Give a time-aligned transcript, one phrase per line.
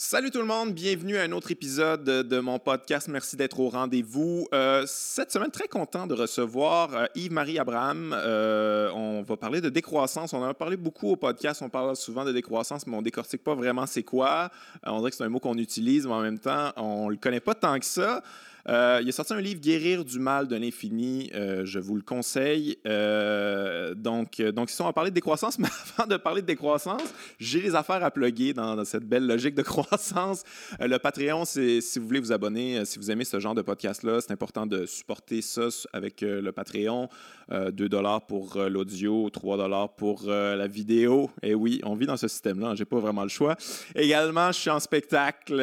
[0.00, 3.08] Salut tout le monde, bienvenue à un autre épisode de mon podcast.
[3.08, 4.46] Merci d'être au rendez-vous.
[4.54, 8.14] Euh, cette semaine, très content de recevoir euh, Yves-Marie Abraham.
[8.16, 10.32] Euh, on va parler de décroissance.
[10.32, 11.62] On en a parlé beaucoup au podcast.
[11.62, 14.52] On parle souvent de décroissance, mais on décortique pas vraiment c'est quoi.
[14.86, 17.40] on dirait que c'est un mot qu'on utilise, mais en même temps, on le connaît
[17.40, 18.22] pas tant que ça.
[18.68, 21.30] Euh, il a sorti un livre Guérir du mal de l'infini.
[21.34, 22.78] Euh, je vous le conseille.
[22.86, 27.02] Euh, donc, donc, si on va parler de décroissance, mais avant de parler de décroissance,
[27.38, 30.44] j'ai les affaires à plugger dans, cette belle logique de croissance.
[30.80, 34.32] le Patreon, si vous voulez vous abonner, si vous aimez ce genre de podcast-là, c'est
[34.32, 37.08] important de supporter ça avec le Patreon.
[37.50, 41.30] 2 dollars pour l'audio, 3 dollars pour la vidéo.
[41.42, 42.74] Et oui, on vit dans ce système-là.
[42.74, 43.56] J'ai pas vraiment le choix.
[43.94, 45.56] Également, je suis en spectacle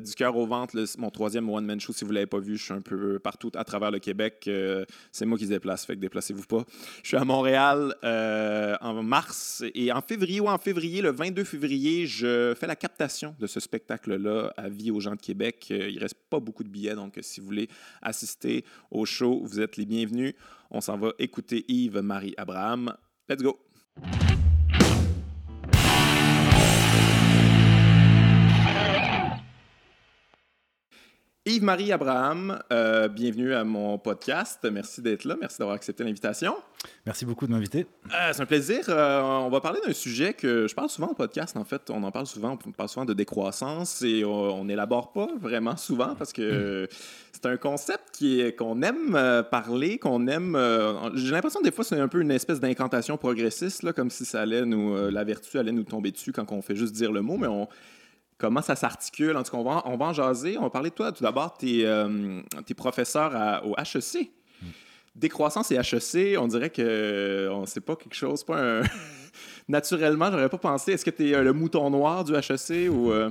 [0.00, 1.92] du cœur au ventre, mon troisième one-man show.
[2.00, 4.44] Si vous l'avez pas vu, je suis un peu partout à travers le Québec.
[4.48, 6.64] Euh, c'est moi qui se déplace, fait que déplacez-vous pas.
[7.02, 11.44] Je suis à Montréal euh, en mars et en février ou en février, le 22
[11.44, 15.66] février, je fais la captation de ce spectacle-là à vie aux gens de Québec.
[15.72, 17.68] Euh, il reste pas beaucoup de billets, donc si vous voulez
[18.00, 20.32] assister au show, vous êtes les bienvenus.
[20.70, 22.96] On s'en va écouter Yves-Marie Abraham.
[23.28, 23.58] Let's go!
[31.46, 34.58] Yves-Marie Abraham, euh, bienvenue à mon podcast.
[34.70, 35.38] Merci d'être là.
[35.40, 36.54] Merci d'avoir accepté l'invitation.
[37.06, 37.86] Merci beaucoup de m'inviter.
[38.08, 38.84] Euh, c'est un plaisir.
[38.90, 41.56] Euh, on va parler d'un sujet que je parle souvent au podcast.
[41.56, 42.58] En fait, on en parle souvent.
[42.66, 46.86] On parle souvent de décroissance et on n'élabore pas vraiment souvent parce que
[47.32, 49.18] c'est un concept qui est, qu'on aime
[49.50, 50.58] parler, qu'on aime.
[51.14, 54.42] j'ai l'impression des fois c'est un peu une espèce d'incantation progressiste, là, comme si ça
[54.42, 57.38] allait nous, la vertu allait nous tomber dessus quand on fait juste dire le mot,
[57.38, 57.66] mais on
[58.40, 59.36] comment ça s'articule.
[59.36, 60.58] En tout cas, on va, on va en jaser.
[60.58, 61.12] On va parler de toi.
[61.12, 62.40] Tout d'abord, tu es, euh,
[62.76, 64.30] professeur au HEC.
[65.14, 68.82] Décroissance et HEC, on dirait que on sait pas quelque chose, pas un...
[69.68, 70.92] Naturellement, j'aurais pas pensé.
[70.92, 73.10] Est-ce que tu es euh, le mouton noir du HEC ou...
[73.10, 73.30] Euh?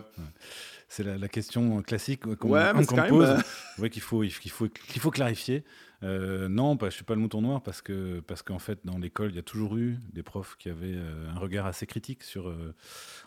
[0.90, 3.38] C'est la, question classique qu'on ouais, pose,
[3.78, 5.64] ouais, qu'il faut, il faut, qu'il faut clarifier.
[6.02, 9.32] Non, je ne suis pas le mouton noir parce que parce qu'en fait dans l'école
[9.32, 12.54] il y a toujours eu des profs qui avaient un regard assez critique sur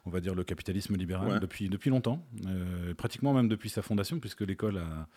[0.05, 4.19] on va dire, le capitalisme libéral depuis, depuis longtemps, euh, pratiquement même depuis sa fondation,
[4.19, 5.09] puisque l'école a,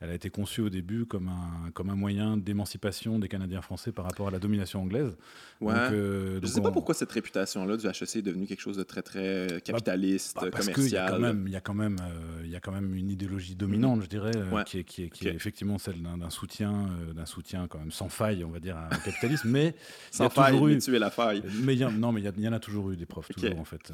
[0.00, 3.92] elle a été conçue au début comme un, comme un moyen d'émancipation des Canadiens français
[3.92, 5.16] par rapport à la domination anglaise.
[5.60, 5.72] Ouais.
[5.74, 8.82] Euh, je ne sais pas pourquoi cette réputation-là du HEC est devenue quelque chose de
[8.82, 11.14] très, très bah, capitaliste, bah, parce commercial.
[11.46, 14.32] Il y, a quand même, euh, y a quand même une idéologie dominante, je dirais,
[14.66, 18.08] qui, est, qui, est, qui est, effectivement celle d'un soutien, d'un soutien quand même sans
[18.08, 19.48] faille, on va dire, au capitalisme.
[19.48, 19.74] Mais
[20.10, 21.42] sans faille, mais tu es la faille.
[21.62, 23.92] Mais non, mais il y, en a toujours eu des profs, toujours, en fait.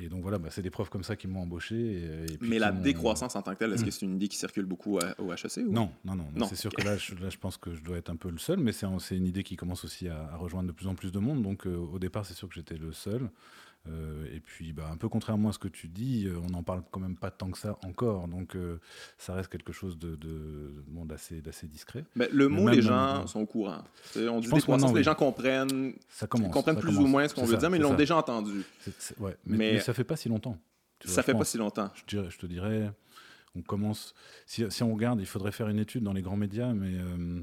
[0.00, 1.76] Et, donc voilà, bah, c'est des profs comme ça qui m'ont embauché.
[1.76, 4.64] Et, mais la décroissance en tant que telle, est-ce que c'est une idée qui circule
[4.64, 5.72] beaucoup au HEC ou...
[5.72, 6.26] Non, non, non.
[6.34, 6.46] non.
[6.46, 8.38] C'est sûr que là je, là je, pense que je dois être un peu le
[8.38, 11.18] seul, mais c'est une idée qui commence aussi à, rejoindre de plus en plus de
[11.18, 11.42] monde.
[11.42, 13.30] Donc euh, au départ, c'est sûr que j'étais le seul.
[13.88, 16.62] Euh, et puis, bah, un peu contrairement à ce que tu dis, euh, on n'en
[16.62, 18.28] parle quand même pas tant que ça encore.
[18.28, 18.56] Donc,
[19.16, 22.04] ça reste quelque chose de, de, d'assez, discret.
[22.14, 23.82] Mais le mot, les gens sont au courant.
[24.16, 27.56] on dit des les gens comprennent, ça commence, comprennent plus ou moins ce qu'on veut
[27.56, 28.64] dire, mais ils l'ont déjà entendu.
[29.18, 30.58] ouais, mais, mais, ça fait pas si longtemps.
[31.04, 31.90] ça fait pas si longtemps.
[31.94, 32.92] Je, dirais, je te dirais,
[33.56, 34.14] on commence.
[34.46, 37.42] Si, on regarde, il faudrait faire une étude dans les grands médias, mais euh,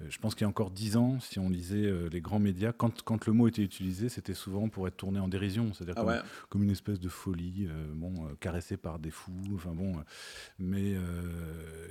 [0.00, 2.72] je pense qu'il y a encore dix ans, si on lisait euh, les grands médias,
[2.72, 6.22] quand, quand, le mot était utilisé, c'était souvent pour être tourné en dérision, c'est-à-dire ah
[6.48, 9.94] comme, une espèce de folie, euh, bon, caressée par des fous, enfin bon.
[10.58, 10.94] mais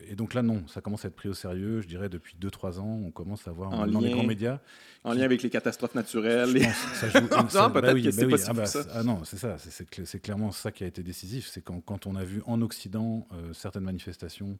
[0.09, 1.81] et donc là, non, ça commence à être pris au sérieux.
[1.81, 4.59] Je dirais depuis 2-3 ans, on commence à voir dans les grands médias.
[5.05, 6.61] En lien avec les catastrophes naturelles.
[6.93, 8.85] ça joue, non, peut-être que c'est pas ah, bah, ça.
[8.93, 11.47] Ah non, c'est ça, c'est clairement ça qui a été décisif.
[11.47, 14.57] C'est quand, quand, on a vu en Occident certaines manifestations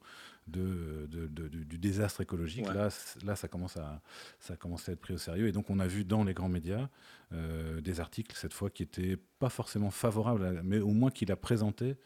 [0.48, 2.90] de, du désastre écologique, là,
[3.26, 4.02] là ça, commence à,
[4.40, 5.48] ça commence à être pris au sérieux.
[5.48, 6.90] Et donc, on a vu dans les grands médias
[7.34, 11.36] euh, des articles, cette fois, qui n'étaient pas forcément favorables, mais au moins qui la
[11.36, 11.98] présentaient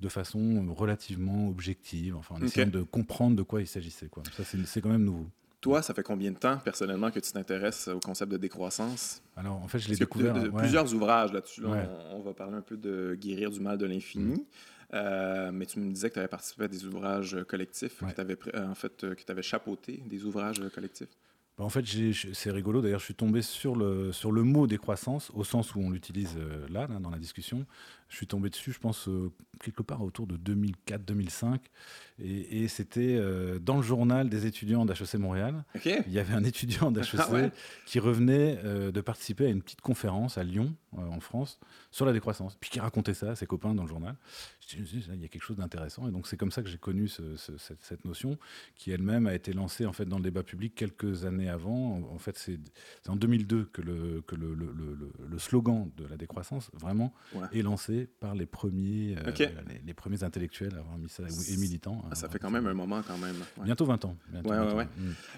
[0.00, 4.08] de façon relativement objective, enfin, en essayant de comprendre de quoi il s'agissait.
[4.08, 4.22] Quoi.
[4.36, 5.26] Ça, c'est quand même nouveau.
[5.60, 9.22] Toi, ça fait combien de temps, personnellement, que tu t'intéresses au concept de décroissance?
[9.36, 10.32] Alors, en fait, je l'ai découvert...
[10.32, 11.62] De, Plusieurs ouvrages là-dessus.
[11.66, 14.36] on, va parler un peu de guérir du mal de l'infini.
[14.36, 14.44] Mm.
[14.92, 18.20] Euh, mais tu me disais que tu avais participé à des ouvrages collectifs, que tu
[18.20, 21.08] avais, en fait, euh, que avais chapeauté des ouvrages collectifs.
[21.60, 21.84] Bah, en fait,
[22.32, 22.80] c'est rigolo.
[22.80, 26.36] D'ailleurs, je suis tombé sur le, sur le mot décroissance, au sens où on l'utilise
[26.38, 27.66] euh, là, là, dans la discussion.
[28.10, 29.08] Je suis tombé dessus, je pense,
[29.62, 31.58] quelque part autour de 2004-2005.
[32.18, 33.18] Et, c'était
[33.60, 35.64] dans le journal des étudiants d'HEC Montréal.
[35.84, 37.50] Il y avait un étudiant d'HEC ah
[37.86, 38.56] qui revenait
[38.92, 41.58] de participer à une petite conférence à Lyon, en France,
[41.90, 42.56] sur la décroissance.
[42.60, 44.16] Puis qui racontait ça à ses copains dans le journal
[44.78, 46.08] il y a quelque chose d'intéressant.
[46.08, 48.38] Et donc, c'est comme ça que j'ai connu cette, notion
[48.76, 52.02] qui elle-même a été lancée en fait dans le débat public quelques années avant.
[52.12, 52.58] En fait, c'est
[53.08, 54.72] en 2002 que, le, que le, le,
[55.28, 57.12] le, slogan de la décroissance, vraiment,
[57.52, 59.46] est lancé par les premiers, euh,
[59.86, 62.02] les, premiers intellectuels à avoir mis ça, et militants.
[62.10, 63.36] Ah, ça fait quand même un moment, quand même.
[63.62, 64.16] Bientôt 20 ans.
[64.28, 64.86] Bientôt mm.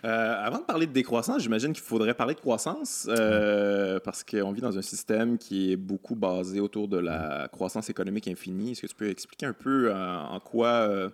[0.05, 4.53] euh, avant de parler de décroissance, j'imagine qu'il faudrait parler de croissance, euh, parce qu'on
[4.53, 8.73] vit dans un système qui est beaucoup basé autour de la croissance économique infinie.
[8.73, 11.11] Est-ce que tu peux expliquer un peu en quoi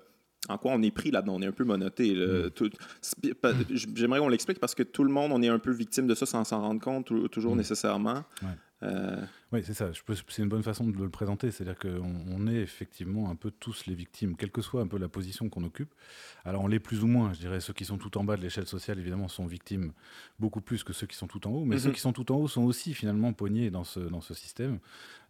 [0.49, 1.35] en quoi on est pris là-dedans?
[1.37, 2.15] On est un peu monoté.
[2.15, 2.51] Mm.
[3.95, 6.27] J'aimerais qu'on l'explique parce que tout le monde, on est un peu victime de ça
[6.27, 7.59] sans s'en rendre compte toujours mm.
[7.59, 8.25] nécessairement.
[8.83, 9.17] Euh,
[9.51, 9.91] oui, c'est ça.
[10.29, 11.51] C'est une bonne façon de le présenter.
[11.51, 14.99] C'est-à-dire qu'on on est effectivement un peu tous les victimes, quelle que soit un peu
[14.99, 15.95] la position qu'on occupe.
[16.45, 17.33] Alors on l'est plus ou moins.
[17.33, 19.93] Je dirais ceux qui sont tout en bas de l'échelle sociale, évidemment, sont victimes
[20.39, 21.65] beaucoup plus que ceux qui sont tout en haut.
[21.65, 21.95] Mais ceux mhm.
[21.95, 24.81] qui sont tout en haut sont aussi finalement poignés dans ce, dans ce système.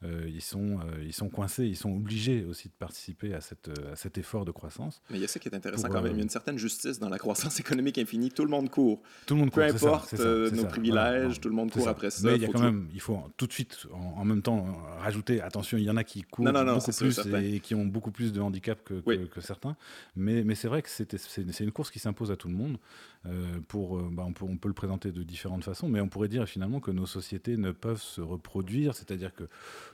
[0.04, 3.68] Euh, ils, sont, euh, ils sont coincés, ils sont obligés aussi de participer à, cette,
[3.90, 5.02] à cet effort de croissance.
[5.10, 6.12] Mais il y a ça qui est intéressant quand même.
[6.12, 8.30] Il y a une certaine justice dans la croissance économique infinie.
[8.30, 9.00] Tout le monde court.
[9.26, 9.80] Tout le monde Peu court.
[9.80, 12.28] Peu importe nos privilèges, tout le monde court après ça.
[12.28, 14.66] Mais il y a quand même, il faut tout de suite, en, même temps,
[15.00, 18.32] rajouter attention, il y en a qui courent beaucoup plus et qui ont beaucoup plus
[18.32, 19.76] de handicap que, que, certains.
[20.16, 22.78] Mais, mais c'est vrai que c'est une course qui s'impose à tout le monde.
[23.26, 26.08] Euh, pour, euh, bah, on, peut, on, peut, le présenter de différentes façons, mais on
[26.08, 29.44] pourrait dire finalement que nos sociétés ne peuvent se reproduire, c'est-à-dire que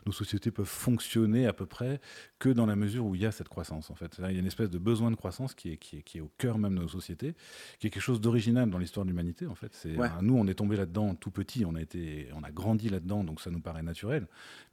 [0.04, 2.00] nos sociétés peuvent fonctionner à peu près
[2.38, 3.90] que dans la mesure où il y a cette croissance.
[3.90, 6.02] En fait, il y a une espèce de besoin de croissance qui est, qui est,
[6.02, 7.34] qui est au cœur même de nos sociétés,
[7.78, 9.46] qui est quelque chose d'original dans l'histoire de l'humanité.
[9.46, 9.88] En fait,
[10.20, 13.40] nous, on est tombé là-dedans tout petit, on a été, on a grandi là-dedans, donc
[13.40, 14.03] ça nous paraît naturel.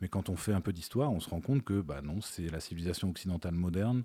[0.02, 2.50] Mais quand on fait un peu d'histoire, on se rend compte que bah non, c'est
[2.50, 4.04] la civilisation occidentale moderne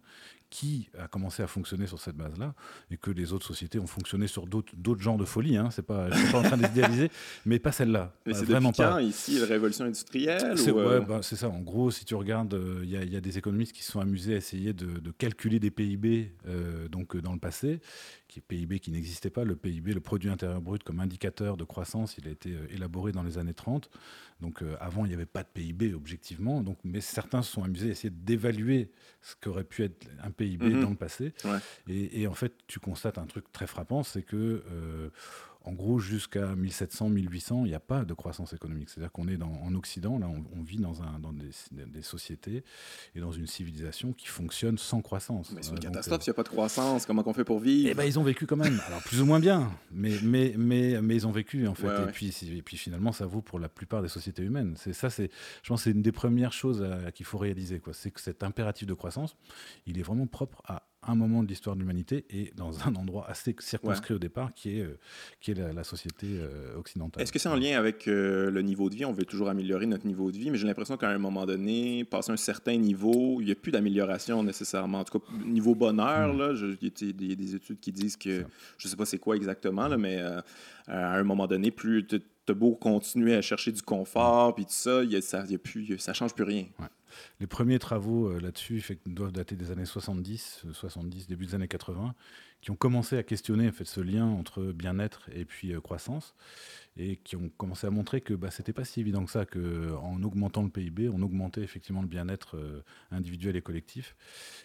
[0.50, 2.55] qui a commencé à fonctionner sur cette base-là
[2.90, 5.56] et que les autres sociétés ont fonctionné sur d'autres genres de folie.
[5.56, 5.70] Hein.
[5.70, 7.11] C'est pas, je suis pas en train d'idéaliser,
[7.46, 8.12] mais pas celle-là.
[8.26, 9.02] Mais c'est vraiment pas.
[9.02, 11.00] ici, la révolution industrielle C'est euh?
[11.00, 11.49] bah, ça.
[11.49, 14.34] En gros, si tu regardes, euh, il y, a des économistes qui se sont amusés
[14.34, 17.81] à essayer de, calculer des PIB euh, donc dans le passé,
[18.28, 19.44] qui est PIB qui n'existait pas.
[19.44, 23.23] Le PIB, le produit intérieur brut comme indicateur de croissance, il a été élaboré dans
[23.23, 23.90] les années 30.
[24.40, 26.62] Donc avant, il n'y avait pas de PIB objectivement.
[26.62, 28.90] Donc, mais certains se sont amusés à essayer d'évaluer
[29.23, 30.82] ce qu'aurait pu être un PIB mhm.
[30.82, 31.32] dans le passé.
[31.88, 35.11] Et, en fait, tu constates un truc très frappant, c'est que euh,
[35.67, 38.89] en gros, jusqu'à 1700, 1800, il n'y a pas de croissance économique.
[38.89, 42.63] C'est-à-dire qu'on est, en Occident, là, on, vit dans, un, dans des, sociétés
[43.17, 45.51] et dans une civilisation qui fonctionne sans croissance.
[45.51, 47.05] Mais c'est une catastrophe s'il n'y a pas de croissance.
[47.05, 47.89] Comment on fait pour vivre?
[47.91, 48.81] Eh ben, ils ont vécu quand même.
[48.87, 51.89] Alors, plus ou moins bien, mais, mais, mais, mais ils ont vécu, en fait.
[51.89, 54.75] et, Puis, et puis, finalement, ça vaut pour la plupart des sociétés humaines.
[54.77, 55.31] C'est ça, c'est,
[55.65, 57.83] je pense c'est une des premières choses qu'il faut réaliser.
[57.93, 59.35] C'est que cet impératif de croissance,
[59.85, 63.29] il est vraiment propre à un moment de l'histoire de l'humanité et dans un endroit
[63.29, 64.99] assez circonscrit au départ qui est, euh,
[65.41, 67.23] qui est la, société euh, occidentale.
[67.23, 69.05] Est-ce que c'est en lien avec euh, le niveau de vie?
[69.05, 72.05] On veut toujours améliorer notre niveau de vie, mais j'ai l'impression qu'à un moment donné,
[72.05, 75.00] passer un certain niveau, il n'y a plus d'amélioration nécessairement.
[75.00, 76.38] En tout cas, niveau bonheur, mm.
[76.38, 78.44] là, il y a des études qui disent que,
[78.79, 80.19] je ne sais pas c'est quoi exactement, là, mais
[80.87, 82.06] à un moment donné, plus
[82.47, 85.45] tu as beau continuer à chercher du confort, puis tout ça, y a, ça,
[85.99, 86.67] ça change plus rien.
[87.41, 91.69] Les premiers travaux euh, là-dessus doivent dater des années 70, 70, euh, début des années
[91.69, 92.15] 80,
[92.61, 96.35] qui ont commencé à questionner en fait, ce lien entre bien-être et puis euh, croissance,
[96.97, 100.23] et qui ont commencé à montrer que bah, c'était pas si évident que ça, qu'en
[100.23, 102.57] augmentant le PIB, on augmentait effectivement le bien-être
[103.11, 104.17] individuel et collectif.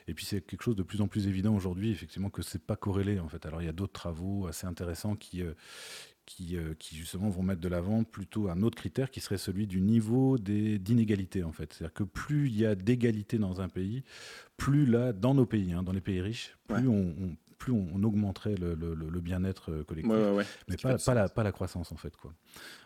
[0.07, 2.78] Et puis c'est quelque chose de plus en plus évident aujourd'hui, effectivement, que c'est pas
[2.78, 3.45] corrélé en fait.
[3.45, 5.44] Alors il y a d'autres travaux assez intéressants qui,
[6.54, 9.81] euh, qui, justement vont mettre de l'avant plutôt un autre critère qui serait celui du
[9.81, 11.74] niveau d'inégalité en fait.
[11.74, 14.04] C'est-à-dire que plus il y a d'égalité dans un pays,
[14.57, 17.14] plus là, dans nos pays, hein, dans les pays riches, plus on,
[17.61, 20.11] plus on, augmenterait le, bien-être euh, collectif,
[20.68, 22.18] mais pas, pas, la, pas, la, croissance en fait.
[22.18, 22.33] Quoi.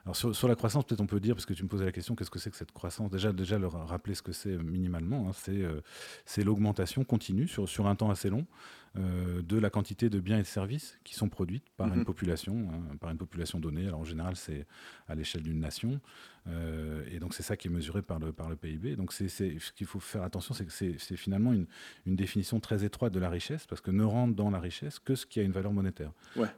[0.03, 2.13] Alors sur, la croissance, peut-être on peut dire, parce que tu me posais la question,
[2.13, 3.10] qu'est-ce que c'est que cette croissance?
[3.10, 5.79] Déjà, déjà leur rappeler ce que c'est minimalement, hein, euh,
[6.25, 8.46] c'est l'augmentation continue sur, sur un temps assez long
[8.98, 12.05] euh, de la quantité de biens et de services qui sont produits par une mhm.
[12.05, 13.88] population, hein, par une population donnée.
[13.88, 14.65] Alors en général, c'est
[15.10, 16.00] à l'échelle d'une nation,
[16.48, 18.96] euh, et donc c'est ça qui est mesuré par le, par le PIB.
[18.96, 21.65] Donc c'est, ce qu'il faut faire attention, c'est que c'est, finalement une,
[22.05, 25.15] une, définition très étroite de la richesse, parce que ne rentre dans la richesse que
[25.15, 26.12] ce qui a une valeur monétaire.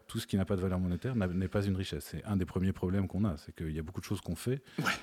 [0.07, 2.05] Tout ce qui n'a pas de valeur monétaire n'est pas une richesse.
[2.11, 4.35] C'est un des premiers problèmes qu'on a, c'est qu'il y a beaucoup de choses qu'on
[4.35, 4.61] fait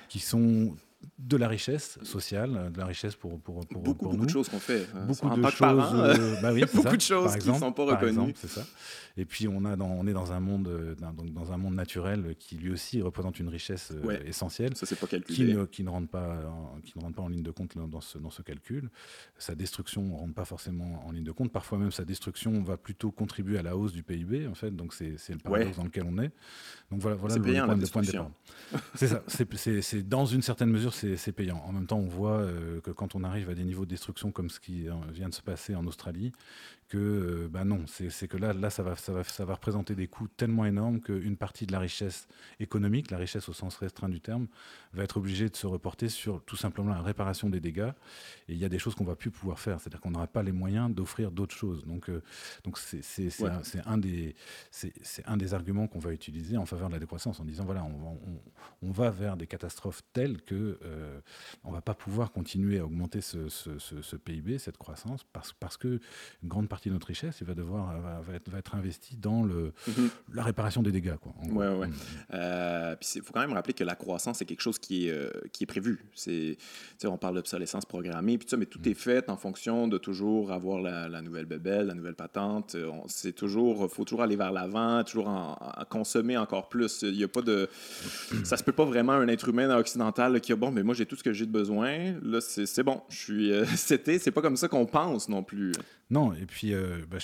[0.09, 0.75] qui sont
[1.17, 4.49] de la richesse sociale, de la richesse pour, pour, pour, beaucoup, pour beaucoup de choses
[4.49, 4.87] qu'on fait.
[4.95, 8.33] Euh, beaucoup de choses, euh, bah oui, beaucoup de choses qui ne sont pas reconnues.
[8.35, 8.65] C'est ça.
[9.17, 11.75] Et puis on, a dans, on est dans un monde, euh, dans, dans, un monde
[11.75, 13.93] naturel qui lui aussi représente une richesse
[14.25, 14.75] essentielle.
[14.75, 15.35] Ça c'est pas calculé.
[15.35, 17.77] Qui ne, qui ne rentre pas, en, qui ne rentre pas en ligne de compte
[17.77, 18.89] dans ce, dans ce calcul.
[19.37, 21.51] Sa destruction ne rentre pas forcément en ligne de compte.
[21.51, 24.71] Parfois même sa destruction va plutôt contribuer à la hausse du PIB en fait.
[24.71, 26.31] Donc c'est le paradoxe dans lequel on est.
[26.91, 28.31] Donc voilà, voilà le, point, de, point de départ.
[28.95, 29.23] c'est ça.
[29.27, 31.61] C'est dans une certaine mesure c'est payant.
[31.65, 32.45] En même temps, on voit
[32.83, 35.41] que quand on arrive à des niveaux de destruction comme ce qui vient de se
[35.41, 36.31] passer en Australie,
[36.87, 40.07] que bah non, c'est que là, là ça, va, ça, va, ça va représenter des
[40.07, 42.27] coûts tellement énormes qu'une partie de la richesse
[42.59, 44.47] économique, la richesse au sens restreint du terme,
[44.93, 47.91] va être obligée de se reporter sur tout simplement la réparation des dégâts.
[48.47, 50.43] Et il y a des choses qu'on va plus pouvoir faire, c'est-à-dire qu'on n'aura pas
[50.43, 51.85] les moyens d'offrir d'autres choses.
[51.85, 52.09] Donc,
[52.63, 54.35] donc c'est un, un, des,
[55.25, 58.39] un des arguments qu'on va utiliser en faveur de la décroissance, en disant voilà, on,
[58.81, 60.79] on, va vers des catastrophes telles que
[61.63, 65.77] on va pas pouvoir continuer à augmenter ce, ce, ce, PIB, cette croissance, parce, parce
[65.77, 65.99] que
[66.43, 69.43] une grande partie de notre richesse il va devoir va, être, va être investie dans
[69.43, 70.09] le, mhm.
[70.33, 71.15] la réparation des dégâts.
[71.15, 71.87] Quoi, ouais, ouais.
[72.33, 75.29] Euh, il faut quand même rappeler que la croissance, c'est quelque chose qui est, euh,
[75.51, 76.05] qui est prévu.
[76.13, 76.57] C'est,
[77.05, 78.91] on parle d'obsolescence programmée, puis ça, mais tout mhm.
[78.91, 82.75] est fait en fonction de toujours avoir la, nouvelle bébelle, la nouvelle patente.
[83.07, 85.57] C'est toujours, faut toujours aller vers l'avant, toujours en,
[85.89, 87.03] consommer encore plus.
[87.03, 87.69] Il y a pas de,
[88.43, 91.05] ça se peut pas vraiment un être humain occidental qui a bon, mais moi j'ai
[91.05, 92.15] tout ce que j'ai de besoin.
[92.23, 95.71] Là, c'est bon, je suis, euh, c'était, c'est pas comme ça qu'on pense non plus.
[96.11, 97.17] Non, et puis, euh, bah,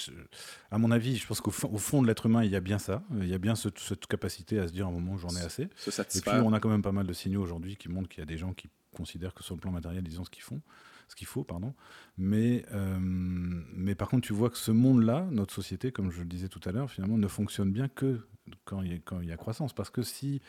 [0.71, 2.59] à mon avis, je pense qu'au fond, au fond de l'être humain, il y a
[2.59, 3.03] bien ça.
[3.19, 5.63] Il y a bien cette capacité à se dire à un moment, j'en ai assez.
[5.63, 8.23] et puis, on a quand même pas mal de signaux aujourd'hui qui montrent qu'il y
[8.23, 10.61] a des gens qui considèrent que sur le plan matériel, ils ont ce qu'ils font
[11.11, 11.73] ce qu'il faut, pardon.
[12.17, 16.25] Mais, euh, mais par contre, tu vois que ce monde-là, notre société, comme je le
[16.25, 18.21] disais tout à l'heure, finalement, ne fonctionne bien que
[18.65, 19.73] quand il y a, quand il y a croissance.
[19.73, 20.41] Parce que si,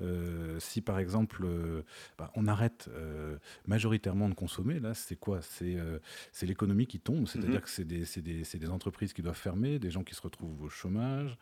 [0.00, 1.82] euh, si par exemple, euh,
[2.18, 5.40] bah, on arrête euh, majoritairement de consommer, là, c'est quoi?
[5.42, 5.76] C'est
[6.32, 7.62] c'est l'économie qui tombe, c'est-à-dire mm-hmm.
[7.62, 10.68] que c'est des, des, des, entreprises qui doivent fermer, des gens qui se retrouvent au
[10.68, 11.36] chômage,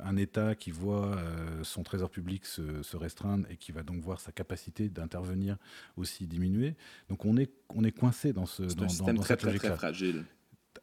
[0.00, 1.22] un État qui voit
[1.62, 5.56] son trésor public se, se, restreindre et qui va donc voir sa capacité d'intervenir
[5.96, 6.74] aussi diminuer.
[7.08, 9.76] Donc on est, on est coincé dans ce dans, un système dans, très, très, très
[9.76, 10.24] fragile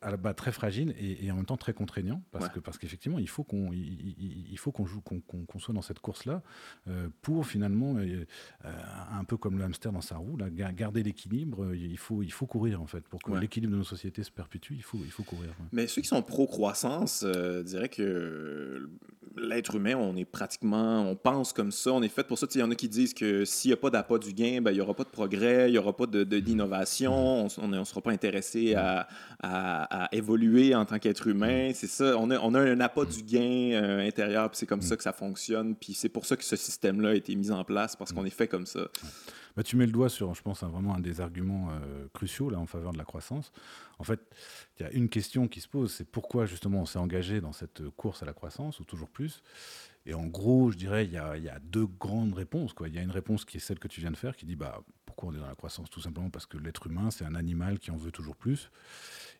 [0.06, 3.44] à très fragile et, en même temps très contraignant parce que parce qu'effectivement il faut
[3.44, 6.42] qu'on il, faut qu'on joue qu'on soit dans cette course là
[6.88, 8.26] euh, pour finalement euh,
[8.66, 8.72] euh,
[9.12, 12.46] un peu comme le hamster dans sa roue là, garder l'équilibre il faut il faut
[12.46, 13.08] courir en fait.
[13.08, 16.02] Pour que l'équilibre de nos sociétés se perpétue il faut il faut courir mais ceux
[16.02, 17.26] qui sont pro croissance
[17.66, 18.90] diraient que
[19.38, 22.48] l'être humain on est pratiquement on pense comme ça on est fait pour ça.
[22.54, 24.72] Il y en a qui disent que s'il n'y a pas d'appât du gain ben,
[24.72, 28.02] il n'y aura pas de progrès il n'y aura pas d'innovation de, on ne sera
[28.02, 29.08] pas intéressé à
[29.42, 31.70] à, évoluer en tant qu'être humain.
[31.70, 31.74] Mm.
[31.74, 34.80] C'est ça, on a, on a un appât du gain euh, intérieur, puis c'est comme
[34.80, 34.84] mm.
[34.84, 35.76] ça que ça fonctionne.
[35.76, 38.16] Puis c'est pour ça que ce système-là a été mis en place, parce mm.
[38.16, 38.88] qu'on est fait comme ça.
[39.56, 42.60] Bah, tu mets le doigt sur, je pense, vraiment un des arguments euh, cruciaux là,
[42.60, 43.52] en faveur de la croissance.
[44.00, 44.20] En fait,
[44.78, 47.54] il y a une question qui se pose, c'est pourquoi justement on s'est engagé dans
[47.54, 49.42] cette course à la croissance, ou toujours plus?
[50.08, 52.74] Et en gros, je dirais, il y a, y a, deux grandes réponses.
[52.74, 52.90] Quoi.
[52.90, 54.56] Il y a une réponse qui est celle que tu viens de faire, qui dit
[54.56, 55.90] bah, pourquoi on est dans la croissance?
[55.90, 58.70] Tout simplement parce que l'être humain, c'est un animal qui en veut toujours plus.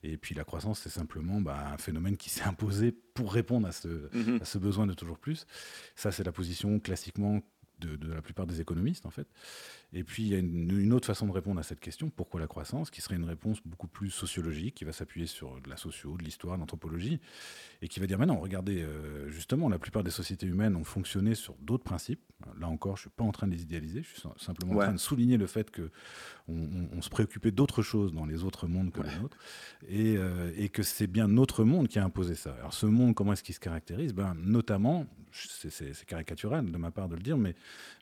[0.06, 3.72] Et puis la croissance, c'est simplement bah, un phénomène qui s'est imposé pour répondre à
[3.72, 4.40] ce, mhm.
[4.42, 5.46] à ce, besoin de toujours plus.
[5.96, 7.42] Ça, c'est la position classiquement
[7.80, 9.28] de, de, la plupart des économistes, en fait.
[9.98, 12.48] Et puis, il y a une, autre façon de répondre à cette question, pourquoi la
[12.48, 16.18] croissance, qui serait une réponse beaucoup plus sociologique, qui va s'appuyer sur de la socio,
[16.18, 17.22] de l'histoire, de l'anthropologie,
[17.82, 21.34] et qui va dire, maintenant, regardez, euh, justement, la plupart des sociétés humaines ont fonctionné
[21.34, 22.20] sur d'autres principes.
[22.60, 24.80] Là encore, je ne suis pas en train de les idéaliser, je suis simplement en
[24.80, 25.90] train de souligner le fait qu'on
[26.92, 29.38] on, se préoccupait d'autres choses dans les autres mondes que les nôtres,
[29.88, 32.54] et, euh, et que c'est bien notre monde qui a imposé ça.
[32.60, 34.14] Alors, ce monde, comment est-ce qu'il se caractérise?
[34.14, 37.56] Ben, Notamment, c'est caricatural de ma part de le dire, mais,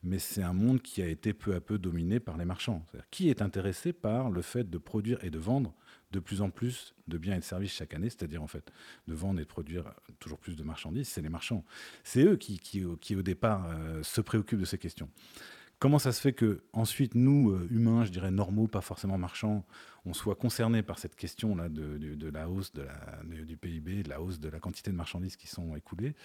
[0.04, 2.84] mais c'est un monde qui a été peu à peu dominé par les marchands.
[3.12, 5.76] qui est intéressé par le fait de produire et de vendre
[6.12, 8.72] de plus en plus de biens et de services chaque année, c'est-à-dire en fait
[9.08, 11.64] de vendre et de produire toujours plus de marchandises, c'est les marchands.
[12.04, 15.10] C'est eux qui, qui, au départ, euh, se préoccupent de ces questions.
[15.80, 19.66] Comment ça se fait que ensuite nous, euh, humains, je dirais normaux, pas forcément marchands,
[20.06, 24.22] on soit concerné par cette question-là de, la hausse de la, du PIB, de la
[24.22, 26.16] hausse de la quantité de marchandises qui sont écoulées,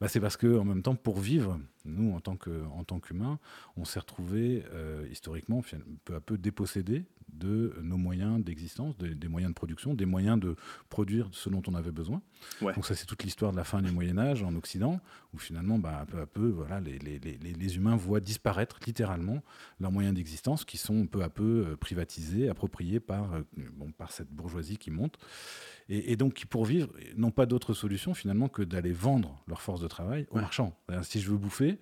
[0.00, 3.38] bah c'est parce que en même temps, pour vivre, nous, en tant qu'humains,
[3.76, 5.62] on s'est retrouvé euh, historiquement
[6.04, 10.56] peu à peu dépossédés de nos moyens d'existence, des moyens de production, des moyens de
[10.88, 12.22] produire ce dont on avait besoin.
[12.60, 15.00] Donc ça, c'est toute l'histoire de la fin du Moyen Âge en Occident,
[15.32, 19.42] où finalement, bah, peu à peu, voilà, les, les, les, les, humains voient disparaître littéralement
[19.78, 24.30] leurs moyens d'existence, qui sont peu à peu euh, privatisés, appropriés par, euh, par cette
[24.30, 25.18] bourgeoisie qui monte
[25.90, 29.80] et, donc qui, pour vivre, n'ont pas d'autre solution finalement que d'aller vendre leur force
[29.80, 30.72] de travail aux marchands.
[31.02, 31.78] Si je veux bouffer,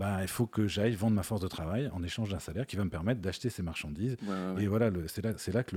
[0.00, 2.76] bah, il faut que j'aille vendre ma force de travail en échange d'un salaire qui
[2.76, 4.16] va me permettre d'acheter ces marchandises.
[4.58, 5.76] et voilà, c'est là, là que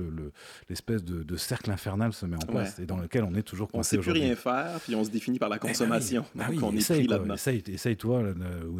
[0.70, 3.96] l'espèce de, cercle infernal se met en place et dans lequel on est toujours coincé.
[3.96, 6.24] On ne sait plus rien faire, puis on se définit par la eh consommation.
[6.48, 8.22] Oui, on essaye, essaye, essaye, toi,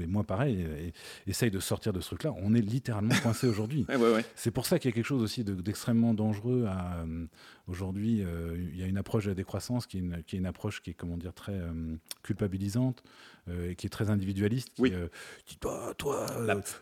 [0.01, 0.93] et moi pareil, et,
[1.31, 2.33] essaye de sortir de ce truc-là.
[2.43, 3.87] On est littéralement coincé aujourd'hui.
[4.35, 7.27] c'est pour ça qu'il y a quelque chose aussi d'extrêmement dangereux à euh,
[7.67, 8.23] aujourd'hui.
[8.23, 10.47] Euh, il y a une approche de la décroissance qui est une, qui est une
[10.47, 13.03] approche qui est comment dire très euh, culpabilisante
[13.51, 16.27] et qui est très individualiste, qui dit toi, toi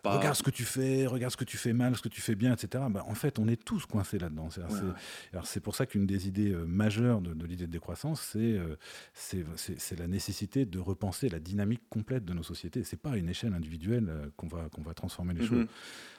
[0.04, 2.35] regarde ce que tu fais, regarde ce que tu fais mal, ce que tu fais
[2.35, 2.85] bien, etc.
[2.90, 4.49] Bah, en fait, on est tous coincés là-dedans.
[5.33, 8.59] Alors c'est pour ça qu'une des idées majeures de, de l'idée de décroissance, c'est
[9.14, 12.85] c'est la nécessité de repenser la dynamique complète de nos sociétés.
[12.85, 15.49] C'est pas à une échelle individuelle qu'on va, qu'on va transformer les mm-hmm.
[15.49, 15.66] choses.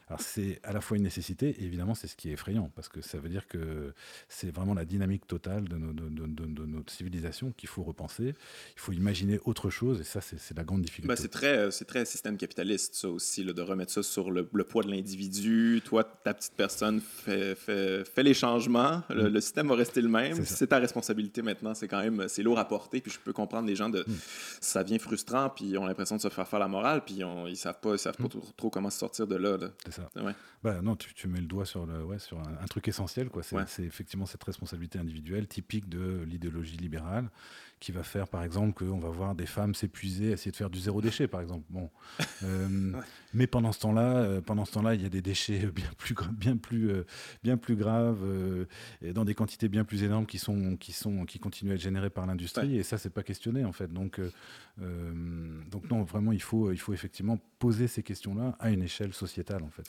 [0.08, 2.90] Alors c'est à la fois une nécessité, et évidemment c'est ce qui est effrayant, parce
[2.90, 3.94] que ça veut dire que
[4.28, 8.34] c'est vraiment la dynamique totale de, de, notre civilisation qu'il faut repenser.
[8.76, 11.08] Il faut imaginer autre chose, et ça c'est la grande difficulté.
[11.08, 14.92] Ben, c'est très, très système capitaliste ça aussi, de remettre ça sur le, poids de
[14.92, 15.82] l'individu.
[15.86, 19.42] Toi, ta petite personne fait, fait, les changements, le, mm.
[19.42, 20.44] système va rester le même.
[20.46, 23.02] C'est ta responsabilité maintenant, c'est quand même c'est lourd à porter.
[23.02, 24.13] Puis je peux comprendre les gens de mm.
[24.62, 27.58] ça vient frustrant, puis ils ont l'impression de se faire faire la morale, puis ils,
[27.58, 28.42] savent pas, ils savent pas mm.
[28.58, 29.58] trop, comment sortir de là.
[29.58, 30.10] là ça.
[30.63, 33.30] Bah, non, tu, tu, mets le doigt sur, le, ouais, sur un, truc essentiel.
[33.42, 37.30] C'est, c'est effectivement cette responsabilité individuelle typique de l'idéologie libérale
[37.84, 40.80] qui va faire, par exemple, qu'on va voir des femmes s'épuiser, essayer de faire du
[40.80, 41.66] zéro déchet, par exemple.
[41.70, 41.90] Bon.
[42.44, 42.92] Euh,
[43.34, 46.16] mais pendant ce temps-là, euh, pendant ce temps-là, il y a des déchets bien plus,
[46.32, 47.06] bien plus, euh,
[47.44, 48.24] bien plus graves
[49.02, 51.82] et dans des quantités bien plus énormes qui sont, qui sont, qui continuent à être
[51.82, 52.78] générées par l'industrie.
[52.78, 53.92] Et ça, c'est pas questionné, en fait.
[53.92, 54.20] Donc,
[54.78, 59.63] donc non, vraiment, il faut, il faut effectivement poser ces questions-là à une échelle sociétale,
[59.63, 59.84] en fait.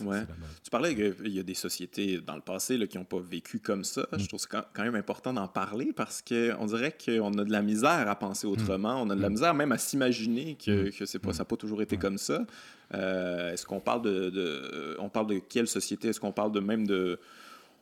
[0.63, 3.59] Tu parlais qu'il y a des sociétés dans le passé là, qui n'ont pas vécu
[3.59, 4.07] comme ça.
[4.13, 4.27] Je mm.
[4.27, 8.09] trouve c'est quand même important d'en parler parce qu'on dirait qu'on a de la misère
[8.09, 9.03] à penser autrement.
[9.03, 9.33] On a de la mm.
[9.33, 10.93] misère même à s'imaginer que, mm.
[10.93, 12.47] que c'est pas, ça n'a pas toujours été comme ça.
[12.93, 16.09] Euh, est-ce qu'on parle de, on parle de quelle société?
[16.09, 17.19] Est-ce qu'on parle de même de,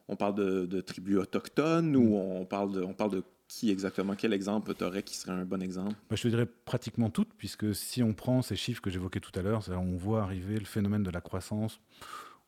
[0.08, 2.40] on parle de, tribus autochtones ou mm.
[2.40, 4.14] on parle de, on parle de qui exactement?
[4.14, 5.94] Quel exemple tu aurais qui serait un bon exemple?
[6.08, 9.36] Bah, Je te dirais pratiquement toutes, puisque si on prend ces chiffres que j'évoquais tout
[9.38, 11.80] à l'heure, on voit arriver le phénomène de la croissance,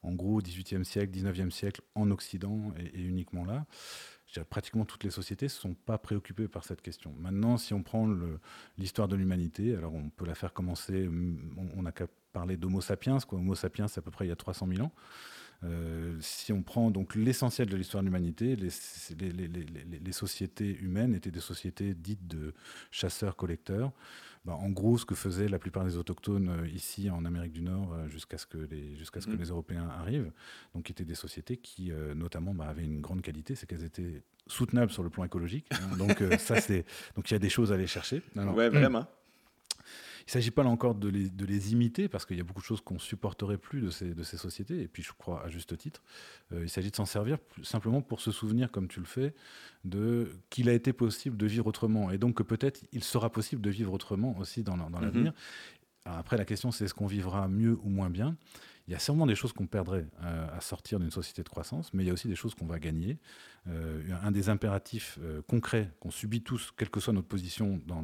[0.03, 3.67] en gros, 18e siècle, 19e siècle, en Occident et uniquement là
[4.43, 7.15] pratiquement toutes les sociétés ne sont pas préoccupées par cette question.
[7.19, 8.09] Maintenant, si on prend
[8.77, 11.09] l'histoire de l'humanité, alors on peut la faire commencer,
[11.77, 13.39] on n'a qu'à parler d'Homo sapiens, quoi.
[13.39, 14.93] Homo sapiens, c'est à peu près il y a 300 000 ans.
[15.63, 18.69] Euh, si on prend donc l'essentiel de l'histoire de l'humanité, les,
[19.31, 22.53] les, sociétés humaines étaient des sociétés dites de
[22.91, 23.93] chasseurs-collecteurs.
[24.45, 27.63] Ben, en gros, ce que faisaient la plupart des autochtones euh, ici en Amérique du
[27.63, 29.39] Nord euh, jusqu'à ce que les, jusqu'à ce que mm.
[29.39, 30.31] les Européens arrivent,
[30.75, 34.93] donc étaient des sociétés qui notamment bah, avaient une grande qualité, c'est qu'elles étaient soutenables
[34.93, 35.67] sur le plan écologique.
[35.71, 35.97] Hein.
[35.97, 38.21] donc ça c'est donc il y a des choses à aller chercher.
[38.37, 39.07] ouais, vraiment.
[40.27, 42.45] Il ne s'agit pas là encore de les, de les imiter, parce qu'il y a
[42.45, 45.45] beaucoup de choses qu'on supporterait plus de ces, de ces sociétés, et puis je crois
[45.45, 46.03] à juste titre.
[46.53, 49.35] Euh, il s'agit de s'en servir simplement pour se souvenir, comme tu le fais,
[49.85, 53.61] de qu'il a été possible de vivre autrement, et donc que peut-être il sera possible
[53.61, 55.33] de vivre autrement aussi dans, dans l'avenir.
[56.07, 58.37] Après, la question, c'est est-ce qu'on vivra mieux ou moins bien?
[58.87, 61.93] Il y a sûrement des choses qu'on perdrait euh, à sortir d'une société de croissance,
[61.95, 63.19] mais il y a aussi des choses qu'on va gagner.
[63.67, 68.03] Euh, un des impératifs euh, concrets qu'on subit tous, quelle que soit notre position dans,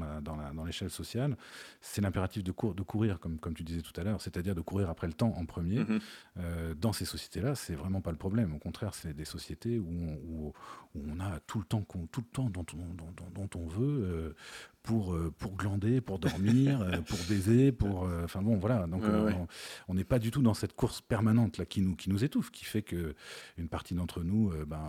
[0.64, 1.36] l'échelle dans sociale,
[1.82, 4.88] c'est l'impératif de, de, courir, comme, comme tu disais tout à l'heure, c'est-à-dire de courir
[4.88, 5.80] après le temps en premier.
[5.80, 6.74] Mm-hmm.
[6.76, 8.54] dans ces sociétés-là, c'est vraiment pas le problème.
[8.54, 10.52] Au contraire, c'est des sociétés où on, où,
[10.94, 14.34] on, a tout le temps, tout le temps dont, dont, dont on veut
[14.82, 18.08] pour, pour glander, pour dormir, pour baiser, pour.
[18.24, 18.86] Enfin bon, voilà.
[18.86, 19.02] Donc
[19.88, 22.50] on n'est pas du tout dans cette course permanente là qui nous, qui nous étouffe,
[22.50, 23.14] qui fait que
[23.58, 24.80] une partie d'entre nous, ben,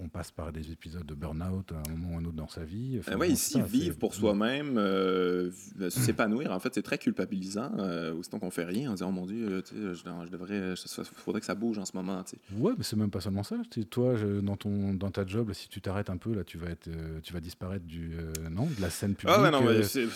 [0.00, 2.64] on, passe par des épisodes de burn-out à un moment ou un autre dans sa
[2.64, 2.96] vie.
[3.00, 4.76] Enfin, oui, ici, vivre pour soi-même,
[5.90, 7.72] s'épanouir, en fait, c'est très culpabilisant.
[8.16, 11.46] aussitôt qu'on fait rien, en disant, oh mon Dieu, je, je, devrais, il faudrait que
[11.46, 12.22] ça bouge en ce moment.
[12.24, 12.38] sais.
[12.56, 13.56] Ouais, mais c'est même pas seulement ça.
[13.90, 16.70] Toi, je, dans, ton, dans ta job, si tu t'arrêtes un peu, là, tu vas,
[16.70, 16.88] être,
[17.22, 18.12] tu vas disparaître du,
[18.50, 19.36] non, de la scène publique.
[19.38, 20.06] Ah non, mais c'est,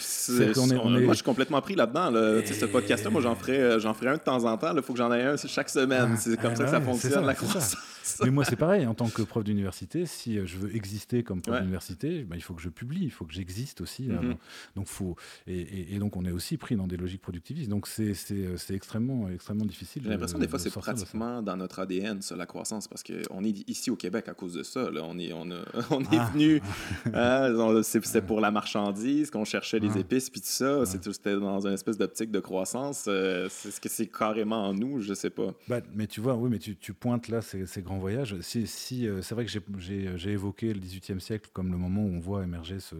[0.57, 2.11] Moi, je suis complètement pris là-dedans.
[2.11, 2.41] Là.
[2.61, 4.75] Ce podcast-là, moi, j'en ferai, euh, j'en ferai un de temps en temps.
[4.77, 6.13] Il faut que j'en un chaque semaine.
[6.15, 7.77] Ah, c'est comme ça que ça fonctionne, la croissance.
[8.25, 8.87] Mais moi, c'est pareil.
[8.87, 12.43] En tant que prof d'université, si euh, je veux exister comme prof d'université, ben, il
[12.43, 14.09] faut que je publie, il faut que j'existe aussi.
[14.09, 14.37] Mm-hmm.
[14.77, 17.69] donc, faut, et, donc, on est aussi pris dans des logiques productivistes.
[17.69, 20.03] Donc, c'est, euh, extrêmement, extrêmement difficile.
[20.05, 23.69] J'ai l'impression, des fois, c'est pratiquement dans notre ADN, ça, la croissance, parce qu'on est
[23.69, 24.91] ici au Québec à cause de ça.
[24.91, 25.03] Là.
[25.05, 25.49] On est, on,
[25.91, 26.31] on est ah.
[26.33, 26.63] venu,
[27.15, 30.85] hein, c'est, pour la marchandise qu'on cherchait les épices, puis tout ça.
[30.87, 33.07] C'était dans une espèce d'optique de croissance.
[33.09, 35.55] Euh, c'est ce que c'est carrément en nous, je sais pas.
[35.69, 38.39] Bah, mais tu vois, oui, mais tu, pointes là ces, grands voyage.
[38.41, 42.09] Si, si euh, c'est vrai que j'ai évoqué le XVIIIe siècle comme le moment où
[42.09, 42.97] on voit émerger ce,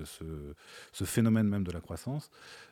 [0.93, 2.31] ce, phénomène même de la croissance.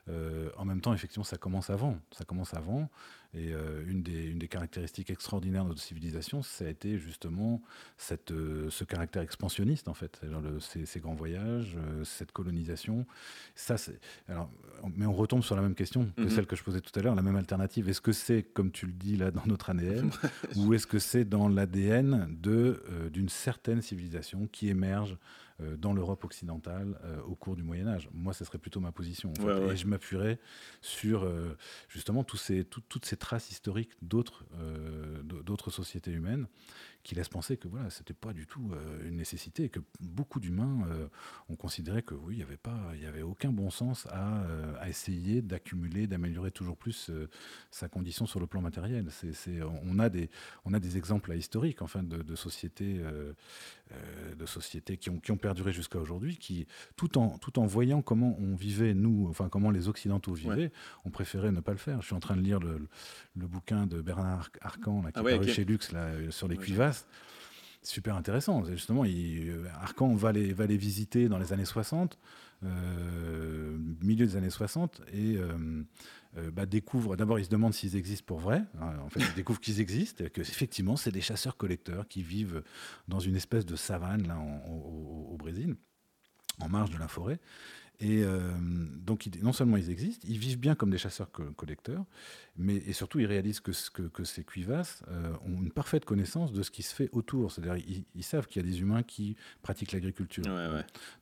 [0.08, 1.98] Euh, en même temps, effectivement, ça commence avant.
[2.16, 2.88] Ça commence avant.
[3.34, 7.62] Et euh, une, des, une, des, caractéristiques extraordinaires de notre civilisation, ça a été justement
[7.96, 8.32] cette,
[8.68, 10.20] ce caractère expansionniste, en fait.
[10.60, 13.06] ces, grands voyages, cette colonisation.
[13.54, 13.76] Ça,
[14.28, 14.50] alors,
[14.96, 16.28] mais on retombe sur la même question que mm-hmm.
[16.30, 17.88] celle que je posais tout à l'heure, la même alternative.
[17.88, 20.10] Est-ce que c'est, comme tu le dis là, dans notre ADN,
[20.56, 25.16] ou est-ce que c'est dans l'ADN euh, d'une certaine civilisation qui émerge
[25.76, 28.08] dans l'Europe occidentale au cours du Moyen Âge.
[28.12, 29.32] Moi, ce serait plutôt ma position.
[29.70, 30.38] Et je m'appuierais
[30.80, 31.28] sur
[31.88, 34.44] justement tous ces, toutes ces traces historiques d'autres
[35.70, 36.46] sociétés humaines
[37.08, 40.40] qui laisse penser que voilà, c'était pas du tout euh, une nécessité et que beaucoup
[40.40, 41.08] d'humains euh,
[41.48, 44.42] ont considéré que oui, il n'y avait pas, il y avait aucun bon sens à,
[44.42, 47.10] euh, à essayer d'accumuler, d'améliorer toujours plus
[47.70, 49.06] sa condition sur le plan matériel.
[49.10, 50.28] C'est, on a des,
[50.66, 53.00] on a des exemples historiques, enfin, de, de sociétés,
[54.38, 56.66] de sociétés qui ont, qui ont perduré jusqu'à aujourd'hui, qui
[56.96, 60.72] tout en, tout en voyant comment on vivait nous, enfin comment les occidentaux vivaient,
[61.06, 62.02] on préférait ne pas le faire.
[62.02, 62.86] Je suis en train de lire le,
[63.34, 66.58] le bouquin de Bernard Arcan là, qui ah est paru chez Lux là, sur les
[66.58, 66.97] cuivasses
[67.88, 68.64] super intéressant.
[68.64, 72.18] Justement, euh, Arcan va les, visiter dans les années 60,
[72.64, 75.84] euh, milieu des années 60, et euh,
[76.52, 78.92] bah, découvre, d'abord il se demande s'ils existent pour vrai, hein.
[79.04, 82.62] en fait il découvre qu'ils existent, que effectivement c'est des chasseurs-collecteurs qui vivent
[83.08, 84.30] dans une espèce de savane
[84.68, 85.76] au, Brésil,
[86.60, 87.38] en marge de la forêt,
[88.00, 88.52] et euh,
[89.04, 92.04] donc, non seulement ils existent, ils vivent bien comme des chasseurs-collecteurs,
[92.56, 96.52] mais et surtout ils réalisent que, que, que ces cuivasses euh, ont une parfaite connaissance
[96.52, 97.50] de ce qui se fait autour.
[97.50, 97.84] C'est-à-dire,
[98.14, 100.44] ils, savent qu'il y a des humains qui pratiquent l'agriculture,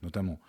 [0.03, 0.39] notamment.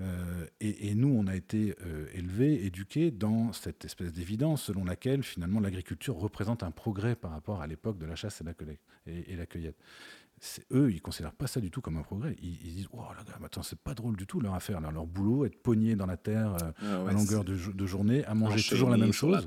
[0.00, 1.76] Euh, et, nous, on a été
[2.14, 7.62] élevés, éduqués dans cette espèce d'évidence selon laquelle finalement l'agriculture représente un progrès par rapport
[7.62, 9.78] à l'époque de la chasse et la, collecte, et la cueillette
[10.72, 12.36] eux, ils considèrent pas ça du tout comme un progrès.
[12.42, 14.80] Ils, disent, oh là, attends, c'est pas drôle du tout leur affaire.
[14.80, 18.62] Leur boulot, être pogné dans la terre euh, ah à longueur de, journée, à manger
[18.68, 19.46] toujours la même chose.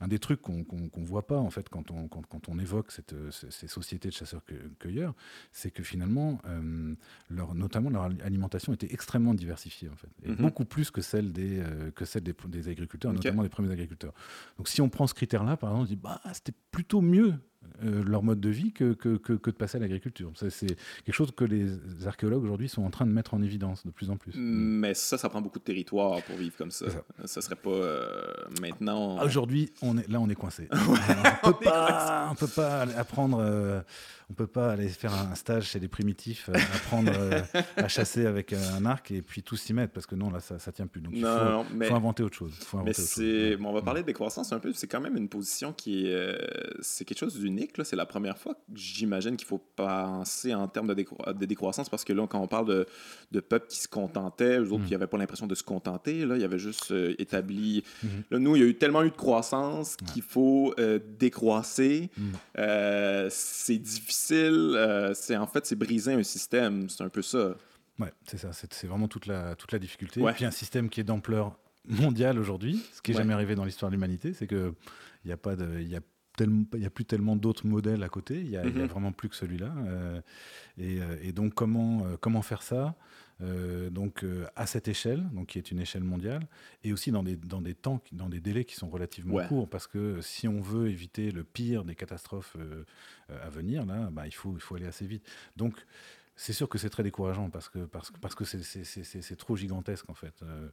[0.00, 2.92] Un des trucs qu'on ne voit pas en fait quand on, quand, quand on évoque
[2.92, 5.14] cette, ces sociétés de chasseurs-cueilleurs,
[5.52, 6.94] c'est que finalement, euh,
[7.30, 10.36] leur, notamment leur alimentation était extrêmement diversifiée en fait, et mhm.
[10.36, 14.12] beaucoup plus que celle des, euh, que celle des, des agriculteurs, notamment des premiers agriculteurs.
[14.56, 17.34] Donc si on prend ce critère-là, par exemple, on dit, bah, c'était plutôt mieux
[17.84, 20.32] euh, leur mode de vie que, que, que, de passer à l'agriculture.
[20.34, 20.66] C'est
[21.04, 21.68] quelque chose que les
[22.06, 24.32] archéologues aujourd'hui sont en train de mettre en évidence de plus en plus.
[24.36, 26.86] Mais ça, ça prend beaucoup de territoire pour vivre comme ça.
[27.24, 29.22] Ça, serait pas euh, maintenant.
[29.22, 30.68] Aujourd'hui, on est là, on est coincé.
[31.42, 33.38] on peut pas, on peut pas apprendre.
[33.40, 33.80] Euh,
[34.30, 37.10] on peut pas aller faire un stage chez les primitifs, apprendre
[37.76, 40.58] à chasser avec un arc et puis tout s'y mettre parce que non, là, ça,
[40.58, 41.00] ça tient plus.
[41.00, 42.52] Donc il faut, inventer autre chose.
[42.84, 44.74] mais c'est, on va parler de décroissance un peu.
[44.74, 46.36] C'est quand même une position qui est,
[46.82, 47.38] c'est quelque chose
[47.84, 52.12] c'est la première fois que j'imagine qu'il faut penser en termes de, décroissance parce que
[52.12, 52.86] là, quand on parle de,
[53.32, 55.08] de peuples qui se contentaient, eux autres, qui n'avaient mm.
[55.08, 57.82] pas l'impression de se contenter, là, il y avait juste euh, établi.
[58.04, 58.08] Mm-hmm.
[58.30, 62.10] Là, nous, il y a eu tellement eu de croissance qu'il faut euh, décroisser.
[62.16, 62.22] Mm.
[62.58, 65.12] Euh, c'est difficile.
[65.14, 66.88] c'est en fait, c'est briser un système.
[66.88, 67.54] C'est un peu ça.
[67.98, 68.50] Ouais, c'est ça.
[68.52, 70.20] C'est vraiment toute la, toute la difficulté.
[70.20, 73.64] Et puis un système qui est d'ampleur mondiale aujourd'hui, ce qui n'est jamais arrivé dans
[73.64, 74.74] l'histoire de l'humanité, c'est que
[75.24, 76.00] il n'y a pas de, y a
[76.40, 78.86] il n'y a plus tellement d'autres modèles à côté, il n'y a, mhm.
[78.86, 79.72] vraiment plus que celui-là.
[79.86, 80.20] Euh,
[80.80, 82.94] euh, et, donc, comment, euh, comment faire ça
[83.92, 86.42] donc, à cette échelle, donc, qui est une échelle mondiale,
[86.82, 89.86] et aussi dans des, dans des temps, dans des délais qui sont relativement courts, parce
[89.86, 92.56] que si on veut éviter le pire des catastrophes
[93.28, 95.24] à venir, là, bah, il, faut, il faut aller assez vite.
[95.56, 95.76] Donc,
[96.38, 100.40] c'est sûr que c'est très décourageant parce que parce, que c'est trop gigantesque en fait.
[100.42, 100.68] Euh,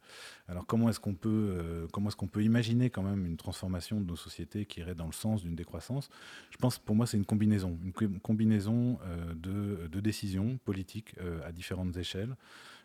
[0.48, 4.00] alors comment est-ce qu'on peut euh, comment est-ce qu'on peut imaginer quand même une transformation
[4.00, 6.10] de nos sociétés qui irait dans le sens d'une décroissance?
[6.52, 11.52] Je pense pour moi c'est une combinaison, une combinaison euh, de, de, décisions politiques à
[11.52, 12.36] différentes échelles.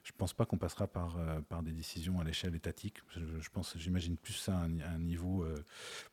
[0.02, 3.02] Je ne pense pas qu'on passera par, par des décisions à l'échelle étatique.
[3.14, 5.62] Je, pense, j'imagine plus ça à un, niveau euh,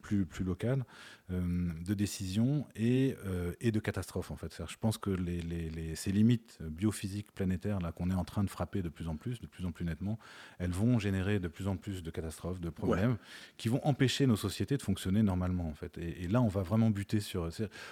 [0.01, 0.84] plus, plus local
[1.29, 3.15] de décision et,
[3.59, 4.61] et de catastrophe en fait.
[4.67, 8.49] Je pense que les, les, ces limites biophysiques planétaires là qu'on est en train de
[8.49, 10.17] frapper de plus en plus, de plus en plus nettement,
[10.57, 13.17] elles vont générer de plus en plus de catastrophes, de problèmes
[13.57, 15.97] qui vont empêcher nos sociétés de fonctionner normalement en fait.
[15.97, 17.49] Et, là, on va vraiment buter sur.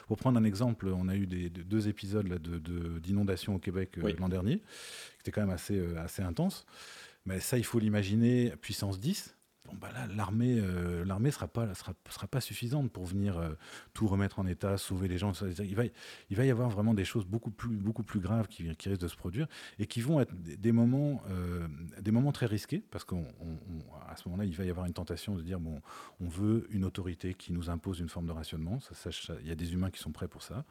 [0.08, 4.30] Pour prendre un exemple, on a eu des, deux épisodes de, d'inondations au Québec l'an
[4.30, 4.62] dernier
[5.26, 6.66] c'était quand même assez, euh, assez intense.
[7.26, 9.36] Mais ça, il faut l'imaginer puissance 10.
[9.66, 11.94] Bon, bah là, l'armée euh, l'armée sera pas sera,
[12.28, 13.54] pas suffisante pour venir euh,
[13.94, 15.32] tout remettre en état, sauver les gens.
[15.60, 17.80] Il va, y avoir vraiment des choses beaucoup plus,
[18.20, 19.48] graves qui, risquent de se produire
[19.80, 21.22] et qui vont être des moments,
[22.00, 23.16] des moments très risqués parce qu'à
[24.16, 25.82] ce moment-là, il va y avoir une tentation de dire bon,
[26.20, 28.80] on veut une autorité qui nous impose une forme de rationnement.
[29.42, 30.66] Il y a des humains qui sont prêts pour ça,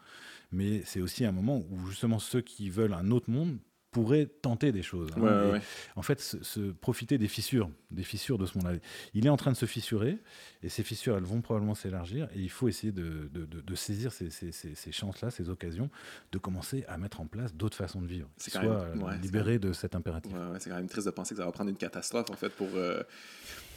[0.53, 3.59] mais c'est aussi un moment où justement ceux qui veulent un autre monde
[3.95, 5.09] pourrait tenter des choses.
[5.17, 5.61] Hein.
[5.95, 8.79] En fait, se, profiter des fissures, des fissures de ce monde-là.
[9.15, 10.19] Il est en train de se fissurer,
[10.65, 14.31] et ces fissures, elles vont probablement s'élargir, et il faut essayer de, de, saisir ces,
[14.31, 15.91] ces, ces, chances-là, ces occasions,
[16.33, 18.89] de commencer à mettre en place d'autres façons de vivre, qui soient
[19.23, 20.33] libérés de cet impératif.
[20.59, 22.69] c'est quand même triste de penser que ça va prendre une catastrophe, en fait, pour...
[22.75, 23.01] Euh,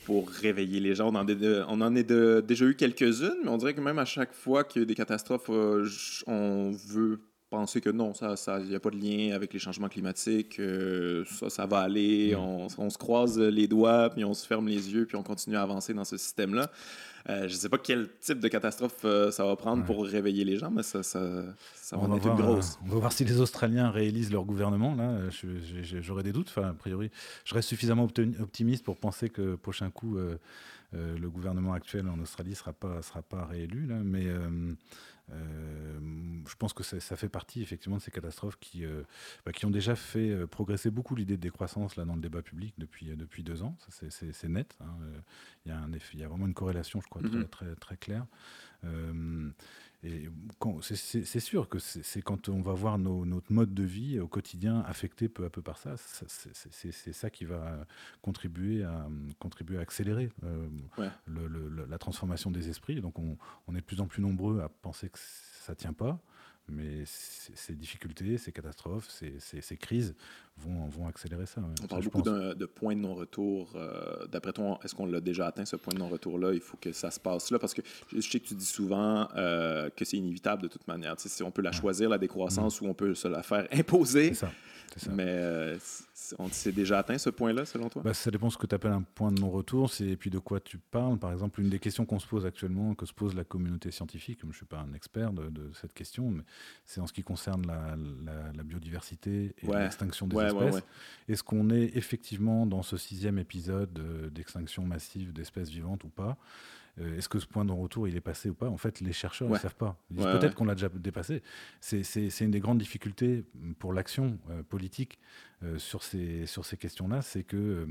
[0.05, 1.13] pour réveiller les gens.
[1.13, 1.25] On en,
[1.67, 2.09] on en est
[2.41, 4.95] déjà eu quelques-unes, mais on dirait que même à chaque fois qu'il y a des
[4.95, 5.85] catastrophes, euh,
[6.27, 7.19] on veut
[7.49, 10.61] penser que non, ça, ça, il n'y a pas de lien avec les changements climatiques,
[11.25, 12.39] ça, ça va aller, mm.
[12.39, 15.55] on, on, se croise les doigts, puis on se ferme les yeux, puis on continue
[15.55, 16.69] à avancer dans ce système-là.
[17.29, 20.45] Euh, je ne sais pas quel type de catastrophe euh, ça va prendre pour réveiller
[20.45, 21.19] les gens, mais ça, ça,
[21.75, 22.75] ça va, être une grosse.
[22.75, 24.95] Euh, on va voir si les Australiens réélisent leur gouvernement.
[24.95, 25.19] Là,
[26.01, 26.47] j'aurais des doutes.
[26.49, 27.11] Enfin, a priori,
[27.43, 30.17] je reste suffisamment optimiste pour penser que prochain coup,
[30.93, 33.87] le gouvernement actuel en Australie ne sera pas, sera pas réélu.
[33.87, 34.25] Là, mais
[35.31, 35.99] euh,
[36.47, 39.03] je pense que ça, fait partie effectivement de ces catastrophes qui, euh,
[39.45, 42.41] bah, qui ont déjà fait euh, progresser beaucoup l'idée de décroissance là, dans le débat
[42.41, 43.75] public depuis, depuis deux ans.
[43.89, 44.77] C'est net.
[44.81, 44.95] Hein.
[45.65, 47.75] Il, y a un effet, il y a vraiment une corrélation, je crois, très, très,
[47.75, 48.25] très, claire.
[50.03, 50.29] Et
[50.81, 55.27] c'est sûr que c'est quand on va voir notre mode de vie au quotidien affecté
[55.27, 57.85] peu à peu par ça, c'est ça qui va
[58.21, 59.07] contribuer à,
[59.39, 60.67] contribuer à accélérer euh,
[61.89, 63.01] la transformation des esprits.
[63.01, 66.19] Donc on, on, est de plus en plus nombreux à penser que ça tient pas.
[66.69, 70.15] Mais ces difficultés, ces catastrophes, ces, crises
[70.57, 71.61] vont, vont, accélérer ça.
[71.81, 73.71] On parle beaucoup de points de non-retour.
[73.75, 76.53] Euh, d'après toi, est-ce qu'on l'a déjà atteint, ce point de non-retour-là?
[76.53, 77.81] Il faut que ça se passe là, parce que
[78.13, 81.15] je sais que tu dis souvent euh, que c'est inévitable de toute manière.
[81.17, 82.85] si on peut la choisir, la décroissance, mm.
[82.85, 84.33] ou on peut se la faire imposer.
[84.95, 85.11] Ça.
[85.11, 85.77] Mais euh,
[86.39, 88.01] on s'est déjà atteint ce point-là, selon toi?
[88.03, 90.39] Bah, Ça dépend de ce que tu appelles un point de non-retour, et puis de
[90.39, 91.17] quoi tu parles.
[91.17, 94.39] Par exemple, une des questions qu'on se pose actuellement, que se pose la communauté scientifique,
[94.39, 96.43] comme je ne suis pas un expert de, cette question, mais
[96.85, 100.83] c'est en ce qui concerne la, biodiversité et l'extinction des espèces.
[101.27, 106.37] Est-ce qu'on est effectivement dans ce sixième épisode euh, d'extinction massive d'espèces vivantes ou pas?
[106.99, 108.69] Euh, est-ce que ce point de retour il est passé ou pas?
[108.69, 109.97] En fait, les chercheurs ne savent pas.
[110.15, 111.41] peut-être qu'on l'a déjà dépassé.
[111.79, 113.43] C'est une des grandes difficultés
[113.79, 115.19] pour l'action euh, politique
[115.63, 117.87] euh, sur ces, sur ces questions-là, c'est que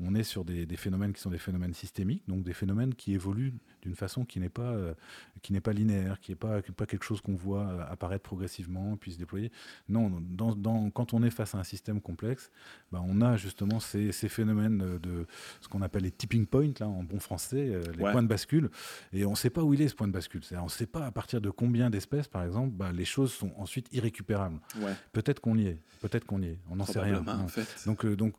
[0.00, 3.54] on est sur des, phénomènes qui sont des phénomènes systémiques, donc des phénomènes qui évoluent
[3.82, 4.76] d'une façon qui n'est pas,
[5.42, 9.12] qui n'est pas linéaire, qui n'est pas, pas quelque chose qu'on voit apparaître progressivement puis
[9.12, 9.50] se déployer.
[9.88, 12.50] Non, dans, quand on est face à un système complexe,
[12.92, 15.26] bah, on a justement ces, ces phénomènes de
[15.60, 18.70] ce qu'on appelle les tipping points, là, en bon français, les points de bascule
[19.12, 20.42] et on ne sait pas où il est ce point de bascule.
[20.52, 23.52] On ne sait pas à partir de combien d'espèces, par exemple, bah, les choses sont
[23.56, 24.58] ensuite irrécupérables.
[25.12, 27.07] Peut-être qu'on y est, peut-être qu'on y est, on n'en sait rien.
[27.14, 27.46] Hein.
[27.86, 28.34] Donc, euh, donc,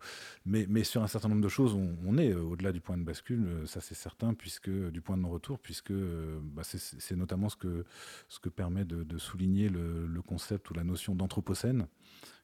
[0.46, 3.04] mais, mais, sur un certain nombre de choses, on, est euh, au-delà du point de
[3.04, 7.56] bascule, euh, ça c'est certain, puisque du point de non-retour, puisque bah, c'est notamment ce
[7.56, 7.86] que,
[8.28, 11.88] ce que permet de, souligner le, le, concept ou la notion d'anthropocène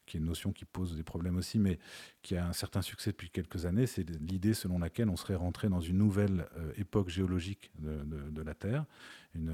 [0.06, 1.78] qui est une notion qui pose des problèmes aussi, mais
[2.22, 3.86] qui a un certain succès depuis quelques années.
[3.86, 8.54] C'est l'idée selon laquelle on serait rentré dans une nouvelle euh, époque géologique de, la
[8.54, 8.84] Terre.
[9.34, 9.52] Une,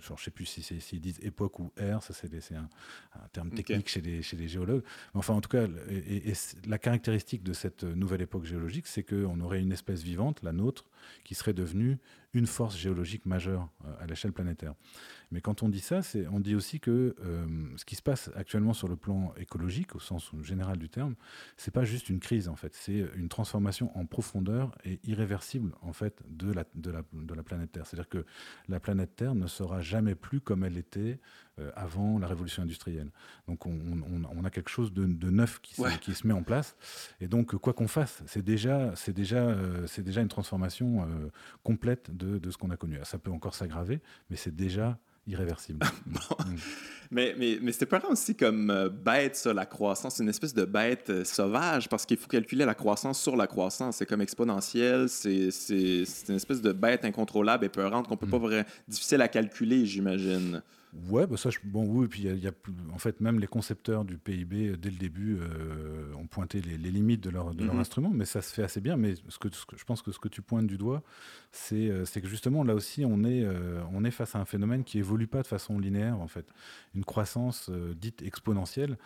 [0.00, 2.68] je ne sais plus s'ils si, disent époque ou ère, ça c'est un,
[3.14, 4.84] un, terme technique chez, les, chez les géologues.
[5.14, 6.32] Mais enfin, en tout cas, et,
[6.66, 10.84] la caractéristique de cette nouvelle époque géologique, c'est qu'on aurait une espèce vivante, la nôtre,
[11.24, 11.98] qui serait devenue
[12.34, 14.74] une force géologique majeure euh, à l'échelle planétaire.
[15.32, 18.74] Mais quand on dit ça, on dit aussi que euh, ce qui se passe actuellement
[18.74, 21.14] sur le plan écologique, au sens général du terme,
[21.56, 25.94] c'est pas juste une crise en fait, c'est une transformation en profondeur et irréversible en
[25.94, 26.64] fait de la,
[27.42, 27.86] planète Terre.
[27.86, 28.26] C'est-à-dire que
[28.68, 31.18] la planète Terre ne sera jamais plus comme elle était
[31.76, 33.10] avant la révolution industrielle.
[33.46, 33.78] Donc on,
[34.36, 36.76] on, a quelque chose de, de neuf qui, se, qui se met en place.
[37.20, 41.06] Et donc quoi qu'on fasse, c'est déjà, c'est déjà, euh, c'est déjà une transformation
[41.62, 42.98] complète de, de ce qu'on a connu.
[43.04, 45.86] Ça peut encore s'aggraver, mais c'est déjà irréversible.
[46.44, 46.56] Mm.
[47.10, 50.16] Mais, mais, mais c'était pas aussi comme euh, bête, ça, la croissance.
[50.16, 53.46] C'est une espèce de bête euh, sauvage parce qu'il faut calculer la croissance sur la
[53.46, 53.96] croissance.
[53.96, 55.10] C'est comme exponentiel.
[55.10, 58.30] C'est une espèce de bête incontrôlable et peurante qu'on peut mm.
[58.30, 58.68] pas vraiment.
[58.88, 60.62] difficile à calculer, j'imagine.
[61.08, 62.52] Ouais, bah ça, bon, oui, et puis il y, a,
[62.92, 66.76] en fait, même les concepteurs du PIB, euh, dès le début, euh, ont pointé les,
[66.76, 67.80] limites de leur, de leur mhm.
[67.80, 68.98] instrument, mais ça se fait assez bien.
[68.98, 71.02] Mais ce que, je pense que ce que tu pointes du doigt,
[71.50, 73.46] c'est euh, que justement, là aussi, on est,
[73.90, 76.46] on est face à un phénomène qui évolue pas de façon linéaire, en fait.
[76.94, 78.98] Une croissance dite exponentielle,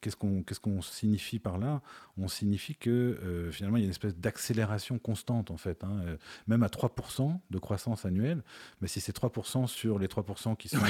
[0.00, 1.82] qu'est-ce qu'on qu'est-ce qu'on signifie par là?
[2.16, 6.00] On signifie que finalement, il y a une espèce d'accélération constante, en fait, hein,
[6.46, 8.42] même à 3% de croissance annuelle,
[8.80, 10.85] mais si c'est 3% sur les 3% qui sont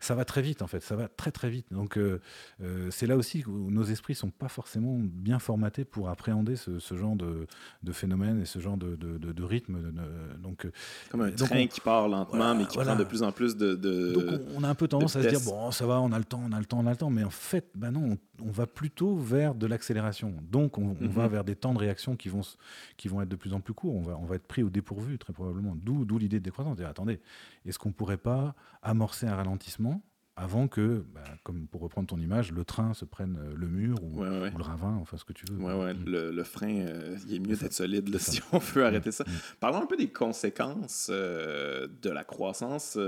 [0.00, 1.66] ça va très vite en fait, ça va très très vite.
[1.70, 2.20] Donc euh,
[2.62, 6.78] euh, c'est là aussi où nos esprits sont pas forcément bien formatés pour appréhender ce,
[6.96, 7.46] genre de,
[7.82, 9.92] de, phénomène et ce genre de, de, rythme.
[10.38, 10.70] donc, euh,
[11.10, 13.74] Comme un train qui part lentement mais qui prend de plus en plus de...
[13.74, 16.24] donc on, a un peu tendance à se dire, bon ça va, on a le
[16.24, 18.50] temps, on a le temps, on a le temps, mais en fait, ben non, on,
[18.50, 20.34] va plutôt vers de l'accélération.
[20.50, 21.30] Donc on, on va mhm.
[21.30, 22.42] vers des temps de réaction qui vont,
[22.96, 24.70] qui vont être de plus en plus courts, on va, on va être pris au
[24.70, 25.76] dépourvu très probablement.
[25.76, 26.76] D'où l'idée de décroissance.
[26.76, 27.20] Dire, attendez,
[27.66, 30.02] est-ce qu'on pourrait pas amorcer un ralentissement
[30.36, 34.02] avant que, bah, comme pour reprendre ton image, le train se prenne euh, le mur
[34.02, 35.58] ou, le ravin, enfin ce que tu veux.
[35.58, 35.94] Ouais.
[35.94, 36.04] Mm.
[36.06, 39.22] Le, le, frein, euh, il est mieux d'être solide si on veut arrêter ça.
[39.24, 39.32] Mm.
[39.60, 42.98] Parlons un peu des conséquences euh, de la croissance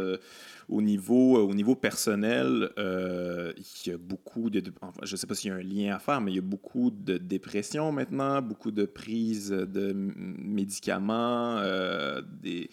[0.69, 2.71] au, niveau, au niveau personnel.
[2.77, 4.63] il y a beaucoup de.
[5.03, 6.43] je ne sais pas s'il y a un lien à faire, mais il y a
[6.43, 11.61] beaucoup de dépression maintenant, beaucoup de prise de médicaments,
[12.41, 12.71] des.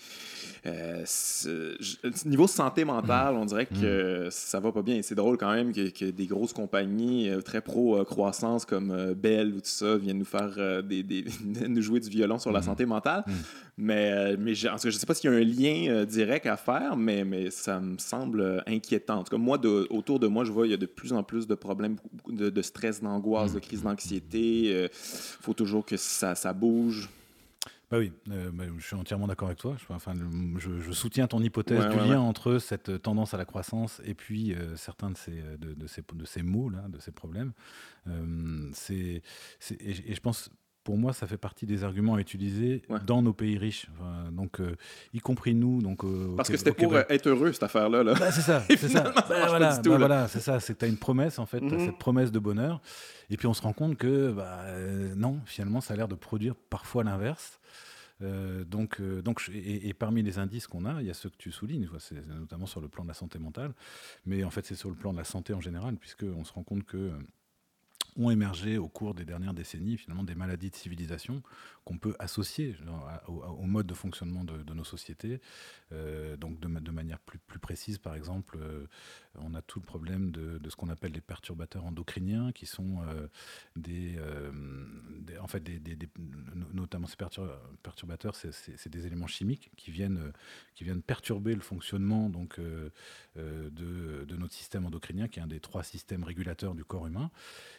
[2.25, 5.01] niveau santé mentale, on dirait que ça va pas bien.
[5.01, 9.60] C'est drôle quand même que, des grosses compagnies euh, très pro-croissance comme euh, Bell ou
[9.60, 11.25] tout ça viennent nous faire des,
[11.67, 12.63] nous jouer du violon sur la mm.
[12.63, 13.23] santé mentale.
[13.25, 13.32] Mm.
[13.77, 17.23] Mais, mais je, ne sais pas s'il y a un lien direct à faire, mais,
[17.25, 19.19] mais ça me semble inquiétant.
[19.19, 21.12] En tout cas, moi, de, autour de moi, je vois il y a de plus
[21.12, 21.95] en plus de problèmes
[22.27, 23.62] de, de stress, d'angoisse, de mm.
[23.62, 24.84] crise d'anxiété.
[24.84, 27.10] Il faut toujours que ça, ça bouge.
[27.93, 29.75] Bah oui, euh, bah, je suis entièrement d'accord avec toi.
[29.77, 30.15] Je, enfin,
[30.58, 34.75] je, soutiens ton hypothèse du lien entre cette tendance à la croissance et puis euh,
[34.75, 37.53] certains de ces, de, de, ces, de ces mots, là, de ces problèmes.
[38.08, 39.21] Euh, c'est,
[39.79, 40.49] et, je pense
[40.83, 43.87] pour moi, ça fait partie des arguments à utiliser dans nos pays riches,
[44.31, 44.59] donc
[45.13, 45.81] y compris nous.
[45.81, 46.03] Donc
[46.35, 48.03] parce que c'était pour être heureux cette affaire-là.
[48.03, 48.13] Là.
[48.15, 49.11] Bah, c'est ça, c'est ça.
[49.15, 50.59] Bah, voilà, voilà c'est ça.
[50.59, 51.85] C'est que tu as une promesse en fait, mm-hmm.
[51.85, 52.81] cette promesse de bonheur,
[53.29, 54.35] et puis on se rend compte que
[55.15, 57.59] non, finalement, ça a l'air de produire parfois l'inverse.
[58.21, 61.37] Euh, donc, euh, donc, et, parmi les indices qu'on a, il y a ceux que
[61.37, 63.73] tu soulignes, c'est notamment sur le plan de la santé mentale,
[64.25, 66.63] mais en fait c'est sur le plan de la santé en général, puisqu'on se rend
[66.63, 67.11] compte que euh,
[68.15, 71.41] ont émergé au cours des dernières décennies finalement des maladies de civilisation
[71.83, 72.75] qu'on peut associer
[73.27, 75.41] au, mode de fonctionnement de, nos sociétés.
[76.37, 78.57] donc de, de, manière plus, plus, précise, par exemple,
[79.39, 83.27] on a tout le problème de, ce qu'on appelle les perturbateurs endocriniens, qui sont euh,
[83.87, 84.51] euh,
[85.19, 85.81] des, en fait, des,
[86.73, 87.17] notamment ces
[87.81, 90.31] perturbateurs, c'est des éléments chimiques qui viennent,
[90.75, 92.89] qui viennent perturber le fonctionnement donc euh,
[93.35, 97.31] de, notre système endocrinien, qui est un des trois systèmes régulateurs du corps humain.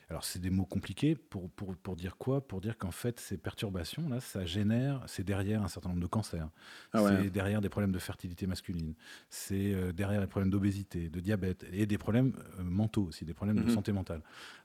[0.09, 2.47] Alors c'est des mots compliqués pour, pour, pour dire quoi?
[2.47, 6.07] Pour dire qu'en fait ces perturbations là, ça génère, c'est derrière un certain nombre de
[6.07, 6.49] cancers,
[6.93, 8.95] ah c'est derrière des problèmes de fertilité masculine,
[9.31, 13.59] c'est derrière les problèmes d'obésité, de diabète et des problèmes euh, mentaux aussi, des problèmes
[13.59, 13.71] de mhm.
[13.71, 14.21] santé mentale.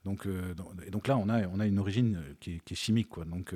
[0.05, 0.53] Donc, euh,
[0.85, 3.09] et donc là, on a, on a une origine euh, qui est, chimique.
[3.09, 3.25] Quoi.
[3.25, 3.53] Donc,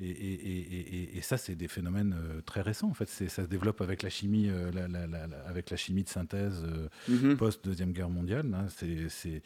[0.00, 2.14] et, et, et, ça, c'est des phénomènes
[2.46, 2.88] très récents.
[2.88, 4.48] En fait, ça se développe avec la chimie,
[5.46, 6.64] avec la chimie de synthèse
[7.08, 7.36] mhm.
[7.36, 8.52] post-deuxième guerre mondiale.
[8.54, 8.66] Hein.
[8.68, 9.42] c'est,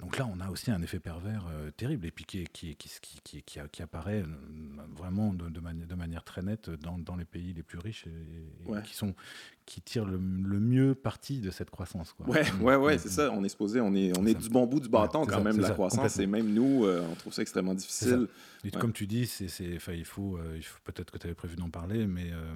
[0.00, 1.44] donc là, on a aussi un effet pervers
[1.76, 4.24] terrible et puis qui, qui, qui, qui, qui apparaît
[4.96, 8.94] vraiment de, de, manière très nette dans, dans, les pays les plus riches et, qui
[8.94, 9.14] sont
[9.64, 12.12] qui tirent le, mieux parti de cette croissance.
[12.12, 12.28] Quoi.
[12.28, 13.30] Ouais, ouais, ouais, c'est ça.
[13.32, 15.70] On est supposé, on est, on est du bon bout du bâton quand même, la
[15.70, 16.18] croissance.
[16.18, 18.28] Et même nous, euh, on trouve ça extrêmement difficile.
[18.78, 21.70] Comme tu dis, c'est, il faut, euh, il faut peut-être que tu avais prévu d'en
[21.70, 22.54] parler, mais euh,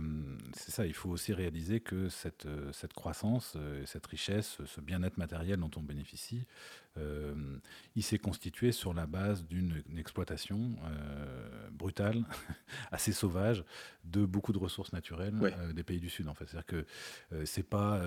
[0.54, 5.58] c'est ça, il faut aussi réaliser que cette, cette croissance, cette richesse, ce bien-être matériel
[5.58, 6.46] dont on bénéficie,
[7.94, 10.76] il s'est constitué sur la base d'une exploitation
[11.72, 12.05] brutale,
[12.90, 13.64] assez sauvage,
[14.04, 15.34] de beaucoup de ressources naturelles
[15.74, 16.28] des pays du Sud.
[16.28, 18.00] En fait, c'est-à-dire que c'est pas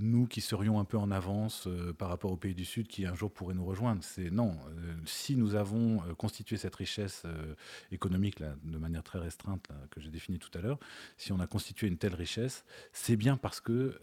[0.00, 3.06] nous qui serions un peu en avance euh, par rapport aux pays du Sud qui
[3.06, 4.02] un jour pourraient nous rejoindre.
[4.02, 4.56] C'est non.
[4.68, 7.24] Euh, si nous avons euh, constitué cette richesse
[7.90, 10.78] économique là, de manière très restreinte que j'ai définie tout à l'heure,
[11.16, 13.98] si on a constitué une telle richesse, c'est bien parce que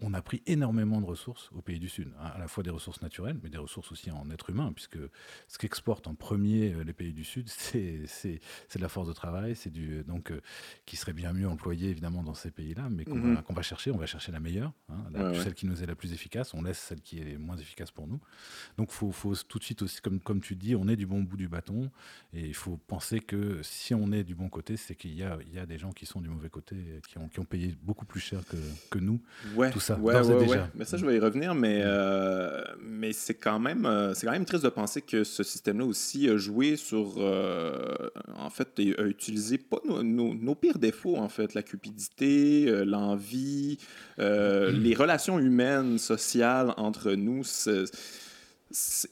[0.00, 2.70] on a pris énormément de ressources aux pays du Sud, hein, à la fois des
[2.70, 4.98] ressources naturelles, mais des ressources aussi en être humain, puisque
[5.48, 8.06] ce qu'exportent en premier les pays du Sud, c'est
[8.74, 10.32] de la force de travail, c'est du donc
[10.86, 13.34] qui serait bien mieux employé évidemment dans ces pays-là, mais qu'on mm-hmm.
[13.34, 14.72] va, va, chercher, on va chercher la meilleure.
[14.88, 15.09] Hein,
[15.42, 18.06] celle qui nous est la plus efficace, on laisse celle qui est moins efficace pour
[18.06, 18.20] nous.
[18.78, 21.22] Donc il faut, tout de suite aussi, comme, comme tu dis, on est du bon
[21.22, 21.90] bout du bâton,
[22.32, 25.38] et il faut penser que si on est du bon côté, c'est qu'il y a,
[25.46, 26.76] il y a des gens qui sont du mauvais côté,
[27.08, 28.56] qui ont, qui ont payé beaucoup plus cher que,
[28.90, 29.20] que nous.
[29.54, 30.70] Ouais, tout ça, ouais, déjà.
[30.74, 34.32] Mais ça, je vais y revenir, mais, euh, mais c'est quand, même, euh, c'est quand
[34.32, 37.96] même triste de penser que ce système-là aussi a joué sur, euh,
[38.36, 43.78] en fait, a utilisé pas nos, nos, pires défauts, en fait, la cupidité, l'envie,
[44.18, 47.42] les relations humaines, sociales entre nous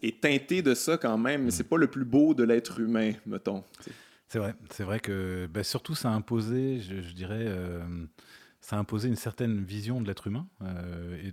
[0.03, 3.13] est teintée de ça quand même, mais c'est pas le plus beau de l'être humain,
[3.27, 3.65] mettons.
[4.29, 7.81] C'est vrai, c'est vrai que ben, surtout ça a imposé, je, dirais, euh,
[8.61, 11.33] ça a imposé une certaine vision de l'être humain, euh, et,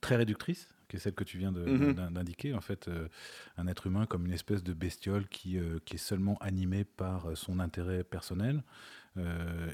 [0.00, 2.12] très réductrice, qui est celle que tu viens mm-hmm.
[2.12, 2.52] d'indiquer.
[2.54, 3.08] En fait, euh,
[3.56, 7.60] un être humain comme une espèce de bestiole qui, qui est seulement animé par son
[7.60, 8.62] intérêt personnel,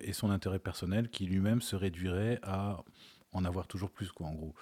[0.03, 2.85] et son intérêt personnel qui lui-même se réduirait à
[3.33, 4.55] en avoir toujours plus, quoi, en gros.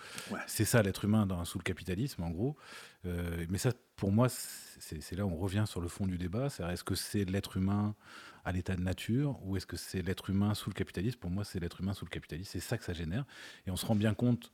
[0.47, 2.57] C'est ça l'être humain dans, sous le capitalisme, en gros.
[3.07, 6.51] Euh, mais ça, pour moi, c'est là où on revient sur le fond du débat.
[6.51, 7.95] C'est est-ce que c'est l'être humain
[8.45, 11.19] à l'état de nature ou est-ce que c'est l'être humain sous le capitalisme?
[11.19, 12.51] Pour moi, c'est l'être humain sous le capitalisme.
[12.53, 13.25] C'est ça que ça génère.
[13.67, 14.53] Et on se rend bien compte,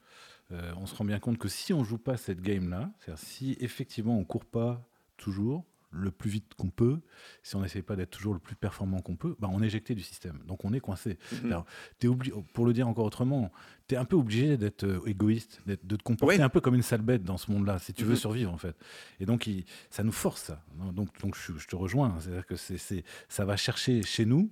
[0.52, 3.56] euh, on se rend bien compte que si on joue pas cette game-là, c'est-à-dire si
[3.60, 4.86] effectivement on court pas
[5.16, 5.64] toujours,
[5.94, 7.00] le plus vite qu'on peut,
[7.42, 9.94] si on n'essaye pas d'être toujours le plus performant qu'on peut, bah on est éjecté
[9.94, 10.38] du système.
[10.46, 11.18] Donc on est coincé.
[11.42, 11.62] Mhm.
[12.02, 12.08] es
[12.52, 13.52] pour le dire encore autrement,
[13.88, 16.82] tu es un peu obligé d'être euh, égoïste, de te comporter un peu comme une
[16.82, 18.16] sale bête dans ce monde-là, si tu veux mhm.
[18.16, 18.76] survivre en fait.
[19.20, 19.48] Et donc
[19.90, 20.62] ça nous force ça.
[20.92, 22.16] Donc, donc je, je te rejoins.
[22.20, 24.50] C'est-à-dire que c'est, ça va chercher chez nous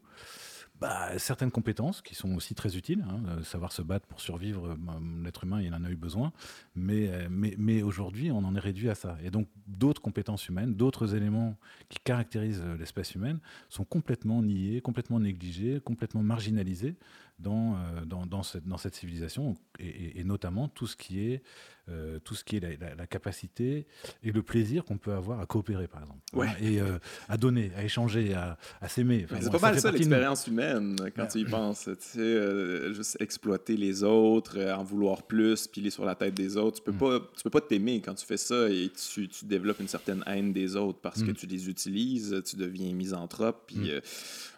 [0.81, 3.05] bah, certaines compétences qui sont aussi très utiles.
[3.09, 4.77] Hein, euh, savoir se battre pour survivre, euh,
[5.23, 6.33] l'être humain, il en a eu besoin.
[6.75, 9.17] Mais, euh, mais, aujourd'hui, on en est réduit à ça.
[9.23, 11.57] Et donc, d'autres compétences humaines, d'autres éléments
[11.89, 16.97] qui caractérisent l'espèce humaine sont complètement niés, complètement négligés, complètement marginalisés
[17.39, 21.43] dans, dans, cette, civilisation, et, notamment tout ce qui est
[21.89, 23.89] euh, tout ce qui est la, capacité
[24.23, 26.21] et le plaisir qu'on peut avoir à coopérer, par exemple.
[26.63, 28.57] Et euh, à donner, à échanger, à,
[28.89, 29.27] s'aimer.
[29.41, 31.85] c'est pas mal ça l'expérience humaine quand tu y penses.
[31.85, 36.57] Tu sais, euh, juste exploiter les autres, en vouloir plus, piler sur la tête des
[36.57, 36.79] autres.
[36.79, 36.99] Tu peux, mm.
[36.99, 40.23] pas, tu peux pas t'aimer quand tu fais ça et tu, tu, développes une certaine
[40.29, 41.35] haine des autres parce que mm.
[41.35, 43.65] tu les utilises, tu deviens misanthrope.
[43.67, 44.01] Puis, mm.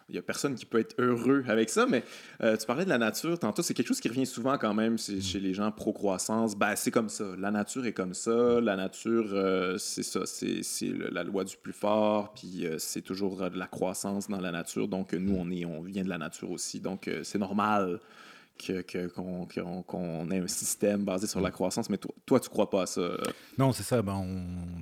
[0.07, 2.03] Il n'y a personne qui peut être heureux avec ça, mais
[2.43, 3.63] euh, tu parlais de la nature tantôt.
[3.63, 5.21] C'est quelque chose qui revient souvent quand même mm.
[5.21, 6.55] chez les gens pro-croissance.
[6.55, 7.25] Ben, c'est comme ça.
[7.39, 8.61] La nature est comme ça.
[8.61, 10.21] La nature, euh, c'est ça.
[10.25, 12.33] C'est la loi du plus fort.
[12.33, 14.87] Puis euh, c'est toujours de la croissance dans la nature.
[14.87, 16.79] Donc nous, on, est, on vient de la nature aussi.
[16.79, 17.99] Donc c'est normal
[18.57, 22.83] qu'on que, ait un système basé sur la croissance, mais toi, toi tu crois pas
[22.83, 23.01] à ça.
[23.57, 24.01] Non, c'est ça.
[24.01, 24.81] Ben, on,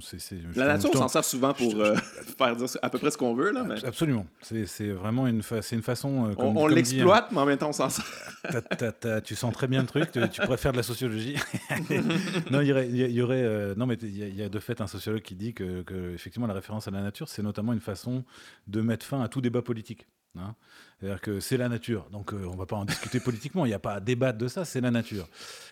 [0.56, 1.96] la nature, on s'en sert souvent pour euh,
[2.38, 3.52] faire dire à peu près ce qu'on veut.
[3.52, 3.84] Là, mais...
[3.84, 4.26] Absolument.
[4.42, 6.30] C'est vraiment une, une façon...
[6.30, 8.06] Euh, on, l'exploite, mais en même temps, on s'en sert.
[9.24, 10.12] tu sens très bien le truc.
[10.12, 11.36] Tu, pourrais faire de la sociologie.
[12.52, 12.90] non, il y aurait...
[12.90, 15.82] y aurait euh, non, mais il y, a de fait un sociologue qui dit que,
[15.82, 18.24] que effectivement, la référence à la nature, c'est notamment une façon
[18.68, 20.08] de mettre fin à tout débat politique.
[20.38, 20.56] Hein.
[21.00, 22.08] C'est-à-dire que c'est la nature.
[22.12, 24.38] Donc euh, on ne va pas en discuter politiquement, il n'y a pas à débattre
[24.38, 25.28] de ça, c'est la nature.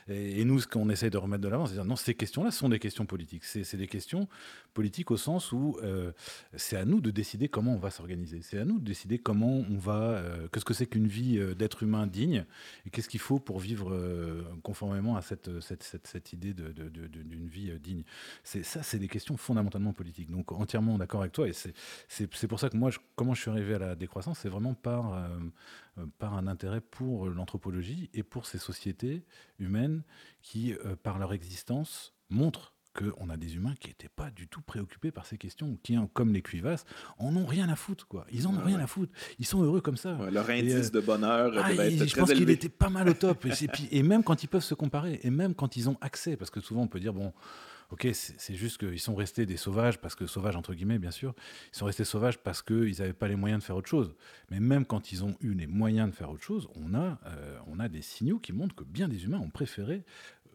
[0.08, 2.70] Et, nous, ce qu'on essaie de remettre de l'avant, c'est dire non, ces questions-là sont
[2.70, 3.46] des questions politiques.
[3.46, 4.28] C'est des questions
[4.74, 6.12] politiques au sens où euh,
[6.56, 8.42] c'est à nous de décider comment on va s'organiser.
[8.42, 10.02] C'est à nous de décider comment on va.
[10.02, 12.46] Euh, qu'est-ce que c'est qu'une vie d'être humain digne
[12.86, 13.96] et qu'est-ce qu'il faut pour vivre
[14.64, 18.04] conformément à cette, cette, cette, idée d'une de, vie digne.
[18.44, 20.32] Ça, c'est des questions fondamentalement politiques.
[20.32, 21.48] Donc entièrement d'accord avec toi.
[21.48, 24.74] Et c'est pour ça que moi, comment je suis arrivé à la décroissance, c'est vraiment
[24.74, 25.28] par, euh,
[25.98, 29.26] euh, par un intérêt pour l'anthropologie et pour ces sociétés
[29.60, 30.04] humaines
[30.42, 34.62] qui, euh, par leur existence, montrent qu'on a des humains qui n'étaient pas du tout
[34.62, 36.84] préoccupés par ces questions, qui, comme les cuivasses,
[37.20, 38.06] en ont rien à foutre.
[38.06, 38.26] Quoi.
[38.34, 39.14] Ils en ont rien à foutre.
[39.40, 40.18] Ils sont heureux comme ça.
[40.30, 43.46] leur indice de bonheur ah, devait être Je pense qu'il était pas mal au top.
[43.46, 46.36] et, puis, et même quand ils peuvent se comparer, et même quand ils ont accès,
[46.36, 47.32] parce que souvent on peut dire, bon,
[47.92, 51.36] Ok, c'est juste qu'ils sont restés des sauvages, parce que sauvages entre guillemets, bien sûr,
[51.74, 54.16] ils sont restés sauvages parce qu'ils n'avaient pas les moyens de faire autre chose.
[54.50, 57.60] Mais même quand ils ont eu les moyens de faire autre chose, on a, euh,
[57.68, 60.06] on a des signaux qui montrent que bien des humains ont préféré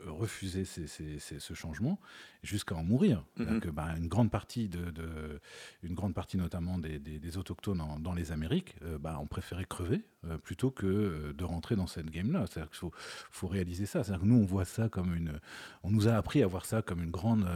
[0.06, 2.00] euh, refuser ce changement
[2.46, 3.24] jusqu'à en mourir.
[3.36, 5.40] Que, bah, une grande partie de,
[5.82, 10.38] une grande partie notamment des, autochtones dans les Amériques euh, bah, ont préféré crever euh,
[10.38, 12.46] plutôt que de rentrer dans cette game-là.
[12.46, 12.92] C'est-à-dire qu'il faut,
[13.30, 14.02] faut, réaliser ça.
[14.02, 15.40] C'est-à-dire que nous on voit ça comme une,
[15.82, 17.46] on nous a appris à voir ça comme une grande,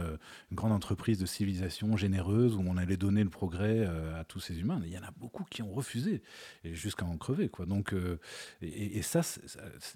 [0.51, 4.59] une grande entreprise de civilisation généreuse où on allait donner le progrès à tous ces
[4.59, 4.81] humains.
[4.85, 6.21] il y en a beaucoup qui ont refusé
[6.63, 7.65] et jusqu'à en crever quoi.
[7.65, 7.95] Donc
[8.61, 9.21] et, ça,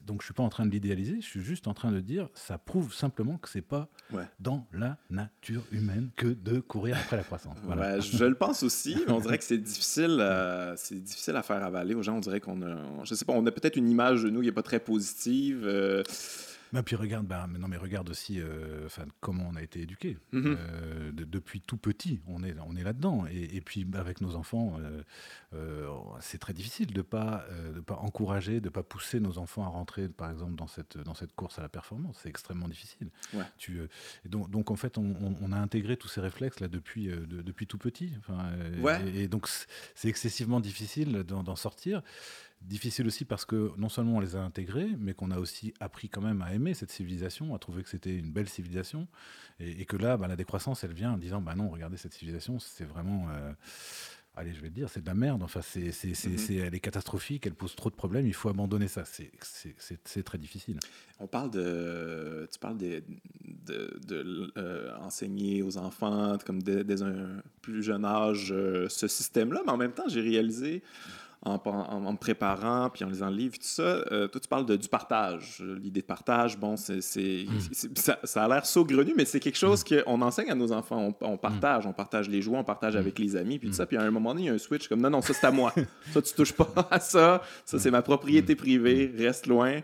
[0.05, 1.21] donc je suis pas en train de l'idéaliser.
[1.21, 3.89] Je suis juste en train de dire ça prouve simplement que c'est pas
[4.39, 7.57] dans la nature humaine que de courir après la croissance.
[7.63, 7.99] Voilà.
[7.99, 12.03] je le pense aussi, on dirait que c'est difficile, euh, difficile à faire avaler aux
[12.03, 12.17] gens.
[12.17, 14.47] On dirait qu'on a, je sais pas, on a peut-être une image de nous qui
[14.47, 15.63] est pas très positive.
[15.65, 16.03] Euh,
[16.73, 18.87] mais puis regarde, bah, non, mais regarde aussi euh,
[19.19, 20.17] comment on a été éduqué.
[20.31, 20.57] Mhm.
[20.59, 23.25] Euh, depuis tout petit, on est, on est là-dedans.
[23.31, 24.77] Et, puis bah, avec nos enfants,
[25.53, 25.87] euh,
[26.19, 29.63] c'est très difficile de ne pas, de pas encourager, de ne pas pousser nos enfants
[29.63, 32.19] à rentrer, par exemple, dans cette, dans cette course à la performance.
[32.21, 33.09] C'est extrêmement difficile.
[33.57, 33.79] Tu,
[34.25, 38.13] donc, donc, en fait, on, a intégré tous ces réflexes là depuis, depuis tout petit.
[39.13, 42.01] Et, donc c'est excessivement difficile d'en sortir.
[42.67, 46.09] Difficile aussi parce que non seulement on les a intégrés, mais qu'on a aussi appris
[46.09, 49.07] quand même à aimer cette civilisation, à trouver que c'était une belle civilisation,
[49.59, 52.57] et, que là, bah, la décroissance, elle vient en disant, bah non, regardez cette civilisation,
[52.57, 53.53] c'est vraiment, euh,
[54.35, 55.43] allez, je vais le dire, c'est de la merde.
[55.43, 56.65] Enfin, c'est, c'est, mm-hmm.
[56.65, 59.03] elle est catastrophique, elle pose trop de problèmes, il faut abandonner ça.
[59.05, 60.79] C'est, très difficile.
[61.19, 63.03] On parle de, tu parles de,
[63.67, 69.71] de, euh, enseigner aux enfants comme dès, un plus jeune âge euh, ce système-là, mais
[69.71, 70.81] en même temps, j'ai réalisé
[71.45, 74.75] en, me préparant, puis en lisant le livre, tout ça, euh, toi, tu parles de,
[74.75, 75.63] du partage.
[75.79, 77.95] L'idée de partage, bon, c'est, mm.
[77.95, 80.03] ça, ça, a l'air saugrenu, mais c'est quelque chose mm.
[80.03, 81.13] qu'on enseigne à nos enfants.
[81.21, 83.85] On, partage, on partage les joies, on partage avec les amis, puis tout ça.
[83.85, 85.45] Puis à un moment donné, il y a un switch comme non, non, ça, c'est
[85.45, 85.71] à moi.
[86.13, 87.43] ça, tu touches pas à ça.
[87.63, 89.13] Ça, c'est ma propriété privée.
[89.15, 89.81] Reste loin.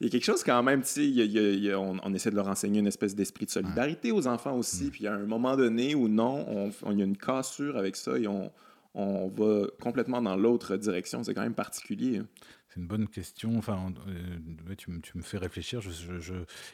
[0.00, 2.88] Il y a quelque chose quand même, tu sais, on, essaie de leur enseigner une
[2.88, 4.90] espèce d'esprit de solidarité aux enfants aussi.
[4.90, 8.26] Puis à un moment donné où non, il y a une cassure avec ça et
[8.26, 8.50] on
[8.94, 11.22] on va complètement dans l'autre direction.
[11.22, 12.18] C'est quand même particulier.
[12.18, 12.26] Hein.
[12.72, 13.58] C'est une bonne question.
[13.58, 15.80] Enfin, euh, tu, me fais réfléchir.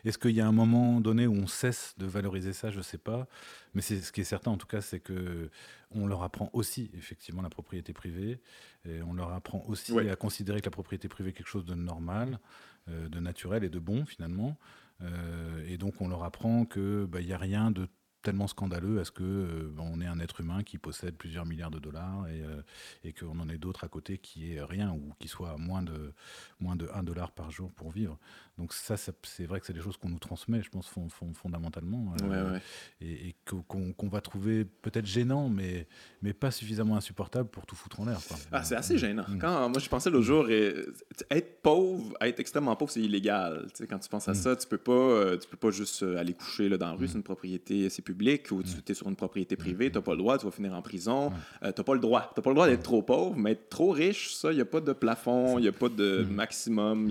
[0.04, 2.70] Est-ce qu'il y a un moment donné où on cesse de valoriser ça?
[2.70, 3.26] Je ne sais pas.
[3.74, 5.50] Mais ce qui est certain, en tout cas, c'est que
[5.90, 8.40] on leur apprend aussi effectivement la propriété privée.
[8.88, 11.74] Et on leur apprend aussi à considérer que la propriété privée est quelque chose de
[11.74, 12.38] normal,
[12.88, 14.56] euh, de naturel et de bon finalement.
[15.02, 17.88] Euh, et donc on leur apprend qu'il bah, n'y a rien de
[18.22, 21.70] tellement scandaleux à ce que euh, on est un être humain qui possède plusieurs milliards
[21.70, 25.28] de dollars et, euh, qu'on en ait d'autres à côté qui est rien ou qui
[25.28, 26.12] soit moins de
[26.60, 28.18] moins de 1 dollar par jour pour vivre.
[28.58, 30.90] Donc ça, c'est vrai que c'est des choses qu'on nous transmet, je pense
[31.34, 32.58] fondamentalement, euh,
[33.00, 35.86] et, qu'on va trouver peut-être gênant, mais
[36.22, 38.18] mais pas suffisamment insupportable pour tout foutre en l'air.
[38.50, 39.24] Ah, c'est assez gênant.
[39.28, 39.38] Mm.
[39.38, 43.66] Quand moi je pensais l'autre jour, être pauvre, être extrêmement pauvre, c'est illégal.
[43.88, 44.34] quand tu penses à mm.
[44.34, 47.08] ça, tu peux pas tu peux pas juste aller coucher là, dans la rue, mm.
[47.08, 50.12] c'est une propriété, c'est public ou tu es sur une propriété privée, tu n'as pas
[50.12, 51.32] le droit, tu vas finir en prison.
[51.62, 52.32] Euh, tu n'as pas le droit.
[52.34, 54.66] Tu pas le droit d'être trop pauvre, mais être trop riche, ça, il n'y a
[54.66, 57.08] pas de plafond, il n'y a pas de maximum.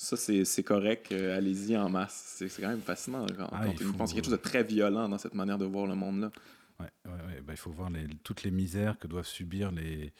[0.00, 1.10] Ça, c'est correct.
[1.10, 2.36] Euh, allez-y en masse.
[2.36, 4.62] C'est quand même fascinant quand, ah, il pense qu'il y a quelque chose de très
[4.62, 6.30] violent dans cette manière de voir le monde-là.
[6.78, 7.90] Ouais, ouais, bah, il faut voir
[8.22, 10.12] toutes les misères que doivent subir les,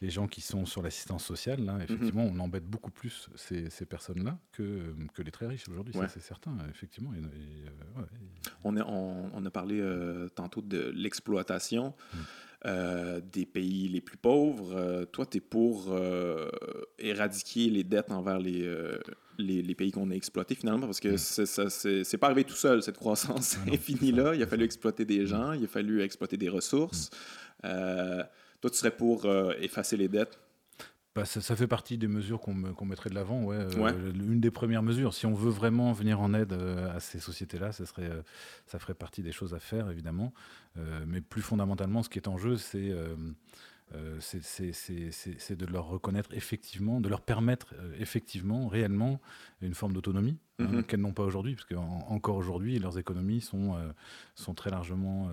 [0.00, 1.64] les gens qui sont sur l'assistance sociale.
[1.64, 2.40] Là, effectivement, mhm.
[2.40, 6.56] on embête beaucoup plus ces, ces personnes-là que, que les très riches aujourd'hui, c'est certain,
[6.70, 7.10] effectivement.
[7.12, 11.92] Euh, on, on, a parlé euh, tantôt de l'exploitation.
[12.14, 12.18] Mm.
[12.66, 15.04] Euh, des pays les plus pauvres.
[15.12, 15.96] toi, tu es pour
[16.98, 18.68] éradiquer les dettes envers les,
[19.38, 22.02] les, pays qu'on a exploités finalement, parce que mm.
[22.04, 24.34] c'est pas arrivé tout seul, cette croissance ah infinie-là.
[24.34, 27.10] Il a fallu exploiter des gens, il a fallu exploiter des ressources.
[27.62, 27.68] Mm.
[28.60, 30.38] toi, tu serais pour euh, effacer les dettes?
[31.18, 33.42] Bah, ça, fait partie des mesures qu'on mettrait de l'avant.
[33.44, 33.56] Ouais.
[33.56, 37.20] Euh, une des premières mesures, si on veut vraiment venir en aide euh, à ces
[37.20, 38.10] sociétés-là, ça, serait,
[38.66, 40.32] ça ferait partie des choses à faire, évidemment.
[41.06, 42.92] mais plus fondamentalement, ce qui est en jeu, c'est
[43.94, 49.20] euh, c'est de leur reconnaître effectivement, de leur permettre euh, effectivement, réellement,
[49.62, 50.84] une forme d'autonomie hein, mhm.
[50.84, 53.92] qu'elles n'ont pas aujourd'hui, parce qu'encore aujourd'hui, leurs économies sont, euh,
[54.34, 55.30] sont très largement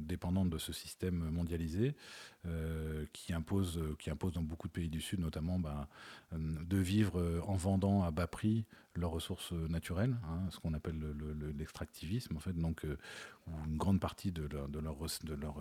[0.00, 1.94] dépendantes de ce système mondialisé
[3.12, 5.88] qui, impose, qui impose dans beaucoup de pays du Sud, notamment, bah,
[6.32, 8.64] de vivre en vendant à bas prix
[8.96, 11.00] leurs ressources naturelles, hein, ce qu'on appelle
[11.56, 12.86] l'extractivisme, en fait, donc,
[13.46, 15.56] où une grande partie de leur, de leur, de leur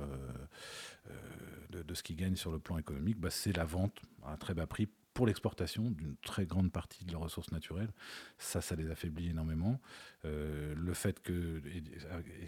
[1.72, 4.68] de, ce qu'ils gagnent sur le plan économique, bah, c'est la vente à très bas
[4.68, 7.92] prix pour l'exportation d'une très grande partie de leurs ressources naturelles.
[8.38, 9.80] Ça, ça les affaiblit énormément.
[10.26, 11.62] Euh, le fait que,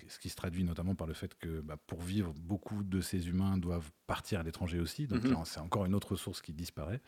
[0.08, 3.30] ce qui se traduit notamment par le fait que bah, pour vivre, beaucoup de ces
[3.30, 5.08] humains doivent partir à l'étranger aussi.
[5.08, 5.46] Donc mm-hmm.
[5.46, 7.02] c'est encore une autre ressource qui disparaît.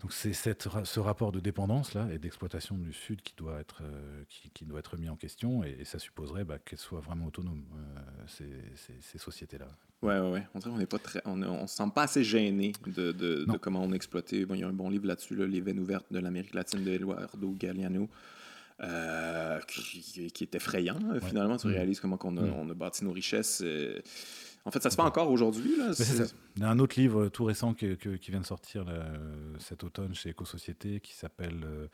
[0.00, 4.24] Donc c'est ce rapport de dépendance là et d'exploitation du Sud qui doit être, euh,
[4.54, 7.64] qui, doit être mis en question et, ça supposerait bah, qu'elles soient vraiment autonomes,
[8.40, 8.46] euh,
[9.00, 9.68] ces, sociétés-là.
[10.00, 10.46] Ouais, ouais, ouais.
[10.64, 13.92] On n'est pas très, on, on, se sent pas assez gêné de, de, comment on
[13.92, 14.46] exploitait.
[14.46, 16.92] Bon, il y a un bon livre là-dessus, Les veines ouvertes de l'Amérique latine de
[16.92, 18.08] Eduardo Galliano.
[18.82, 21.58] Euh, qui, qui, est effrayant, finalement.
[21.58, 21.72] Tu mm.
[21.72, 22.54] réalises comment on a, mm.
[22.54, 23.62] on a bâti nos richesses.
[24.66, 25.74] En fait, ça se fait encore aujourd'hui.
[26.56, 27.96] Il y a un autre livre tout récent qui,
[28.28, 28.84] vient de sortir
[29.58, 31.86] cet automne chez Éco-Société qui s'appelle euh,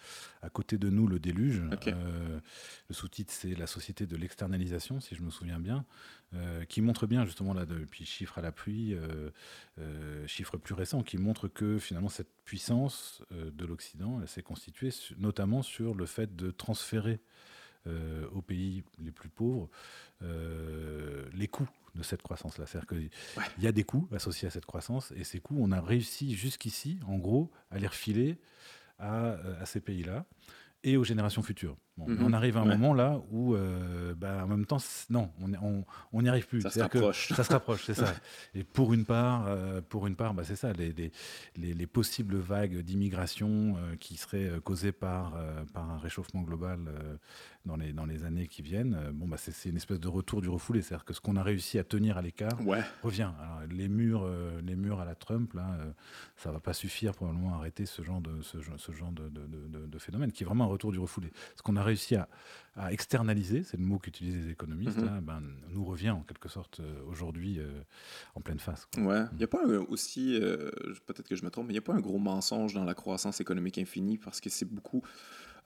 [0.43, 1.63] À côté de nous, le déluge.
[1.87, 2.41] Euh,
[2.89, 5.85] le sous-titre, c'est La société de l'externalisation, si je me souviens bien,
[6.35, 8.97] euh, qui montre bien, justement, là, depuis chiffres à la pluie,
[10.27, 15.95] chiffres plus récents, qui montrent que finalement, cette puissance de l'Occident, s'est constituée notamment sur
[15.95, 17.21] le fait de transférer
[18.35, 19.69] aux pays les plus pauvres
[20.21, 22.67] les coûts de cette croissance-là.
[22.67, 23.11] C'est-à-dire qu'il
[23.65, 27.01] y a des coûts associés à cette croissance, et ces coûts, on a réussi jusqu'ici,
[27.07, 28.39] en gros, à les refiler
[28.99, 30.25] à, à ces pays-là
[30.85, 31.77] et aux générations futures.
[31.99, 32.19] Mhm.
[32.23, 34.77] On arrive à un moment là où, euh, bah, en même temps,
[35.09, 35.31] non,
[36.13, 36.61] on n'y arrive plus.
[36.61, 37.33] Ça se rapproche.
[37.33, 38.15] Ça se rapproche, c'est ça.
[38.55, 40.93] Et pour une part, euh, pour une part, bah, c'est ça, les,
[41.57, 45.39] les, possibles vagues d'immigration euh, qui seraient causées par,
[45.73, 46.81] par un réchauffement global
[47.65, 50.51] dans, les, dans les années qui viennent, bon, bah, c'est une espèce de retour du
[50.51, 50.83] refoulé.
[50.83, 52.59] C'est-à-dire que ce qu'on a réussi à tenir à l'écart
[53.03, 53.31] revient.
[53.41, 54.29] Alors, les murs,
[54.63, 55.79] les murs à la Trump, là,
[56.37, 58.61] ça va pas suffire probablement à arrêter ce genre de, ce,
[58.93, 61.33] genre de, de, phénomène, qui est vraiment un retour du refoulé.
[61.55, 62.29] Ce qu'on a réussi à,
[62.77, 65.21] à externaliser, c'est le mot qu'utilisent les économistes, mhm.
[65.23, 67.59] ben, nous revient en quelque sorte aujourd'hui
[68.35, 68.87] en pleine face.
[68.99, 70.39] Ouais, il n'y a pas aussi,
[71.07, 72.95] peut-être que je me trompe, mais il n'y a pas un gros mensonge dans la
[72.95, 75.03] croissance économique infinie parce que c'est beaucoup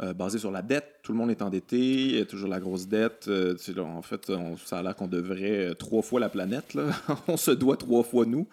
[0.03, 1.01] euh, basé sur la dette.
[1.03, 3.27] Tout le monde est endetté, il y a toujours la grosse dette.
[3.29, 4.33] Euh, en fait,
[4.65, 6.75] ça a l'air qu'on devrait euh, trois fois la planète.
[7.29, 8.49] On se doit trois fois nous.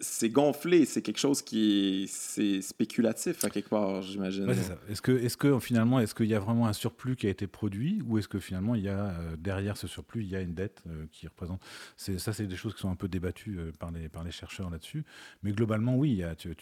[0.00, 4.48] c'est gonflé, c'est quelque chose qui est, spéculatif à quelque part, j'imagine.
[4.90, 8.18] Est-ce que, finalement, est-ce qu'il y a vraiment un surplus qui a été produit ou
[8.18, 11.26] est-ce que finalement, il y a derrière ce surplus, il y a une dette qui
[11.26, 11.62] représente
[11.96, 15.04] Ça, c'est des choses qui sont un peu débattues par, les, chercheurs là-dessus.
[15.42, 16.54] Mais globalement, oui, tu,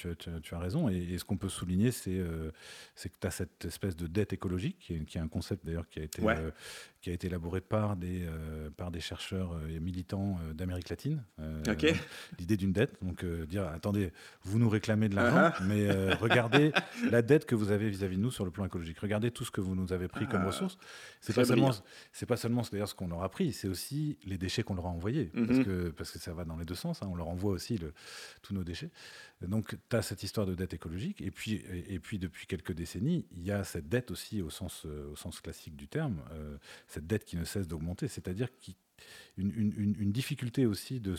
[0.53, 0.89] as raison.
[0.89, 4.95] Et, ce qu'on peut souligner, c'est que tu as cette espèce de dette écologique, qui
[4.95, 6.51] est, qui est un concept d'ailleurs qui a été euh,
[7.01, 11.25] qui a été élaboré par des euh, par des chercheurs euh, et militants d'Amérique latine.
[12.39, 15.67] L'idée d'une dette, donc dire attendez, vous nous réclamez de l'argent, uh-huh.
[15.67, 16.73] mais regardez
[17.11, 18.99] la dette que vous avez vis-à-vis de nous sur le plan écologique.
[18.99, 20.47] Regardez tout ce que vous nous avez pris comme ah.
[20.47, 20.79] ressources.
[21.21, 21.73] C'est pas seulement
[22.13, 24.87] c'est pas seulement d'ailleurs ce qu'on leur a pris, c'est aussi les déchets qu'on leur
[24.87, 25.65] a envoyés, parce mm-hmm.
[25.65, 27.03] que parce que ça va dans les deux sens.
[27.03, 27.09] Hein.
[27.11, 27.93] on leur envoie aussi le,
[28.43, 28.91] tous nos déchets.
[29.43, 31.21] Donc, tu as cette histoire de dette écologique.
[31.23, 34.83] Et puis, et, puis, depuis quelques décennies, il y a cette dette aussi au sens,
[34.85, 36.59] euh, au sens classique du terme, euh,
[36.91, 38.49] cette dette qui ne cesse d'augmenter, c'est-à-dire
[39.37, 41.15] une, difficulté aussi de,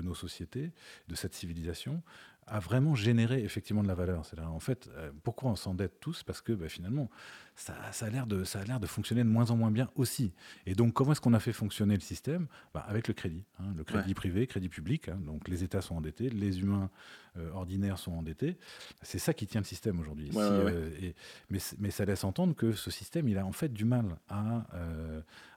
[0.00, 0.72] nos sociétés,
[1.08, 2.02] de cette civilisation,
[2.46, 4.24] a vraiment généré effectivement de la valeur.
[4.24, 6.22] C'est en fait, euh, pourquoi on s'endette tous?
[6.22, 7.08] Parce que bah, finalement,
[7.54, 9.90] ça, ça a l'air de, ça a l'air de fonctionner de moins en moins bien
[9.94, 10.32] aussi.
[10.66, 12.46] Et donc, comment est-ce qu'on a fait fonctionner le système?
[12.74, 15.08] Bah, Avec le crédit, hein, le crédit privé, crédit public.
[15.08, 15.18] Hein.
[15.24, 16.90] donc, les États sont endettés, les humains
[17.36, 18.58] euh, ordinaires sont endettés.
[19.02, 20.30] C'est ça qui tient le système aujourd'hui.
[20.34, 21.12] Euh,
[21.48, 24.66] mais, mais, ça laisse entendre que ce système, il a en fait du mal à,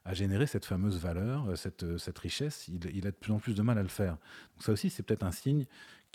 [0.06, 2.68] à générer cette fameuse valeur, cette, cette richesse.
[2.68, 4.12] Il, il, a de plus en plus de mal à le faire.
[4.12, 5.66] Donc, ça aussi, c'est peut-être un signe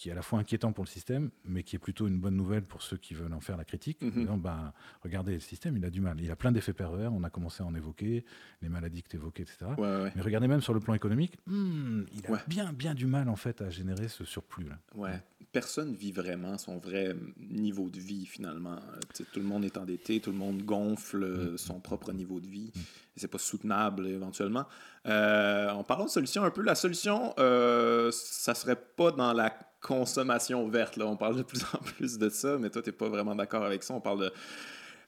[0.00, 2.34] qui est à la fois inquiétant pour le système, mais qui est plutôt une bonne
[2.34, 4.00] nouvelle pour ceux qui veulent en faire la critique.
[4.00, 4.40] Mhm.
[4.40, 4.72] ben,
[5.02, 6.18] regardez, le système, il a du mal.
[6.22, 7.12] Il a plein d'effets pervers.
[7.12, 8.24] On a commencé à en évoquer,
[8.62, 9.72] les maladies que tu évoquais, etc.
[9.78, 13.36] Mais regardez même sur le plan économique, hmm, il a bien, bien du mal en
[13.36, 14.70] fait à générer ce surplus.
[14.70, 14.78] Là.
[14.94, 15.22] Ouais.
[15.52, 17.14] Personne vit vraiment son vrai
[17.50, 18.78] niveau de vie finalement.
[19.14, 21.58] tout le monde est endetté, tout le monde gonfle mm.
[21.58, 22.72] son propre niveau de vie.
[22.74, 22.80] Mm.
[22.80, 24.64] Et c'est pas soutenable éventuellement.
[25.06, 29.50] Euh, en parlant de solution un peu, la solution, euh, ça serait pas dans la
[29.80, 30.96] consommation verte.
[30.96, 31.06] Là.
[31.06, 33.64] On parle de plus en plus de ça, mais toi, tu n'es pas vraiment d'accord
[33.64, 33.94] avec ça.
[33.94, 34.32] On parle de.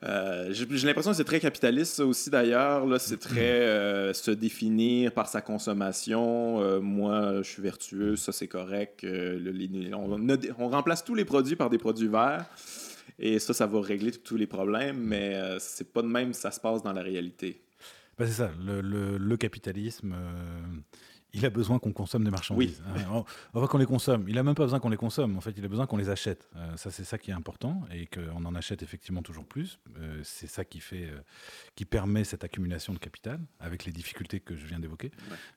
[0.04, 2.84] Euh, j'ai l'impression que c'est très capitaliste, ça aussi d'ailleurs.
[3.00, 6.60] C'est très euh, se définir par sa consommation.
[6.60, 9.06] Euh, moi, je suis vertueux, ça c'est correct.
[9.06, 12.46] on, remplace tous les produits par des produits verts.
[13.18, 16.58] Et ça, ça va régler tous les problèmes, mais c'est pas de même ça se
[16.58, 17.62] passe dans la réalité.
[18.18, 18.80] Ben, c'est ça, le,
[19.18, 20.16] le capitalisme
[21.34, 22.82] il a besoin qu'on consomme des marchandises.
[22.94, 23.02] Oui.
[23.02, 23.24] Hein,
[23.54, 24.26] on, qu'on les consomme.
[24.28, 25.36] Il n'a même pas besoin qu'on les consomme.
[25.36, 26.48] En fait, il a besoin qu'on les achète.
[26.56, 29.78] Euh, ça, c'est ça qui est important et qu'on en achète effectivement toujours plus.
[29.98, 31.20] Euh, c'est ça qui fait, euh,
[31.74, 35.10] qui permet cette accumulation de capital avec les difficultés que je viens d'évoquer.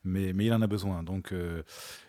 [0.04, 1.02] Mais, mais il en a besoin.
[1.02, 1.34] Donc,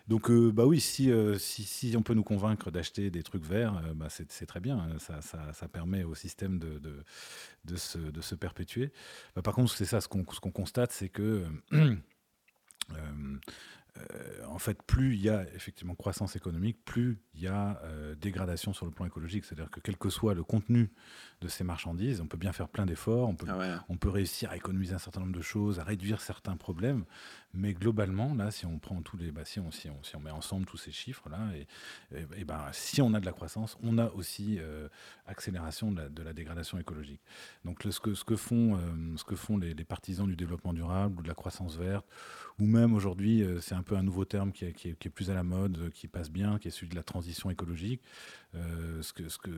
[0.07, 4.07] donc, bah oui, si, si, si, on peut nous convaincre d'acheter des trucs verts, bah
[4.09, 4.88] c'est très bien.
[4.99, 7.03] Ça, ça, ça, permet au système de, de,
[7.65, 8.91] de, se, de se, perpétuer.
[9.36, 11.45] Bah, par contre, c'est ça, ce qu'on qu'on constate, c'est que
[14.48, 18.74] en fait, plus il y a effectivement croissance économique, plus il y a euh, dégradation
[18.74, 19.46] sur le plan écologique.
[19.46, 20.90] C'est-à-dire que quel que soit le contenu
[21.42, 24.50] de ces marchandises, on peut bien faire plein d'efforts, on peut, ah on peut réussir
[24.50, 27.06] à économiser un certain nombre de choses, à réduire certains problèmes,
[27.54, 30.91] mais globalement, là, si on prend tous les, bah, si, on, met ensemble tous ces
[30.91, 31.68] chiffres-là, et,
[32.38, 34.88] et, ben, si on a de la croissance, on a aussi euh,
[35.26, 37.22] accélération de la, dégradation écologique.
[37.66, 38.80] Donc ce, que, font,
[39.16, 42.06] ce que font les, partisans du développement durable ou de la croissance verte,
[42.60, 45.89] ou même aujourd'hui, c'est un peu un nouveau terme qui est, plus à la mode,
[45.91, 48.02] qui passe bien, qui est celui de la transition écologique.
[48.56, 49.52] Euh, ce, que, ce, que,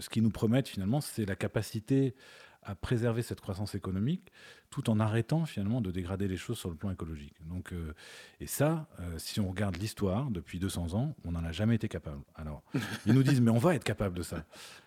[0.00, 2.14] ce qui nous promettent finalement, c'est la capacité
[2.62, 4.30] à préserver cette croissance économique
[4.68, 7.34] tout en arrêtant finalement de dégrader les choses sur le plan écologique.
[7.46, 7.92] Donc, euh,
[8.38, 11.88] et ça, euh, si on regarde l'histoire, depuis 200 ans, on n'en a jamais été
[11.88, 12.22] capable.
[12.36, 12.62] Alors,
[13.06, 14.44] ils nous disent, mais on va être capable de ça.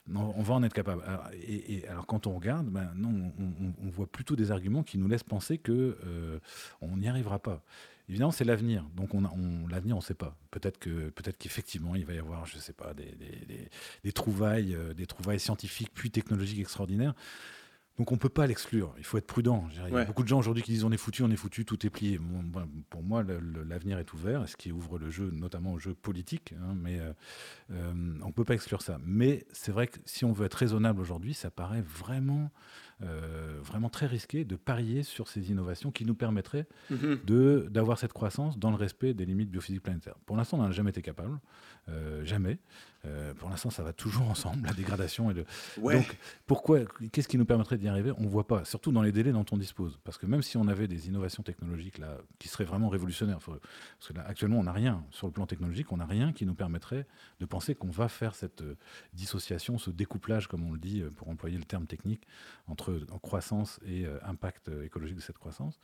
[0.08, 1.04] Non, on va en être capable.
[1.06, 5.08] Alors, et, alors quand on regarde, ben, non, on, voit plutôt des arguments qui nous
[5.08, 5.98] laissent penser que
[6.82, 7.64] on n'y arrivera pas.
[8.10, 8.86] Évidemment, c'est l'avenir.
[8.96, 10.36] Donc, on, on l'avenir, on ne sait pas.
[10.52, 13.70] Peut-être que, peut-être qu'effectivement, il va y avoir, je ne sais pas, des, des,
[14.04, 17.14] des, trouvailles, euh, des trouvailles scientifiques puis technologiques extraordinaires.
[18.00, 19.68] Donc on ne peut pas l'exclure, il faut être prudent.
[19.88, 21.64] Il y a beaucoup de gens aujourd'hui qui disent on est foutu, on est foutu,
[21.64, 22.18] tout est plié.
[22.18, 26.56] Ben, pour moi, l'avenir est ouvert, ce qui ouvre le jeu, notamment au jeu politique,
[26.60, 27.14] hein, mais euh,
[27.72, 28.98] euh, on ne peut pas exclure ça.
[29.06, 32.52] Mais c'est vrai que si on veut être raisonnable aujourd'hui, ça paraît vraiment
[33.04, 37.20] euh, vraiment très risqué de parier sur ces innovations qui nous permettraient mhm.
[37.26, 40.16] de d'avoir cette croissance dans le respect des limites biophysiques planétaires.
[40.26, 41.40] Pour l'instant, on n'en a jamais été capable,
[41.90, 42.60] euh, jamais.
[43.06, 45.46] Euh, pour l'instant, ça va toujours ensemble, la dégradation et le.
[45.78, 46.80] Donc, pourquoi
[47.12, 48.12] Qu'est-ce qui nous permettrait d'y arriver?
[48.18, 50.00] On ne voit pas, surtout dans les délais dont on dispose.
[50.04, 53.60] Parce que même si on avait des innovations technologiques là qui seraient vraiment révolutionnaires, parce
[54.08, 56.56] que là, actuellement, on n'a rien sur le plan technologique, on n'a rien qui nous
[56.56, 57.06] permettrait
[57.40, 58.64] de penser qu'on va faire cette
[59.14, 62.28] dissociation, ce découplage, comme on le dit, pour employer le terme technique,
[62.68, 65.80] entre en croissance et euh, impact euh, écologique de cette croissance.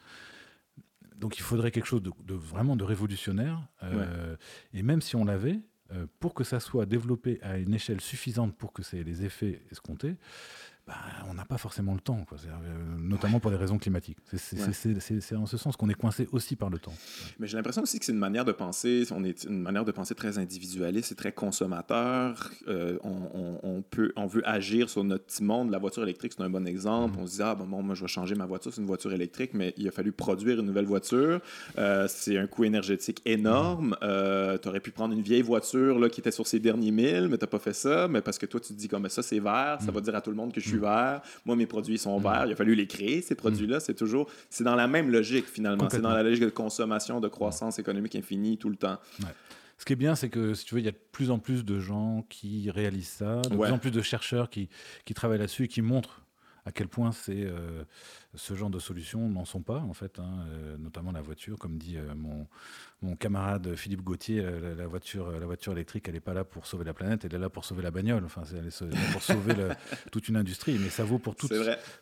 [1.16, 3.62] Donc il faudrait quelque chose de, vraiment de révolutionnaire.
[3.84, 4.38] Euh,
[4.74, 5.60] et même si on l'avait,
[6.20, 9.62] pour que ça soit développé à une échelle suffisante pour que ça ait les effets
[9.72, 10.16] escomptés,
[10.90, 10.96] bah,
[11.30, 14.18] on n'a pas forcément le temps, euh, notamment pour des raisons climatiques.
[14.34, 16.94] C'est en ce sens qu'on est coincé aussi par le temps.
[17.38, 19.92] Mais j'ai l'impression aussi que c'est une manière de penser, on est une manière de
[19.92, 22.50] penser très individualiste et très consommateur.
[22.68, 25.70] Euh, on, peut, on veut agir sur notre petit monde.
[25.70, 27.20] La voiture électrique, c'est un bon exemple.
[27.20, 27.22] Mm.
[27.22, 29.52] On se dit, ah bon, moi je vais changer ma voiture, c'est une voiture électrique,
[29.54, 31.40] mais il a fallu produire une nouvelle voiture.
[31.78, 33.96] Euh, c'est un coût énergétique énorme.
[34.02, 34.58] Mm.
[34.60, 37.38] tu aurais pu prendre une vieille voiture là, qui était sur ses derniers milles, mais
[37.38, 38.08] tu n'as pas fait ça.
[38.08, 39.94] Mais parce que toi, tu te dis, comme ça, c'est vert, ça mm.
[39.94, 41.22] va dire à tout le monde que je suis vert.
[41.46, 42.46] Moi, mes produits sont verts.
[42.46, 43.78] Il a fallu les créer, ces produits-là.
[43.78, 43.82] Mm.
[43.82, 45.88] C'est toujours, c'est dans la même logique, finalement.
[45.90, 48.98] C'est dans la logique de consommation, de croissance économique infinie tout le temps.
[49.78, 51.40] Ce qui est bien, c'est que si tu veux, il y a de plus en
[51.40, 54.68] plus de gens qui réalisent ça, de plus en plus de chercheurs qui,
[55.06, 56.22] qui travaillent là-dessus et qui montrent
[56.70, 57.84] à quel point c'est euh,
[58.36, 61.80] ce genre de solutions n'en sont pas en fait, hein, euh, notamment la voiture, comme
[61.80, 62.46] dit euh, mon,
[63.02, 64.46] mon, camarade Philippe Gauthier,
[64.78, 67.40] la, voiture, la voiture électrique, elle n'est pas là pour sauver la planète, elle est
[67.40, 68.24] là pour sauver la bagnole.
[68.24, 69.56] Enfin, elle est là pour sauver
[70.12, 71.54] toute une industrie, mais ça vaut pour toutes,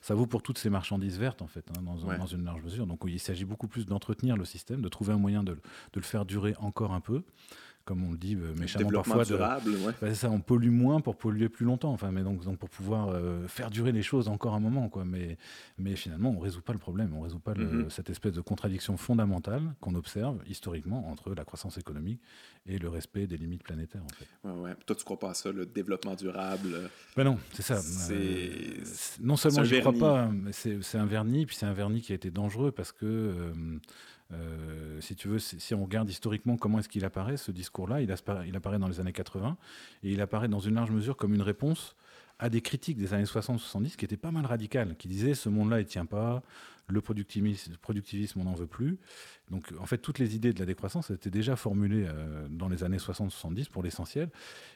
[0.01, 2.88] ça vaut pour toutes ces marchandises vertes en fait, hein, dans, dans, une large mesure.
[2.88, 5.59] Donc il s'agit beaucoup plus d'entretenir le système, de trouver un moyen de, de
[5.95, 7.24] le faire durer encore un peu
[7.88, 9.23] comme on le dit euh, méchamment parfois.
[9.23, 9.71] Durable,
[10.01, 11.93] bah, ça, on pollue moins pour polluer plus longtemps.
[11.93, 15.05] Enfin, mais donc, donc pour pouvoir euh, faire durer les choses encore un moment, quoi.
[15.05, 15.38] Mais,
[15.77, 17.13] mais finalement, on résout pas le problème.
[17.15, 17.89] On résout pas mm-hmm.
[17.89, 22.19] cette espèce de contradiction fondamentale qu'on observe historiquement entre la croissance économique
[22.67, 24.03] et le respect des limites planétaires.
[24.03, 24.27] En fait.
[24.43, 24.75] Ouais, ouais.
[24.85, 27.75] Toi, tu crois pas à ça, le développement durable euh, Ben non, c'est ça.
[29.21, 32.15] non seulement je crois pas, mais c'est un vernis, puis c'est un vernis qui a
[32.15, 33.53] été dangereux parce que euh,
[34.99, 38.80] si tu veux, si, on regarde historiquement comment est-ce qu'il apparaît, ce discours-là, il, apparaît
[38.80, 39.57] dans les années 80
[40.03, 41.95] et il apparaît dans une large mesure comme une réponse
[42.39, 45.80] à des critiques des années 60-70 qui étaient pas mal radicales, qui disaient ce monde-là,
[45.80, 46.43] il tient pas,
[46.88, 48.97] le productivisme, le productivisme on n'en veut plus.
[49.49, 52.83] Donc en fait, toutes les idées de la décroissance étaient déjà formulées euh, dans les
[52.83, 54.29] années 60-70 pour l'essentiel.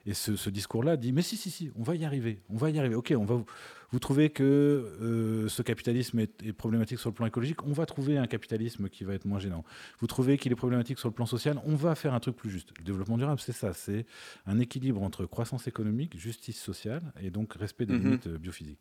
[0.05, 2.69] Et ce, ce discours-là dit, mais si, si, si, on va y arriver, on va
[2.69, 2.95] y arriver.
[2.95, 3.43] Ok, on va,
[3.91, 8.17] vous trouvez que euh, ce capitalisme est, problématique sur le plan écologique, on va trouver
[8.17, 9.65] un capitalisme qui va être moins gênant.
[9.99, 12.49] Vous trouvez qu'il est problématique sur le plan social, on va faire un truc plus
[12.49, 12.69] juste.
[12.79, 14.05] Le développement durable, c'est ça, c'est
[14.45, 18.03] un équilibre entre croissance économique, justice sociale et donc respect des mhm.
[18.03, 18.79] limites euh, biophysiques.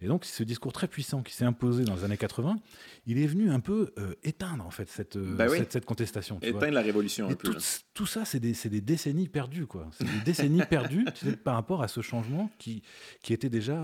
[0.00, 2.58] Et donc ce discours très puissant qui s'est imposé dans les années 80,
[3.06, 6.38] il est venu un peu euh, éteindre en fait cette, bah cette, contestation.
[6.42, 7.54] Éteindre la révolution un peu.
[7.94, 9.88] Tout, ça, c'est des, des, décennies perdues, quoi.
[9.92, 11.06] C'est des décennies perdues
[11.44, 12.82] par rapport à ce changement qui,
[13.22, 13.82] qui était déjà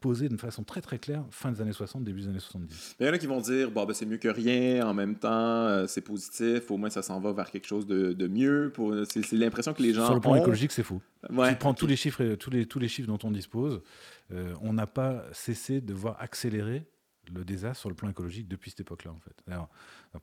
[0.00, 2.96] posé d'une façon très très claire fin des années 60, début des années 70.
[3.00, 5.16] Il y en a qui vont dire bon, ben, c'est mieux que rien, en même
[5.16, 8.70] temps, euh, c'est positif, au moins ça s'en va vers quelque chose de, de mieux.
[8.74, 8.94] Pour...
[9.08, 10.06] C'est, l'impression que les gens.
[10.06, 11.00] Sur le plan écologique, c'est fou.
[11.28, 13.82] tu prends tous les chiffres, tous les, tous les chiffres dont on dispose,
[14.32, 16.84] euh, on n'a pas cessé de voir accélérer
[17.30, 19.34] le désastre sur le plan écologique depuis cette époque-là, en fait.
[19.46, 19.68] Alors,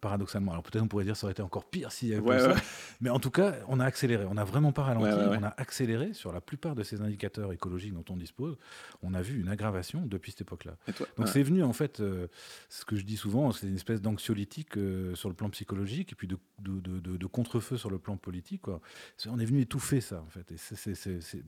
[0.01, 2.39] paradoxalement, alors peut-être on pourrait dire que ça aurait été encore pire s'il y avait
[2.39, 2.55] ça,
[3.01, 4.25] mais en tout cas, on a accéléré.
[4.25, 7.93] On n'a vraiment pas ralenti, on a accéléré sur la plupart de ces indicateurs écologiques
[7.93, 8.57] dont on dispose.
[9.01, 10.77] On a vu une aggravation depuis cette époque-là.
[11.17, 12.27] Donc c'est venu, en fait, euh,
[12.67, 16.15] ce que je dis souvent, c'est une espèce d'anxiolytique euh, sur le plan psychologique et
[16.15, 18.63] puis de, de, de, contre-feu sur le plan politique.
[18.63, 18.81] Quoi.
[19.27, 20.51] on est venu étouffer ça, en fait.
[20.51, 21.43] Et c'est,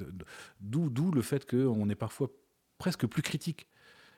[0.62, 2.30] d'où le fait qu'on est parfois
[2.78, 3.68] presque plus critique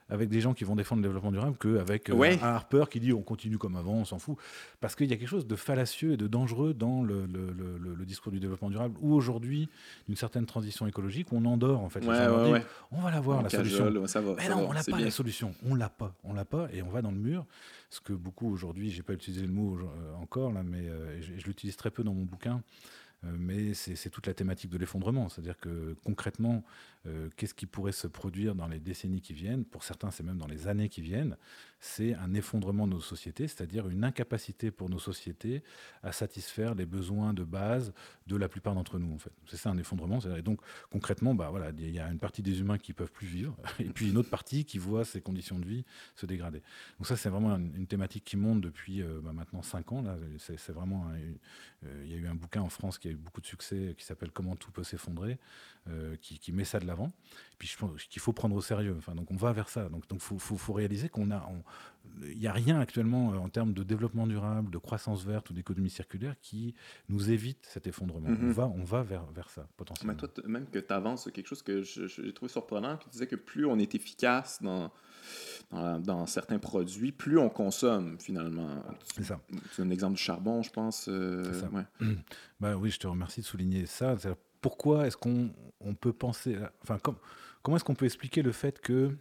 [0.10, 3.14] avec des gens qui vont défendre le développement durable qu'avec euh, un Harper qui dit
[3.14, 4.38] on continue comme avant, on s'en fout.
[4.80, 8.34] Parce qu'il y a quelque chose de fallacieux et de dangereux dans le, le, discours
[8.34, 9.70] du développement durable, ou aujourd'hui,
[10.08, 12.01] d'une certaine transition écologique, où on endort en fait.
[12.06, 13.91] on va la voir, la solution.
[14.38, 15.54] Mais non, on n'a pas la solution.
[15.66, 16.14] On l'a pas.
[16.24, 17.45] On l'a pas et on va dans le mur.
[17.89, 21.34] Ce que beaucoup aujourd'hui, j'ai pas utilisé le mot euh, encore, là, mais euh, je,
[21.38, 22.62] je l'utilise très peu dans mon bouquin.
[23.24, 25.30] Mais c'est toute la thématique de l'effondrement.
[25.30, 26.63] C'est-à-dire que concrètement,
[27.38, 29.65] qu'est-ce qui pourrait se produire dans les décennies qui viennent?
[29.65, 31.38] Pour certains, c'est même dans les années qui viennent.
[31.86, 35.63] C'est un effondrement de nos sociétés, c'est-à-dire une incapacité pour nos sociétés
[36.01, 37.93] à satisfaire les besoins de base
[38.25, 39.13] de la plupart d'entre nous.
[39.13, 40.19] En fait, c'est ça un effondrement.
[40.38, 40.61] Et donc
[40.91, 43.89] concrètement, bah voilà, il y a une partie des humains qui peuvent plus vivre, et
[43.89, 45.84] puis une autre partie qui voit ses conditions de vie
[46.15, 46.61] se dégrader.
[46.99, 50.01] Donc ça, c'est vraiment une, thématique qui monte depuis bah, maintenant cinq ans.
[50.01, 51.11] Là, c'est vraiment,
[51.86, 53.93] euh, il y a eu un bouquin en France qui a eu beaucoup de succès
[53.97, 55.38] qui s'appelle Comment tout peut s'effondrer,
[55.89, 57.11] euh, qui, met ça de l'avant.
[57.57, 58.95] Puis je pense qu'il faut prendre au sérieux.
[58.97, 59.89] Enfin, donc on va vers ça.
[59.89, 61.49] Donc, donc faut, faut, réaliser qu'on a,
[62.21, 65.53] il n'y a rien actuellement euh, en termes de développement durable, de croissance verte ou
[65.53, 66.76] d'économie circulaire qui
[67.09, 68.30] nous évite cet effondrement.
[68.30, 68.51] On mm-hmm.
[68.51, 70.13] va, on va vers, vers ça potentiellement.
[70.13, 73.36] Mais toi, même que tu avances quelque chose que j'ai trouvé surprenant, tu disais que
[73.36, 74.91] plus on est efficace dans
[75.71, 78.84] dans, certains produits, plus on consomme finalement.
[79.15, 79.39] C'est ça.
[79.71, 81.07] C'est un exemple du charbon, je pense.
[81.07, 81.69] Euh, ça.
[82.59, 84.15] Bah oui, je te remercie de souligner ça.
[84.61, 86.97] Pourquoi est-ce qu'on on peut penser, enfin,
[87.61, 89.15] comment est-ce qu'on peut expliquer le fait que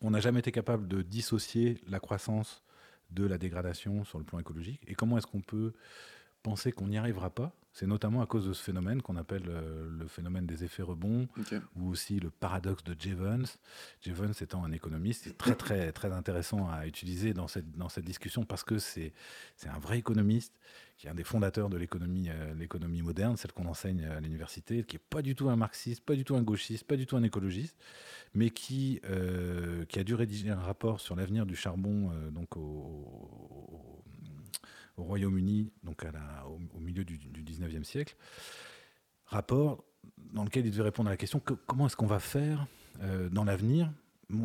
[0.00, 2.62] on n'a jamais été capable de dissocier la croissance
[3.10, 4.82] de la dégradation sur le plan écologique.
[4.86, 5.72] Et comment est-ce qu'on peut
[6.42, 7.52] penser qu'on n'y arrivera pas?
[7.72, 11.28] C'est notamment à cause de ce phénomène qu'on appelle euh, le phénomène des effets rebonds,
[11.76, 13.44] ou aussi le paradoxe de Jevons.
[14.00, 18.04] Jevons étant un économiste, c'est très très très intéressant à utiliser dans cette, dans cette
[18.04, 19.12] discussion parce que c'est
[19.66, 20.58] un vrai économiste
[20.98, 24.82] qui est un des fondateurs de l'économie euh, l'économie moderne, celle qu'on enseigne à l'université,
[24.84, 27.16] qui est pas du tout un marxiste, pas du tout un gauchiste, pas du tout
[27.16, 27.76] un écologiste,
[28.34, 33.98] mais qui euh, qui a dû rédiger un rapport sur l'avenir du charbon donc au
[34.98, 38.16] au Royaume-Uni, au, milieu du, du, 19e siècle.
[39.26, 39.84] Rapport
[40.32, 42.66] dans lequel il devait répondre à la question comment est-ce qu'on va faire
[43.02, 43.90] euh, dans l'avenir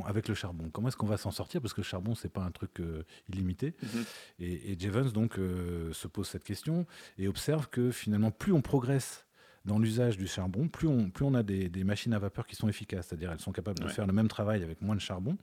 [0.05, 1.61] avec le charbon Comment est-ce qu'on va s'en sortir?
[1.61, 3.71] Parce que le charbon, c'est pas un truc euh, illimité.
[3.71, 4.05] Mm-hmm.
[4.39, 6.85] Et, et, Jevons donc euh, se pose cette question
[7.17, 9.25] et observe que finalement, plus on progresse
[9.65, 12.55] dans l'usage du charbon, plus on, plus on a des, des, machines à vapeur qui
[12.55, 15.37] sont efficaces, c'est-à-dire elles sont capables de faire le même travail avec moins de charbon,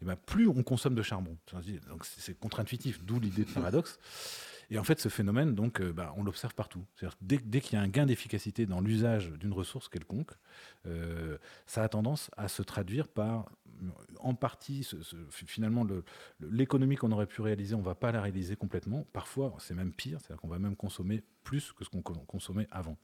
[0.00, 1.36] et ben plus on consomme de charbon.
[1.52, 3.98] Donc c'est contre-intuitif, d'où l'idée de paradoxe.
[4.70, 6.84] Et en fait, ce phénomène, donc, euh, bah, on l'observe partout.
[7.22, 10.32] Dès, dès qu'il y a un gain d'efficacité dans l'usage d'une ressource quelconque,
[10.86, 13.50] euh, ça a tendance à se traduire par,
[14.20, 14.88] en partie,
[15.30, 15.86] finalement,
[16.40, 19.06] l'économie qu'on aurait pu réaliser, on ne va pas la réaliser complètement.
[19.12, 22.98] Parfois, c'est même pire, c'est-à-dire qu'on va même consommer plus que ce qu'on consommait avant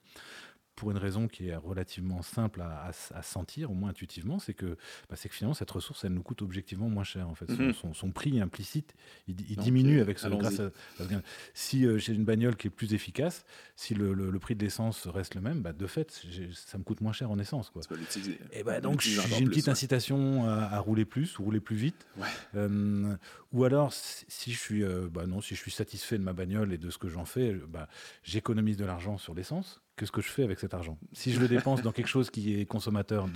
[0.76, 2.90] pour une raison qui est relativement simple à,
[3.22, 4.76] sentir, au moins intuitivement, c'est que,
[5.08, 7.28] bah, que finalement cette ressource, elle nous coûte objectivement moins cher.
[7.28, 7.46] En fait,
[7.92, 8.12] son, mhm.
[8.12, 8.94] prix implicite,
[9.28, 10.70] il, diminue avec ce, grâce à,
[11.54, 13.44] Si euh, j'ai une bagnole qui est plus efficace,
[13.76, 16.22] si le, prix de l'essence reste le même, bah, de fait,
[16.52, 17.70] ça me coûte moins cher en essence.
[17.70, 17.82] Quoi.
[18.52, 22.06] Et bah, donc j'ai une petite incitation à, rouler plus, ou rouler plus vite.
[22.54, 23.14] Euh,
[23.52, 26.72] ou alors, si je suis, euh, bah non, si je suis satisfait de ma bagnole
[26.72, 27.88] et de ce que j'en fais, bah,
[28.22, 31.48] j'économise de l'argent sur l'essence qu'est-ce que je fais avec cet argent Si je le
[31.54, 33.26] dépense dans quelque chose qui est consommateur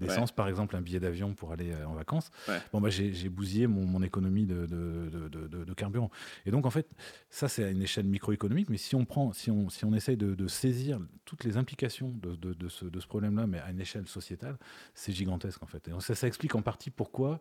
[0.00, 2.30] d'essence, par exemple un billet d'avion pour aller euh, en vacances,
[2.72, 6.10] bon bah j'ai bousillé mon, économie de, de, carburant.
[6.44, 6.90] Et donc en fait,
[7.30, 10.16] ça c'est à une échelle microéconomique, mais si on prend, si on, si on essaye
[10.16, 14.58] de, saisir toutes les implications de, ce, ce problème-là, mais à une échelle sociétale,
[14.94, 15.88] c'est gigantesque en fait.
[15.88, 17.40] Et ça, ça explique en partie pourquoi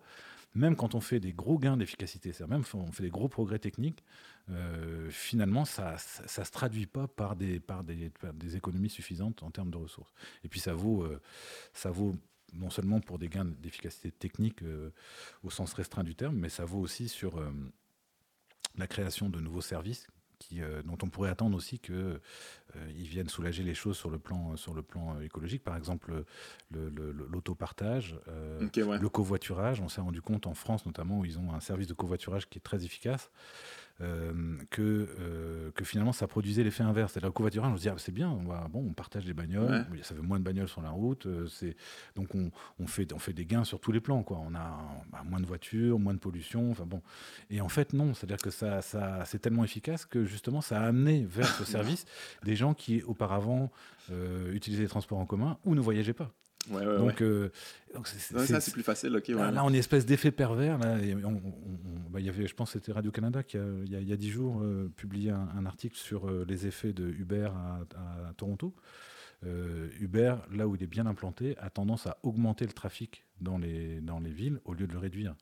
[0.54, 3.60] même quand on fait des gros gains d'efficacité, c'est-à-dire même on fait des gros progrès
[3.60, 4.04] techniques,
[4.50, 9.72] euh, finalement, ça ne se traduit pas par des, par, des, économies suffisantes en termes
[9.72, 10.12] de ressources.
[10.44, 11.22] Et puis ça vaut, euh,
[11.74, 12.16] ça vaut
[12.54, 14.92] non seulement pour des gains d'efficacité technique euh,
[15.44, 17.42] au sens restreint du terme, mais ça vaut aussi sur
[18.78, 20.08] la création de nouveaux services
[20.86, 22.20] dont on pourrait attendre aussi qu'ils
[22.76, 25.64] euh, viennent soulager les choses sur le plan, sur le plan euh, écologique.
[25.64, 26.24] Par exemple,
[26.72, 29.82] l'autopartage, le, le covoiturage.
[29.82, 32.58] On s'est rendu compte en France notamment où ils ont un service de covoiturage qui
[32.58, 33.32] est très efficace.
[34.02, 34.34] Euh,
[34.72, 37.12] que, euh, que finalement ça produisait l'effet inverse.
[37.12, 39.34] C'est-à-dire le covoiturage, on se dit ah, c'est bien, on, va, bon, on partage des
[39.34, 41.76] bagnoles, ça fait moins de bagnoles sur la route, euh, c'est
[42.16, 42.50] donc on,
[42.80, 44.24] on, fait, on fait des gains sur tous les plans.
[44.24, 44.40] Quoi.
[44.44, 44.80] On a
[45.12, 47.02] bah, moins de voitures, moins de pollution, enfin bon.
[47.52, 50.88] Et en fait non, c'est-à-dire que ça, ça, c'est tellement efficace que justement ça a
[50.88, 52.06] amené vers ce service
[52.44, 53.72] des gens qui auparavant
[54.54, 56.32] utilisaient les transports en commun ou ne voyageaient pas.
[56.70, 57.50] Ouais, donc, euh,
[58.04, 59.12] ça, c'est plus facile.
[59.12, 60.78] là, on est espèce d'effet pervers.
[60.78, 60.98] Là,
[62.10, 64.62] bah, y avait, je pense que c'était Radio-Canada qui, a, il, y a, dix jours,
[64.62, 67.50] euh, publié un, article sur euh, les effets de Uber
[67.96, 68.76] à, Toronto.
[70.00, 74.00] Uber, là où il est bien implanté, a tendance à augmenter le trafic dans les,
[74.00, 75.34] dans les villes au lieu de le réduire.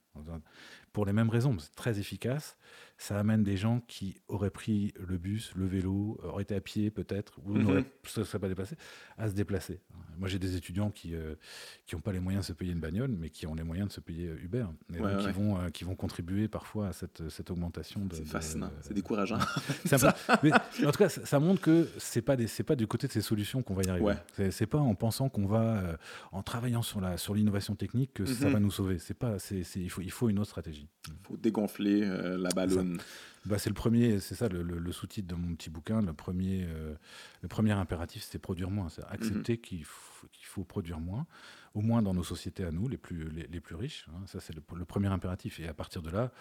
[0.93, 2.57] Pour les mêmes raisons, c'est très efficace
[2.99, 6.91] ça amène des gens qui auraient pris le bus, le vélo, auraient été à pied
[6.91, 8.75] peut-être, ou ne seraient pas déplacés,
[9.17, 9.79] à se déplacer.
[10.17, 13.11] Moi, j'ai des étudiants qui n'ont euh, pas les moyens de se payer une bagnole,
[13.17, 15.69] mais qui ont les moyens de se payer euh, Uber, et donc Qui, vont, euh,
[15.69, 18.05] qui vont contribuer parfois à cette, cette augmentation.
[18.11, 19.39] C'est fascinant, c'est décourageant.
[20.43, 22.35] mais, en tout cas, ça, montre que ce n'est pas,
[22.65, 24.15] pas du côté de ces solutions qu'on va y arriver.
[24.51, 25.97] C'est pas en pensant qu'on va,
[26.33, 28.53] en travaillant sur l'innovation sur technique, que ça mhm.
[28.53, 28.97] va nous sauver.
[29.17, 30.78] Pas, il, faut, il faut une autre stratégie.
[31.07, 32.99] Il faut dégonfler la ballonne
[33.45, 36.01] bah, c'est le premier, c'est ça le, le, sous-titre de mon petit bouquin.
[36.01, 36.95] Le premier, euh,
[37.41, 38.89] le premier impératif, c'est produire moins.
[38.89, 39.61] C'est accepter mhm.
[39.61, 41.25] qu'il faut produire moins,
[41.73, 44.07] au moins dans nos sociétés à nous, les plus, les, plus riches.
[44.09, 44.25] Hein.
[44.27, 45.59] Ça, c'est le, premier impératif.
[45.59, 46.31] Et à partir de là,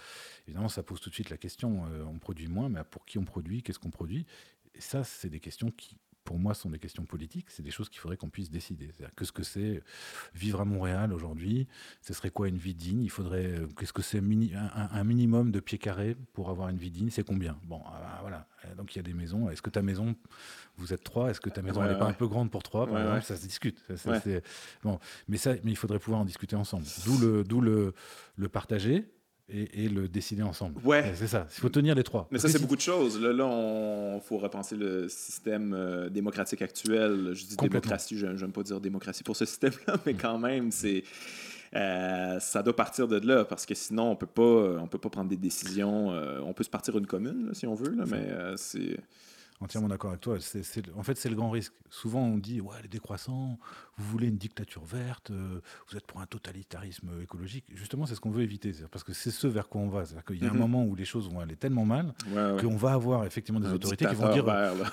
[0.46, 3.18] évidemment, ça pose tout de suite la question euh, on produit moins, mais pour qui
[3.18, 4.26] on produit Qu'est-ce qu'on produit?
[4.74, 5.96] Et ça, c'est des questions qui
[6.28, 7.46] pour moi, sont des questions politiques.
[7.48, 8.90] C'est des choses qu'il faudrait qu'on puisse décider.
[8.92, 9.82] C'est-à-dire, qu'est-ce que c'est
[10.34, 11.66] vivre à Montréal aujourd'hui
[12.02, 13.02] Ce serait quoi une vie digne?
[13.02, 13.46] Il faudrait.
[13.46, 17.24] Euh, qu'est-ce que c'est un, minimum de pieds carrés pour avoir une vie digne C'est
[17.24, 17.58] combien?
[17.62, 18.46] Bon, ah, bah, voilà.
[18.76, 19.48] Donc il y a des maisons.
[19.48, 20.16] Est-ce que ta maison,
[20.76, 21.30] vous êtes trois?
[21.30, 22.86] Est-ce que ta maison n'est pas un peu grande pour trois?
[22.86, 23.82] Par exemple, ça se discute.
[24.82, 24.98] bon,
[25.28, 26.84] mais ça, mais il faudrait pouvoir en discuter ensemble.
[27.06, 27.94] D'où le, d'où le,
[28.36, 29.06] le partager
[29.50, 30.80] et, le décider ensemble.
[30.84, 31.12] Ouais.
[31.14, 31.46] C'est ça.
[31.56, 32.28] Il faut tenir les trois.
[32.30, 33.20] Mais ça, c'est beaucoup de choses.
[33.20, 37.30] Là, là il faut repenser le système euh, démocratique actuel.
[37.32, 41.02] Je dis démocratie, je n'aime pas dire démocratie pour ce système-là, mais quand même, c'est.
[41.74, 45.10] Euh, ça doit partir de là parce que sinon on peut pas on peut pas
[45.10, 48.26] prendre des décisions euh, on peut se partir une commune si on veut là, mais
[48.56, 48.96] c'est
[49.60, 50.38] Entièrement d'accord avec toi.
[50.96, 51.72] en fait, c'est le grand risque.
[51.90, 53.58] Souvent, on dit ouais, les décroissants,
[53.96, 57.64] vous voulez une dictature verte, euh, vous êtes pour un totalitarisme écologique.
[57.74, 58.72] Justement, c'est ce qu'on veut éviter.
[58.90, 60.04] Parce que c'est ce vers quoi on va.
[60.04, 60.60] C'est-à-dire qu'il y a un mhm.
[60.60, 62.14] moment où les choses vont aller tellement mal
[62.60, 64.44] qu'on va avoir effectivement des autorités qui vont dire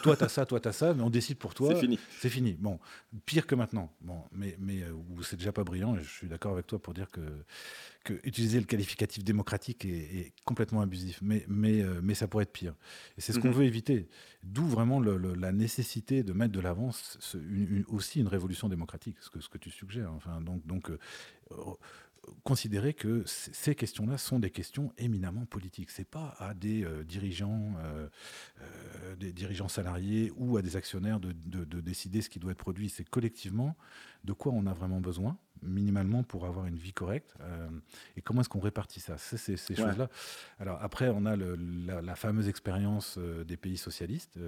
[0.01, 1.69] toi, t'as ça, toi, t'as ça, mais on décide pour toi.
[1.73, 1.99] C'est fini.
[2.19, 2.53] C'est fini.
[2.53, 2.79] Bon,
[3.25, 3.91] pire que maintenant.
[4.01, 5.95] Bon, mais, mais euh, c'est déjà pas brillant.
[5.95, 7.21] Et je suis d'accord avec toi pour dire que
[8.05, 12.53] que utiliser le qualificatif démocratique est, complètement abusif, mais, mais, euh, mais ça pourrait être
[12.53, 12.75] pire.
[13.17, 13.55] Et c'est ce qu'on mhm.
[13.55, 14.07] veut éviter.
[14.43, 16.91] D'où vraiment la nécessité de mettre de l'avant
[17.87, 20.13] aussi une révolution démocratique, ce que, ce que tu suggères.
[20.13, 20.97] Enfin, donc, donc euh,
[22.43, 25.91] considérer que ces questions-là sont des questions éminemment politiques.
[25.91, 28.07] C'est pas à des euh, dirigeants, euh,
[28.61, 31.31] euh, des dirigeants salariés ou à des actionnaires de,
[31.81, 32.89] décider ce qui doit être produit.
[32.89, 33.75] C'est collectivement
[34.23, 37.35] de quoi on a vraiment besoin, minimalement pour avoir une vie correcte.
[38.17, 39.17] et comment est-ce qu'on répartit ça?
[39.17, 40.09] C'est ces, choses-là.
[40.59, 44.39] Alors après, on a la, la, fameuse expérience des pays socialistes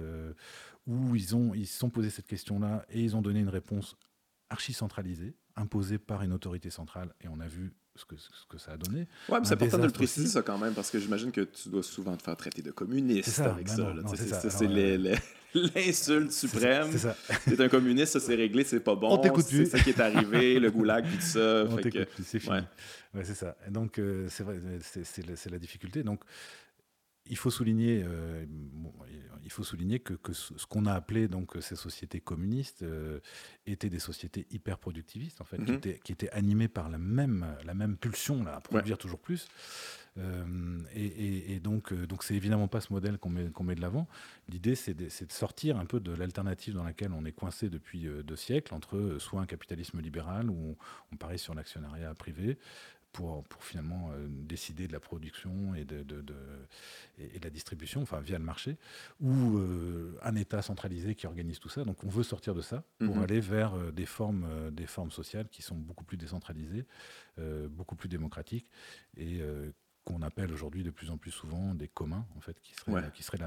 [0.86, 3.96] où ils ont ils se sont posés cette question-là et ils ont donné une réponse
[4.50, 8.58] archi centralisée imposé par une autorité centrale, et on a vu ce que, ce que
[8.58, 9.08] ça a donné.
[9.28, 11.68] Oui, mais c'est important de le préciser, ça, quand même, parce que j'imagine que tu
[11.68, 14.50] dois souvent te faire traiter de communiste ça, avec ben ça.
[14.50, 14.68] C'est
[15.54, 16.88] l'insulte suprême.
[16.92, 17.16] C'est ça.
[17.44, 19.20] T'es un communiste, ça c'est réglé, c'est pas bon.
[19.40, 21.64] C'est ça qui est arrivé, le goulag, tout ça.
[21.70, 21.78] On
[22.22, 22.56] c'est fini.
[23.14, 23.24] Ouais.
[23.24, 23.56] c'est ça.
[23.68, 26.02] Donc, euh, c'est vrai, c'est la difficulté.
[26.02, 26.20] Donc,
[27.28, 28.44] il faut souligner, euh,
[29.44, 33.20] il faut souligner que, ce qu'on a appelé donc ces sociétés communistes euh,
[33.66, 35.76] étaient des sociétés hyper productivistes en fait, qui, mhm.
[35.76, 39.48] étaient, qui, étaient, animées par la même, la même pulsion là, à produire toujours plus.
[40.16, 44.08] Euh, et, donc, donc c'est évidemment pas ce modèle qu'on met, qu'on met de l'avant.
[44.48, 48.08] L'idée, c'est de, de, sortir un peu de l'alternative dans laquelle on est coincé depuis
[48.24, 50.76] deux siècles entre soit un capitalisme libéral où on,
[51.12, 52.58] on parie sur l'actionnariat privé,
[53.12, 56.24] pour, pour finalement euh, décider de la production et de, de,
[57.18, 58.76] et, de la distribution, enfin via le marché,
[59.20, 61.84] ou euh, un État centralisé qui organise tout ça.
[61.84, 63.22] Donc on veut sortir de ça pour mhm.
[63.22, 66.86] aller vers euh, des, formes, des formes sociales qui sont beaucoup plus décentralisées,
[67.70, 68.68] beaucoup plus démocratiques
[69.16, 69.40] et
[70.08, 73.22] qu'on appelle aujourd'hui de plus en plus souvent des communs, en fait, qui serait, qui
[73.22, 73.38] serait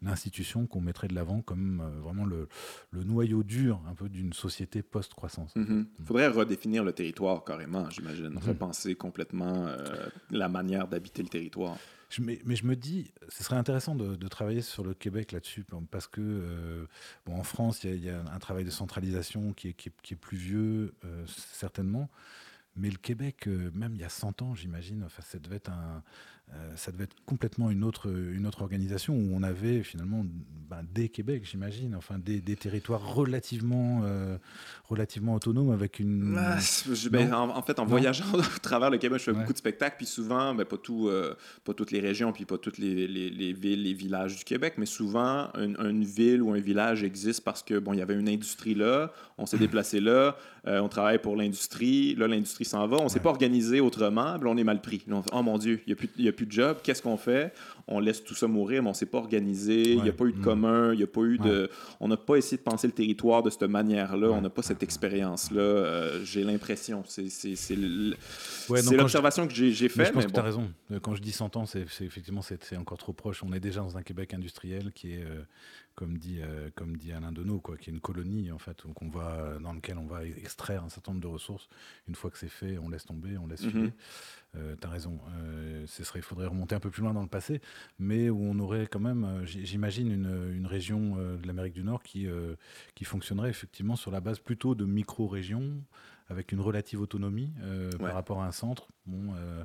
[0.00, 2.48] l'institution qu'on mettrait de l'avant comme euh, vraiment le,
[2.90, 5.52] le, noyau dur un peu d'une société post-croissance.
[5.56, 5.86] Il mm-hmm.
[6.06, 8.30] faudrait redéfinir le territoire carrément, j'imagine.
[8.30, 8.48] Mm-hmm.
[8.48, 9.76] Repenser complètement euh,
[10.30, 11.76] la manière d'habiter le territoire.
[12.08, 15.32] Je, mais, mais, je me dis, ce serait intéressant de, de travailler sur le Québec
[15.32, 16.86] là-dessus, parce que euh,
[17.26, 19.92] bon, en France, il y, y, a un travail de centralisation qui est, qui est,
[20.02, 20.94] qui est plus vieux,
[21.26, 22.08] certainement.
[22.78, 25.70] Mais le Québec, euh, même il y a 100 ans, j'imagine, enfin, ça devait être
[25.70, 26.02] un,
[26.54, 30.24] euh, ça devait être complètement une autre, une autre organisation où on avait finalement
[30.70, 34.38] ben, des Québec, j'imagine, enfin des, des, territoires relativement, euh,
[34.88, 36.36] relativement autonomes avec une.
[36.38, 36.56] Ah,
[37.10, 40.06] ben, en, fait, en voyageant à travers le Québec, je fais beaucoup de spectacles, puis
[40.06, 41.10] souvent, ben, pas, tout,
[41.64, 44.74] pas toutes les régions, puis pas toutes les, les, les, villes, les villages du Québec,
[44.78, 48.14] mais souvent, une, une, ville ou un village existe parce que bon, il y avait
[48.14, 52.96] une industrie là, on s'est déplacé là, on travaille pour l'industrie, là, l'industrie s'en va,
[52.98, 55.04] on s'est pas organisé autrement, on est mal pris.
[55.32, 57.52] oh mon Dieu, il n'y a plus plus de job, qu'est-ce qu'on fait?
[57.88, 60.24] On laisse tout ça mourir, mais on ne s'est pas organisé, il n'y a pas
[60.26, 60.42] eu de mm.
[60.42, 61.68] commun, il y a pas eu de...
[62.00, 64.82] On n'a pas essayé de penser le territoire de cette manière-là, on n'a pas cette
[64.82, 67.02] expérience-là, euh, j'ai l'impression.
[67.06, 67.76] C'est
[68.92, 70.08] l'observation que j'ai faite.
[70.08, 70.70] Je pense que tu as raison.
[71.02, 73.42] Quand je dis 100 ans, c'est effectivement c'est encore trop proche.
[73.42, 75.24] On est déjà dans un Québec industriel qui est
[75.98, 79.08] comme dit, euh, comme dit Alain Deneau, quoi, qui est une colonie en fait, on
[79.08, 81.68] va, dans lequel on va extraire un certain nombre de ressources.
[82.06, 83.70] Une fois que c'est fait, on laisse tomber, on laisse mhm.
[83.70, 83.92] filer.
[84.56, 85.18] Euh, tu as raison.
[85.36, 87.60] Euh, il faudrait remonter un peu plus loin dans le passé,
[87.98, 92.26] mais où on aurait quand même, euh, j'imagine, une, région de l'Amérique du Nord qui,
[92.94, 95.82] qui fonctionnerait effectivement sur la base plutôt de micro-régions
[96.30, 98.88] avec une relative autonomie euh, par rapport à un centre.
[99.06, 99.64] Bon, euh,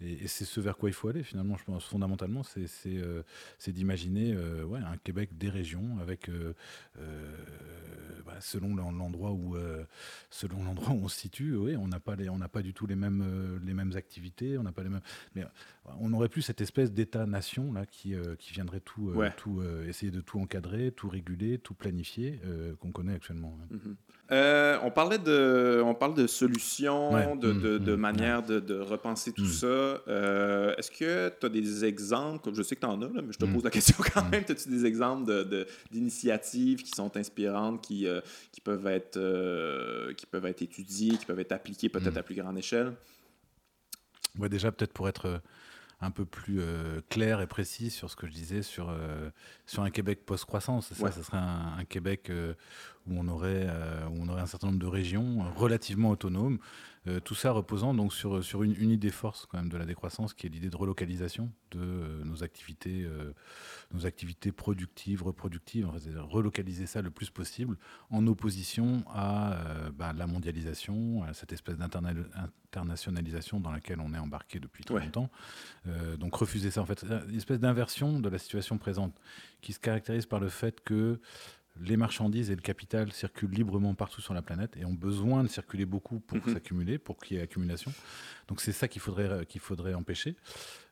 [0.00, 3.22] et, c'est ce vers quoi il faut aller finalement, je pense fondamentalement, c'est euh,
[3.68, 6.28] d'imaginer ouais, un Québec des régions avec,
[8.26, 9.56] bah, selon l'endroit où,
[10.30, 12.86] selon l'endroit où on se situe, oui, on n'a pas, les, on pas du tout
[12.86, 15.02] les mêmes, les mêmes activités, on n'a pas les mêmes,
[15.36, 15.44] mais
[16.00, 20.40] on n'aurait plus cette espèce d'État-nation là qui, qui viendrait tout, tout essayer de tout
[20.40, 22.40] encadrer, tout réguler, tout planifier
[22.80, 23.56] qu'on connaît actuellement.
[23.62, 23.76] Hein.
[23.76, 23.94] Mm-hmm.
[24.32, 29.32] Euh, on parlait de, on parle de solutions, de, mm, de, mm, manières de, repenser
[29.32, 29.48] tout mm.
[29.48, 29.66] ça.
[29.66, 33.38] Euh, est-ce que tu as des exemples, je sais que tu en as, mais je
[33.38, 35.32] te pose la question quand même, as-tu des exemples
[35.90, 38.20] d'initiatives qui sont inspirantes, qui, euh,
[38.52, 39.18] qui, peuvent être,
[40.14, 42.92] qui peuvent être étudiées, qui peuvent être appliquées peut-être à plus grande échelle?
[44.38, 45.40] Ouais, déjà, peut-être pour être
[46.02, 46.62] un peu plus
[47.08, 48.96] clair et précis sur ce que je disais sur,
[49.66, 50.92] sur un Québec post-croissance.
[50.92, 52.30] Ça, ce serait un, Québec
[53.06, 56.58] où on aurait, euh, où on aurait un certain nombre de régions euh, relativement autonomes.
[57.06, 59.86] Euh, tout ça reposant donc sur, sur une, une, idée force quand même de la
[59.86, 63.08] décroissance, qui est l'idée de relocalisation de nos activités,
[63.94, 65.88] nos activités productives, reproductives,
[66.28, 67.78] relocaliser ça le plus possible
[68.10, 69.56] en opposition à
[69.94, 75.30] bah, la mondialisation, à cette espèce d'internationalisation dans laquelle on est embarqué depuis très longtemps.
[76.18, 79.14] donc refuser ça en fait, une espèce d'inversion de la situation présente
[79.62, 81.20] qui se caractérise par le fait que
[81.78, 85.48] les marchandises et le capital circulent librement partout sur la planète et ont besoin de
[85.48, 86.54] circuler beaucoup pour mhm.
[86.54, 87.92] s'accumuler, pour qu'il y ait accumulation.
[88.48, 90.36] Donc c'est ça qu'il faudrait, qu'il faudrait empêcher.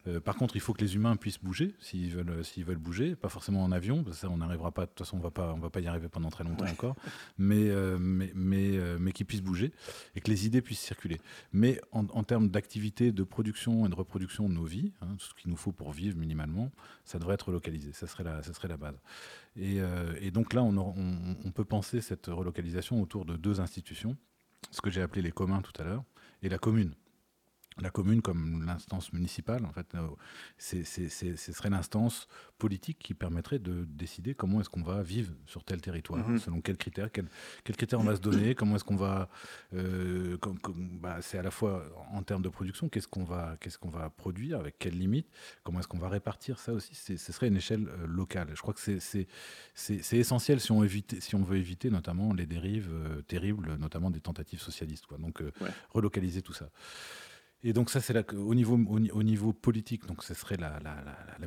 [0.09, 3.15] Euh, par contre, il faut que les humains puissent bouger s'ils veulent, s'ils veulent bouger,
[3.15, 4.83] pas forcément en avion, parce que ça on n'arrivera pas.
[4.83, 6.97] De toute façon, on va pas, on va pas y arriver pendant très longtemps encore,
[7.37, 9.73] mais euh, mais mais, euh, mais qu'ils puissent bouger
[10.15, 11.21] et que les idées puissent circuler.
[11.53, 15.35] Mais en, termes d'activité, de production et de reproduction de nos vies, hein, tout ce
[15.35, 16.71] qu'il nous faut pour vivre minimalement,
[17.05, 17.93] ça devrait être localisé.
[17.93, 19.01] Ça serait la, ça serait la base.
[19.57, 19.79] Et,
[20.21, 24.17] et donc là, on, on, on peut penser cette relocalisation autour de deux institutions,
[24.71, 26.05] ce que j'ai appelé les communs tout à l'heure,
[26.43, 26.95] et la commune
[27.81, 30.07] la commune comme l'instance municipale, en fait, euh,
[30.57, 35.65] c'est, ce serait l'instance politique qui permettrait de décider comment est-ce qu'on va vivre sur
[35.65, 36.39] tel territoire, mhm.
[36.39, 37.29] selon quels critères, quels,
[37.77, 39.29] critères on va se donner, comment est-ce qu'on va,
[39.75, 40.37] euh,
[41.01, 44.11] bah, c'est à la fois en termes de production, qu'est-ce qu'on va, qu'est-ce qu'on va
[44.11, 45.29] produire, avec quelles limites,
[45.63, 48.49] comment est-ce qu'on va répartir ça aussi, ce serait une échelle euh, locale.
[48.55, 49.27] Je crois que c'est,
[49.75, 52.91] c'est, essentiel si on, évite, si on veut éviter notamment les dérives
[53.29, 55.07] terribles, notamment des tentatives socialistes.
[55.07, 55.19] Quoi.
[55.19, 55.43] Donc
[55.91, 56.71] relocaliser tout ça.
[57.65, 60.79] Et donc ça, c'est au niveau, au, niveau politique, donc ce serait la,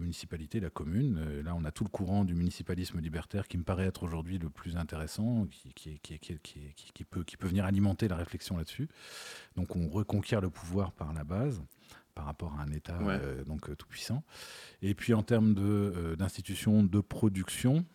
[0.01, 1.18] municipalité, la commune.
[1.18, 4.38] Euh, là, on a tout le courant du municipalisme libertaire qui me paraît être aujourd'hui
[4.38, 8.89] le plus intéressant, qui peut venir alimenter la réflexion là-dessus.
[9.55, 11.62] Donc on reconquiert le pouvoir par la base
[12.14, 14.24] par rapport à un État euh, donc euh, tout puissant.
[14.82, 17.86] Et puis en termes euh, d'institutions de, production,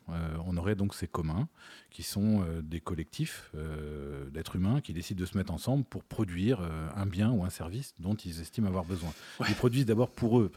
[0.45, 1.49] on aurait donc ces communs
[1.91, 3.51] qui sont des collectifs
[4.31, 6.61] d'êtres humains qui décident de se mettre ensemble pour produire
[6.95, 9.11] un bien ou un service dont ils estiment avoir besoin.
[9.49, 10.51] Ils produisent d'abord pour eux.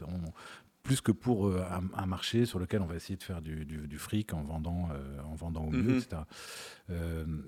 [0.82, 4.42] plus que pour un, marché sur lequel on va essayer de faire du, fric en
[4.42, 4.88] vendant,
[5.24, 5.98] en vendant au mieux, mhm.
[5.98, 6.22] etc.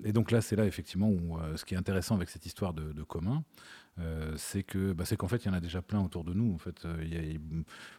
[0.03, 2.91] et donc là, c'est là effectivement où ce qui est intéressant avec cette histoire de,
[2.93, 3.43] de commun,
[3.99, 6.33] euh, c'est que bah, c'est qu'en fait il y en a déjà plein autour de
[6.33, 7.39] nous en fait euh, il y a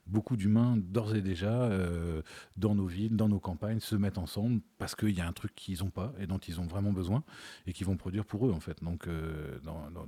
[0.09, 2.21] beaucoup d'humains d'ores et déjà euh,
[2.57, 5.55] dans nos villes dans nos campagnes se mettent ensemble parce qu'il y a un truc
[5.55, 7.23] qu'ils n'ont pas et dont ils ont vraiment besoin
[7.69, 9.09] et qui vont produire pour eux en fait donc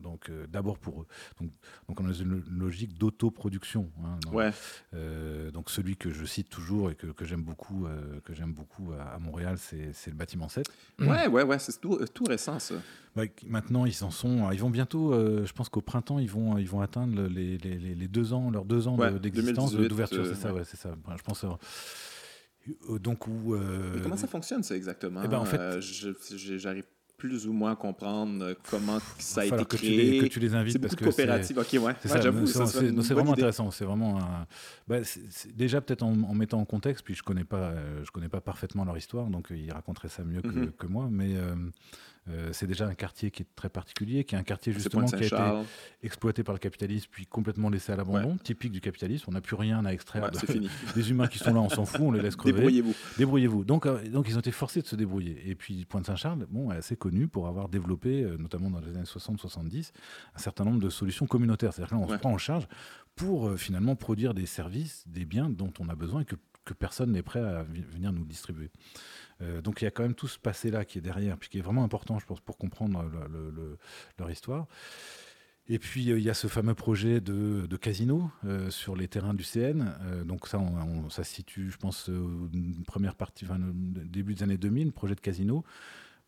[0.02, 1.06] donc d'abord pour eux
[1.40, 1.50] donc,
[1.86, 4.50] donc on a une logique d'autoproduction hein, ouais.
[5.52, 7.86] donc celui que je cite toujours et que, que j'aime beaucoup
[8.24, 10.66] que j'aime beaucoup à, Montréal c'est le bâtiment 7
[10.98, 12.74] ouais ouais ouais c'est tout, tout récent ça
[13.46, 14.50] maintenant, ils en sont.
[14.52, 18.08] Ils vont bientôt, je pense qu'au printemps, ils vont, ils vont atteindre les, les, les
[18.08, 20.24] deux ans, leurs deux ans d'existence, d'ouverture.
[20.24, 20.94] Euh, c'est ça, ouais, c'est ça.
[21.18, 21.44] Je pense.
[21.44, 23.54] Euh, donc où.
[24.02, 25.20] comment ça fonctionne, ça exactement?
[25.22, 25.80] Eh ben, en fait,
[26.32, 26.84] j'arrive
[27.18, 30.20] plus ou moins comprendre comment ça a été créé.
[30.20, 31.58] Que tu, les, invites parce que coopérative.
[31.58, 31.94] Ok, ouais.
[32.02, 33.70] C'est vraiment intéressant.
[33.70, 34.18] C'est vraiment
[34.88, 35.00] bah,
[35.54, 37.04] déjà peut-être en, mettant en contexte.
[37.04, 40.40] Puis je connais pas, je connais pas parfaitement leur histoire, donc ils raconteraient ça mieux
[40.40, 40.72] que, mm-hmm.
[40.72, 41.08] que moi.
[41.10, 41.54] Mais euh,
[42.52, 45.24] c'est déjà un quartier qui est très particulier, qui est un quartier justement qui a
[45.24, 45.66] été
[46.02, 49.26] exploité par le capitalisme puis complètement laissé à l'abandon, typique du capitalisme.
[49.28, 50.30] On n'a plus rien à extraire
[50.94, 52.56] des humains qui sont là, on s'en fout, on les laisse crever.
[52.56, 52.94] Débrouillez-vous.
[53.18, 53.64] Débrouillez-vous.
[53.64, 55.42] Donc, euh, donc ils ont été forcés de se débrouiller.
[55.46, 59.04] Et puis Pointe-Saint-Charles, bon, est assez connu pour avoir développé, euh, notamment dans les années
[59.04, 59.92] 60-70,
[60.34, 61.72] un certain nombre de solutions communautaires.
[61.72, 62.66] C'est-à-dire qu'on se prend en charge
[63.14, 67.12] pour finalement produire des services, des biens dont on a besoin et que, que personne
[67.12, 68.70] n'est prêt à venir nous distribuer.
[69.42, 71.58] Euh, donc il y a quand même tout ce passé-là qui est derrière, puis qui
[71.58, 73.04] est vraiment important, je pense, pour comprendre
[74.18, 74.66] leur histoire.
[75.68, 79.34] Et puis euh, il y a ce fameux projet de, casino euh, sur les terrains
[79.34, 79.84] du CN.
[80.24, 80.60] donc ça,
[81.10, 83.46] ça se situe, je pense, une première partie,
[84.04, 85.64] début des années 2000, projet de casino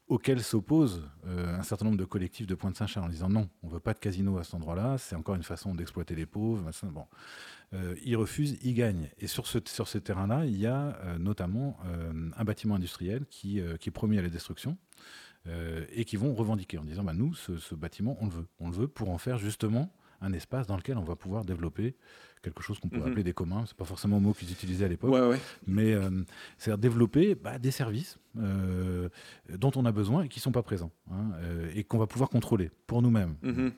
[0.09, 3.80] auquel s'opposent un certain nombre de collectifs de Pointe-Saint-Charles en disant non, on ne veut
[3.80, 6.70] pas de casino à cet endroit-là, c'est encore une façon d'exploiter les pauvres.
[6.84, 7.04] Bon.
[7.74, 9.11] Euh, ils refusent, ils gagnent.
[9.18, 13.61] Et sur ce, sur terrain-là, il y a euh, notamment euh, un bâtiment industriel qui,
[13.80, 14.76] qui, est promis à la destruction
[15.94, 18.46] et qui vont revendiquer en disant bah, nous, ce, bâtiment, on le veut.
[18.61, 19.90] On le veut pour en faire justement
[20.20, 21.96] un espace dans lequel on va pouvoir développer
[22.42, 23.06] quelque chose qu'on peut mhm.
[23.06, 23.64] appeler des communs.
[23.66, 25.14] C'est pas forcément un mot qu'ils utilisaient à l'époque,
[25.66, 25.94] mais
[26.56, 31.32] c'est développer bah, des services dont on a besoin et qui sont pas présents hein,
[31.74, 33.36] et qu'on va pouvoir contrôler pour nous-mêmes.
[33.42, 33.72] Mhm.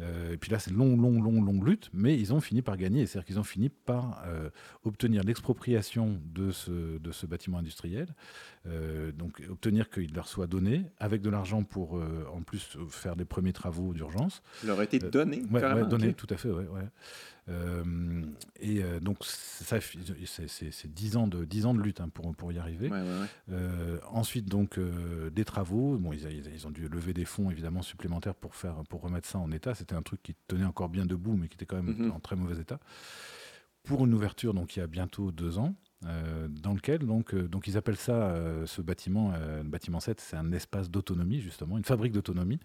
[0.00, 2.76] Euh, et puis là, c'est long, long, long, longue lutte, mais ils ont fini par
[2.76, 3.06] gagner.
[3.06, 4.50] C'est-à-dire qu'ils ont fini par euh,
[4.84, 8.14] obtenir l'expropriation de ce, de ce bâtiment industriel,
[8.68, 12.00] euh, donc obtenir qu'il leur soit donné, avec de l'argent pour
[12.32, 14.42] en plus faire des premiers travaux d'urgence.
[14.62, 16.66] Il leur a été donné Oui, donné, tout à fait, ouais.
[16.66, 16.88] ouais.
[17.50, 18.22] Euh,
[18.60, 22.52] et euh, donc, ça, c'est 10 ans de, 10 ans de lutte hein, pour, pour
[22.52, 22.90] y arriver.
[23.50, 25.96] Euh, ensuite, donc, des travaux.
[25.96, 29.38] Bon, ils, ils, ont dû lever des fonds, évidemment, supplémentaires pour, faire, pour remettre ça
[29.38, 29.74] en état.
[29.74, 32.12] C'était un truc qui tenait encore bien debout, mais qui était quand même mhm.
[32.12, 32.78] en très mauvais état.
[33.84, 35.74] Pour une ouverture, donc, il y a bientôt deux ans.
[36.06, 40.20] Euh, dans lequel donc, euh, donc ils appellent ça euh, ce bâtiment, le bâtiment 7,
[40.20, 42.60] c'est un espace d'autonomie justement, une fabrique d'autonomie.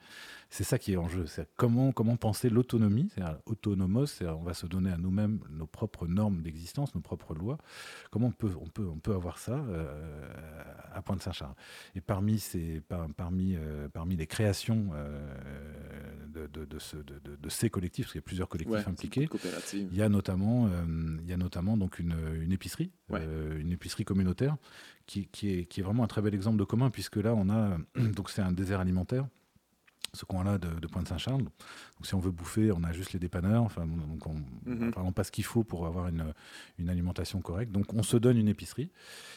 [0.51, 1.26] C'est ça qui est en jeu.
[1.26, 5.65] C'est comment comment penser l'autonomie, c'est autonomos, c'est on va se donner à nous-mêmes nos
[5.65, 7.57] propres normes d'existence, nos propres lois.
[8.11, 9.65] Comment on peut on peut on peut avoir ça
[10.93, 11.55] à Pointe-Saint-Charles?
[11.95, 12.81] Et parmi ces
[13.18, 13.57] parmi
[13.93, 14.91] parmi les créations
[16.27, 19.27] de, de, de, de, ces collectifs, parce qu'il y a plusieurs collectifs impliqués,
[19.73, 20.69] il y a notamment
[21.23, 22.91] il y a notamment donc une, une épicerie.
[23.23, 24.57] Euh, une épicerie communautaire,
[25.05, 27.77] qui, est, qui, est, vraiment un très bel exemple de commun, puisque là, on a,
[28.15, 29.27] donc c'est un désert alimentaire,
[30.14, 31.44] ce coin-là de, de Pointe-Saint-Charles.
[31.44, 31.52] Donc,
[32.03, 33.64] si on veut bouffer, on a juste les dépanneurs.
[33.64, 34.35] Enfin, donc on,
[34.69, 36.34] mm pas ce qu'il faut pour avoir une,
[36.80, 37.72] une, alimentation correcte.
[37.72, 38.90] Donc, on se donne une épicerie.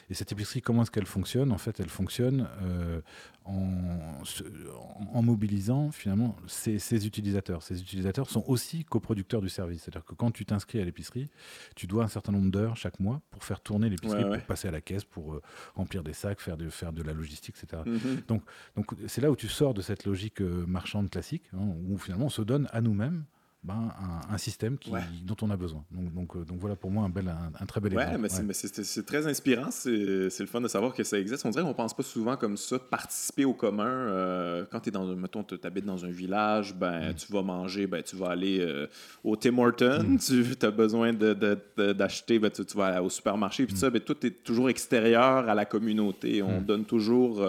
[0.08, 1.52] Et cette épicerie, comment est-ce qu'elle fonctionne?
[1.52, 3.00] En fait, elle fonctionne euh,
[3.44, 7.62] en, mobilisant finalement ces, utilisateurs.
[7.62, 9.82] Ces utilisateurs sont aussi coproducteurs du service.
[9.82, 11.28] C'est-à-dire que quand tu t'inscris à l'épicerie,
[11.74, 14.70] tu dois un certain nombre d'heures chaque mois pour faire tourner l'épicerie, pour passer à
[14.70, 15.42] la caisse, pour euh,
[15.74, 17.82] remplir des sacs, faire de, faire de la logistique, etc.
[17.86, 18.22] Mhm.
[18.28, 18.42] Donc,
[18.76, 22.26] donc c'est là où tu sors de cette logique euh, marchande classique, hein, où finalement
[22.26, 23.24] on se donne à nous-mêmes
[23.66, 23.92] ben,
[24.30, 24.92] un, système qui,
[25.24, 25.84] dont on a besoin.
[25.90, 28.18] Donc, donc, euh, donc, voilà pour moi un, bel, un, très bel exemple.
[28.18, 29.72] Mais ouais, c'est très inspirant.
[29.72, 31.44] C'est le fun de savoir que ça existe.
[31.44, 33.88] On dirait qu'on pense pas souvent comme ça, participer au commun.
[33.88, 37.14] Euh, quand tu es dans, mettons, tu habites dans un village, ben, mm.
[37.14, 38.86] tu vas manger, ben, tu vas aller euh,
[39.24, 40.18] au Tim Hortons, mm.
[40.18, 43.78] tu as besoin d'acheter, ben, tu, vas aller au supermarché, puis mm.
[43.78, 46.40] ça, ben, tout est toujours extérieur à la communauté.
[46.40, 47.42] On donne toujours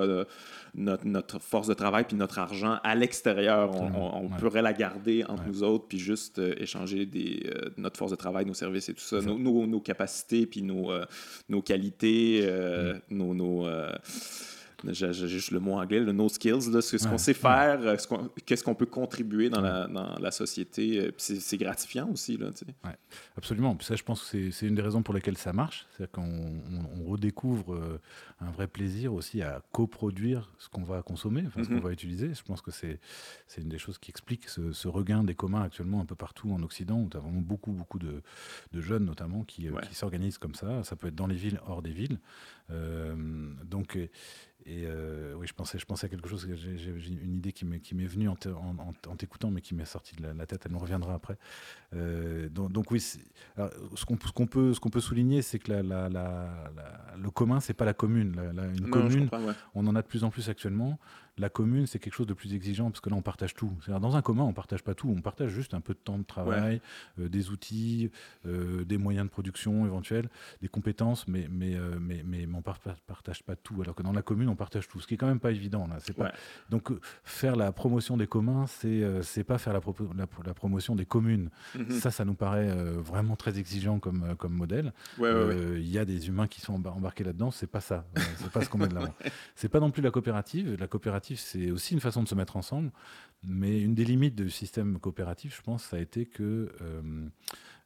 [0.77, 3.71] notre, force de travail puis notre argent à l'extérieur.
[3.73, 8.11] On, pourrait la garder entre nous autres puis juste euh, échanger des, euh, notre force
[8.11, 11.05] de travail, nos services et tout ça, nos, nos, capacités puis nos, euh,
[11.49, 12.47] nos qualités,
[13.09, 13.15] mm.
[13.15, 13.67] nos, nos
[14.85, 17.95] j'ai juste le mot anglais, le no skills, là, ce, qu'on sait faire, euh,
[18.45, 20.99] qu'est-ce qu'on peut contribuer dans, la, dans la, société.
[20.99, 22.37] Euh, c'est gratifiant aussi.
[22.37, 22.47] Là,
[22.85, 22.97] ouais,
[23.35, 23.75] absolument.
[23.75, 25.87] Puis ça, je pense que c'est une des raisons pour lesquelles ça marche.
[25.97, 26.61] C'est qu'on
[26.99, 27.99] on, redécouvre euh,
[28.41, 31.81] un vrai plaisir aussi à coproduire ce qu'on va consommer, enfin, ce qu'on mm-hmm.
[31.81, 32.33] va utiliser.
[32.33, 32.99] Je pense que c'est
[33.57, 36.99] une des choses qui explique ce, regain des communs actuellement un peu partout en Occident,
[36.99, 38.21] où tu as vraiment beaucoup, beaucoup de,
[38.73, 40.83] de jeunes notamment qui, qui s'organisent comme ça.
[40.83, 42.19] Ça peut être dans les villes, hors des villes.
[43.65, 43.97] donc,
[44.67, 48.05] et euh, oui, je pensais, je pensais à quelque chose, j'ai une idée qui m'est
[48.05, 48.35] venue en
[49.15, 51.37] t'écoutant, mais qui m'est sortie de la, tête, elle me reviendra après.
[51.95, 56.09] Euh, donc, oui, ce qu'on peut, peut souligner, c'est que la,
[57.17, 58.35] le commun, c'est pas la commune.
[58.77, 59.29] une commune,
[59.73, 60.99] on en a de plus en plus actuellement.
[61.39, 63.71] La commune, c'est quelque chose de plus exigeant parce que là, on partage tout.
[63.87, 65.13] Dans un commun, on partage pas tout.
[65.15, 66.81] On partage juste un peu de temps de travail,
[67.19, 68.09] euh, des outils,
[68.47, 70.29] euh, des moyens de production éventuels,
[70.61, 73.81] des compétences, mais, mais, euh, mais, mais, on ne partage pas tout.
[73.81, 75.87] Alors que dans la commune, on partagent tous, ce qui est quand même pas évident.
[75.87, 75.97] Là.
[76.15, 76.31] Pas...
[76.69, 76.91] Donc,
[77.23, 79.81] faire la promotion des communs, c'est c'est pas faire la,
[80.15, 81.49] la, promotion des communes.
[81.75, 81.91] Mhm.
[81.91, 84.93] Ça, ça nous paraît vraiment très exigeant comme, comme modèle.
[85.19, 88.05] Il y a des humains qui sont embarqués là-dedans, c'est pas ça.
[88.37, 89.13] c'est pas ce qu'on met de l'avant.
[89.55, 90.77] C'est pas non plus la coopérative.
[90.79, 92.91] La coopérative, c'est aussi une façon de se mettre ensemble.
[93.43, 97.29] Mais une des limites du système coopératif, je pense, ça a été que euh,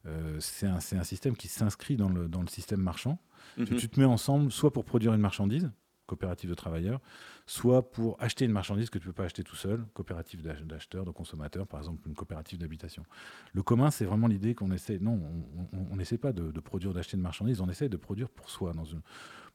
[0.06, 3.18] euh, c'est un, un, système qui s'inscrit dans le, dans le système marchand.
[3.58, 3.76] Mhm.
[3.76, 5.70] tu, te mets ensemble soit pour produire une marchandise,
[6.06, 7.00] coopérative de travailleurs,
[7.46, 11.04] soit pour acheter une marchandise que tu ne peux pas acheter tout seul, coopérative d'acheteurs,
[11.04, 13.04] de consommateurs, par exemple une coopérative d'habitation.
[13.52, 15.20] Le commun, c'est vraiment l'idée qu'on essaie, non,
[15.90, 18.72] on n'essaie pas de, de produire, d'acheter une marchandise, on essaie de produire pour soi,
[18.72, 19.02] dans une,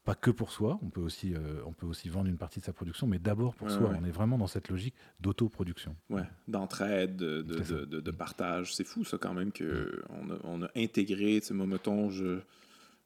[0.08, 2.64] pas que pour soi, on peut aussi, euh, on peut aussi vendre une partie de
[2.64, 3.92] sa production, mais d'abord pour soi.
[4.00, 5.94] On est vraiment dans cette logique d'autoproduction.
[6.08, 8.74] Ouais, d'entraide, de, de, de, partage.
[8.74, 12.38] C'est fou, ça, quand même, qu'on a, on a intégré, tu sais, mettons, je.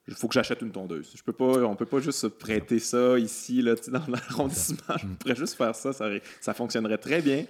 [0.07, 1.13] Il faut que j'achète une tondeuse.
[1.17, 4.97] Je peux pas, on peut pas juste se prêter ça ici, là, dans l'arrondissement.
[4.97, 6.09] Je pourrais juste faire ça, ça,
[6.41, 7.47] ça fonctionnerait très bien.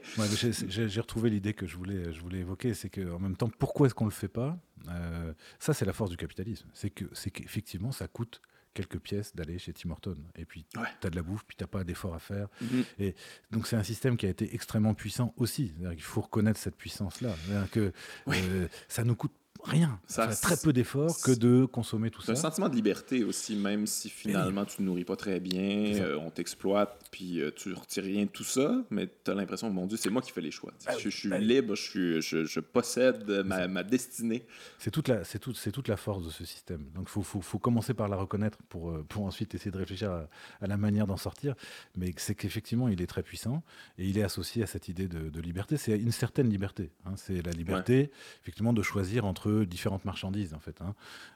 [0.67, 3.95] J'ai retrouvé l'idée que je voulais, je voulais évoquer, c'est qu'en même temps, pourquoi est-ce
[3.95, 4.59] qu'on le fait pas?
[4.89, 6.69] Euh, Ça, c'est la force du capitalisme.
[6.73, 8.41] C'est qu'effectivement, ça coûte
[8.75, 10.17] quelques pièces d'aller chez Tim Horton.
[10.37, 12.49] Et puis, tu as de la bouffe, puis tu n'as pas d'effort à faire.
[12.61, 12.85] Mhm.
[12.99, 13.15] Et
[13.51, 15.75] donc, c'est un système qui a été extrêmement puissant aussi.
[15.81, 17.35] Il faut reconnaître cette puissance-là.
[17.71, 17.93] Que
[18.29, 19.33] euh, ça nous coûte
[19.65, 20.01] rien.
[20.07, 22.33] Ça, très peu d'efforts que de consommer tout ça.
[22.33, 26.19] un sentiment de liberté aussi, même si finalement tu ne nourris pas très bien, euh,
[26.19, 29.71] on t'exploite, puis euh, tu ne retires rien de tout ça, mais tu as l'impression,
[29.71, 30.73] mon Dieu, c'est moi qui fais les choix.
[30.87, 34.47] Ben je, suis ben libre, je, suis, je, possède ma, ma, destinée.
[34.79, 36.89] C'est toute, la, tout, toute la force de ce système.
[36.95, 39.79] Donc il faut, faut, faut, commencer par la reconnaître pour, euh, pour ensuite essayer de
[39.79, 41.55] réfléchir à, la manière d'en sortir.
[41.97, 43.63] Mais c'est qu'effectivement, il est très puissant
[43.99, 45.77] et il est associé à cette idée de, liberté.
[45.77, 46.93] C'est une certaine liberté.
[47.05, 47.15] Hein.
[47.17, 48.13] C'est la liberté,
[48.43, 50.81] effectivement, de choisir entre différentes marchandises en fait.
[50.81, 50.95] Hein.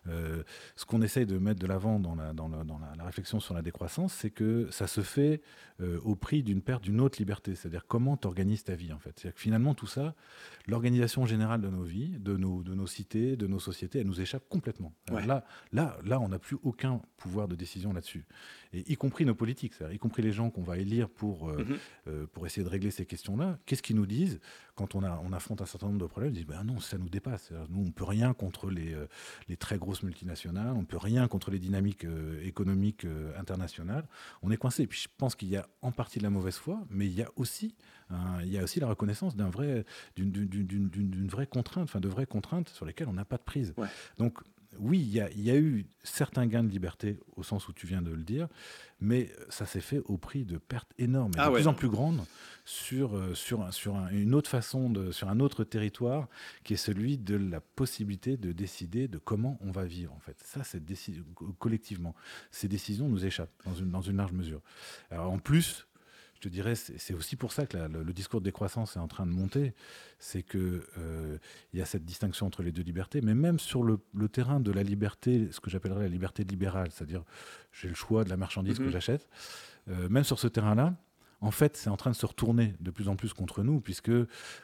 [0.09, 0.43] Euh,
[0.77, 3.63] ce qu'on essaye de mettre de l'avant dans, la, dans, dans la, réflexion sur la
[3.63, 5.41] décroissance, c'est que ça se fait
[5.81, 8.99] euh, au prix d'une perte d'une autre liberté, c'est-à-dire comment tu organises ta vie en
[8.99, 9.13] fait.
[9.17, 10.15] C'est-à-dire que finalement tout ça,
[10.67, 14.21] l'organisation générale de nos vies, de nos, de nos cités, de nos sociétés, elle nous
[14.21, 14.93] échappe complètement.
[15.11, 18.27] Là, là, là, on n'a plus aucun pouvoir de décision là-dessus
[18.77, 21.79] et y compris nos politiques, y compris les gens qu'on va élire pour, euh, mhm.
[22.09, 24.39] euh, pour essayer de régler ces questions-là, qu'est-ce qu'ils nous disent
[24.75, 26.33] quand on, a, on affronte un certain nombre de problèmes?
[26.33, 27.53] Ils disent ben non, ça nous dépasse.
[27.71, 29.07] Nous, on ne peut rien contre les, euh,
[29.49, 32.07] les très grosses multinationales, on ne peut rien contre les dynamiques
[32.43, 33.07] économiques
[33.39, 34.07] internationales.
[34.43, 34.83] On est coincé.
[34.83, 37.15] Et puis je pense qu'il y a en partie de la mauvaise foi, mais il
[37.15, 37.75] y a aussi,
[38.43, 39.85] il y a aussi la reconnaissance d'un vrai,
[40.17, 43.75] d'une vraie contrainte, enfin de vraies contraintes sur lesquelles on n'a pas de prise.
[44.19, 44.41] Donc
[44.81, 48.11] oui, il y, a, eu certains gains de liberté au sens où tu viens de
[48.11, 48.49] le dire,
[49.01, 51.89] mais ça s'est fait au prix de pertes énormes, et ah de plus en plus
[51.89, 52.25] grandes
[52.65, 56.29] sur, euh, sur, sur une autre façon, de, sur un autre territoire,
[56.65, 60.13] qui est celui de la possibilité de décider de comment on va vivre.
[60.15, 60.83] En fait, ça, c'est
[61.59, 62.15] collectivement,
[62.51, 64.61] ces décisions nous échappent dans une, dans une large mesure.
[65.11, 65.87] Alors en plus,
[66.37, 69.25] je te dirais, c'est aussi pour ça que le, discours de décroissance est en train
[69.25, 69.73] de monter.
[70.19, 71.39] C'est qu'il euh,
[71.73, 73.99] y a cette distinction entre les deux libertés, mais même sur le,
[74.29, 77.25] terrain de la liberté, ce que j'appellerais la liberté libérale, c'est-à-dire
[77.73, 78.91] j'ai le choix de la marchandise que mhm.
[78.91, 79.29] j'achète,
[79.89, 80.95] euh, même sur ce terrain-là,
[81.41, 84.13] en fait, c'est en train de se retourner de plus en plus contre nous, puisque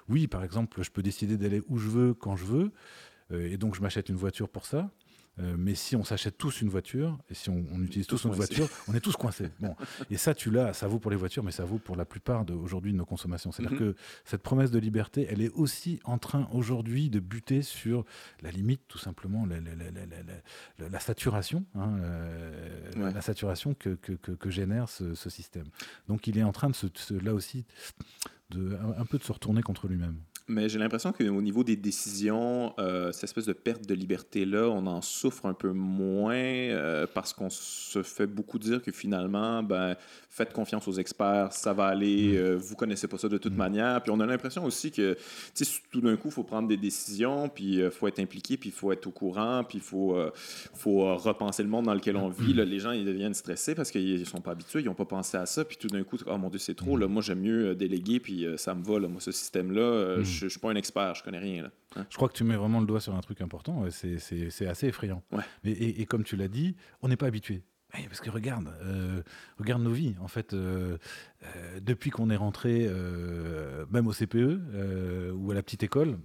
[0.09, 2.73] oui, par exemple, je peux décider d'aller où je veux, quand je veux,
[3.31, 4.91] euh, et donc je m'achète une voiture pour ça.
[5.39, 8.69] Euh, mais si on s'achète tous une voiture, et si on, utilise tous, une voiture,
[8.87, 9.49] on est tous coincés.
[9.61, 9.77] Bon.
[10.11, 12.45] Et ça, tu l'as, ça vaut pour les voitures, mais ça vaut pour la plupart
[12.51, 13.53] aujourd'hui de nos consommations.
[13.53, 13.93] C'est-à-dire mhm.
[13.93, 18.05] que cette promesse de liberté, elle est aussi en train aujourd'hui de buter sur
[18.43, 25.15] la limite, tout simplement, la, saturation, hein, euh, la saturation que, que, que, génère ce,
[25.31, 25.67] système.
[26.09, 27.65] Donc il est en train de se, là aussi
[28.51, 30.17] de, un peu de se retourner contre lui-même.
[30.49, 34.87] Mais j'ai l'impression qu'au niveau des décisions, euh, cette espèce de perte de liberté-là, on
[34.87, 39.95] en souffre un peu moins euh, parce qu'on se fait beaucoup dire que finalement, ben,
[40.31, 42.37] faites confiance aux experts, ça va aller, mm.
[42.37, 43.57] euh, vous connaissez pas ça de toute mm.
[43.57, 44.03] manière.
[44.03, 45.17] Puis on a l'impression aussi que
[45.91, 48.73] tout d'un coup, il faut prendre des décisions, puis il faut être impliqué, puis il
[48.73, 50.17] faut être au courant, puis il faut,
[50.75, 52.53] faut repenser le monde dans lequel on vit.
[52.53, 55.37] Là, les gens, ils deviennent stressés parce qu'ils sont pas habitués, ils n'ont pas pensé
[55.37, 57.75] à ça, puis tout d'un coup, oh mon Dieu, c'est trop, là, moi j'aime mieux
[57.75, 61.15] déléguer, puis ça me va, là, moi ce système-là, je ne suis pas un expert,
[61.15, 61.63] je connais rien.
[61.65, 61.71] Là.
[61.97, 62.07] Hein.
[62.11, 63.85] Je crois que tu mets vraiment le doigt sur un truc important.
[63.91, 65.23] C'est assez effrayant.
[65.65, 67.63] Et, comme tu l'as dit, on n'est pas habitué.
[68.09, 69.23] Parce que regarde, euh,
[69.59, 70.15] regarde nos vies.
[70.21, 70.97] En fait, euh,
[71.45, 72.89] euh, depuis qu'on est rentré,
[73.91, 76.19] même au CPE ou à la petite école,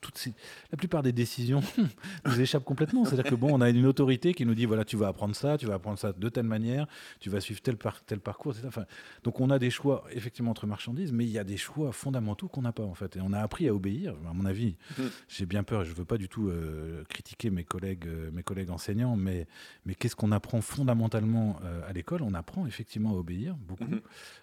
[0.00, 0.34] toutes ces,
[0.70, 1.60] la plupart des décisions
[2.26, 3.04] nous échappent complètement.
[3.04, 5.58] C'est-à-dire que bon, on a une autorité qui nous dit voilà, tu vas apprendre ça,
[5.58, 6.86] tu vas apprendre ça de telle manière,
[7.20, 8.66] tu vas suivre tel, par, tel parcours, etc.
[8.68, 8.84] Enfin,
[9.24, 12.48] donc on a des choix effectivement entre marchandises, mais il y a des choix fondamentaux
[12.48, 13.16] qu'on n'a pas en fait.
[13.16, 14.14] Et on a appris à obéir.
[14.28, 15.02] À mon avis, mmh.
[15.28, 15.84] j'ai bien peur.
[15.84, 19.46] Je veux pas du tout euh, critiquer mes collègues, euh, mes collègues enseignants, mais
[19.84, 22.22] mais qu'est-ce qu'on apprend fondamentalement euh, à l'école?
[22.22, 23.84] On apprend effectivement à obéir beaucoup.
[23.84, 24.00] Mmh.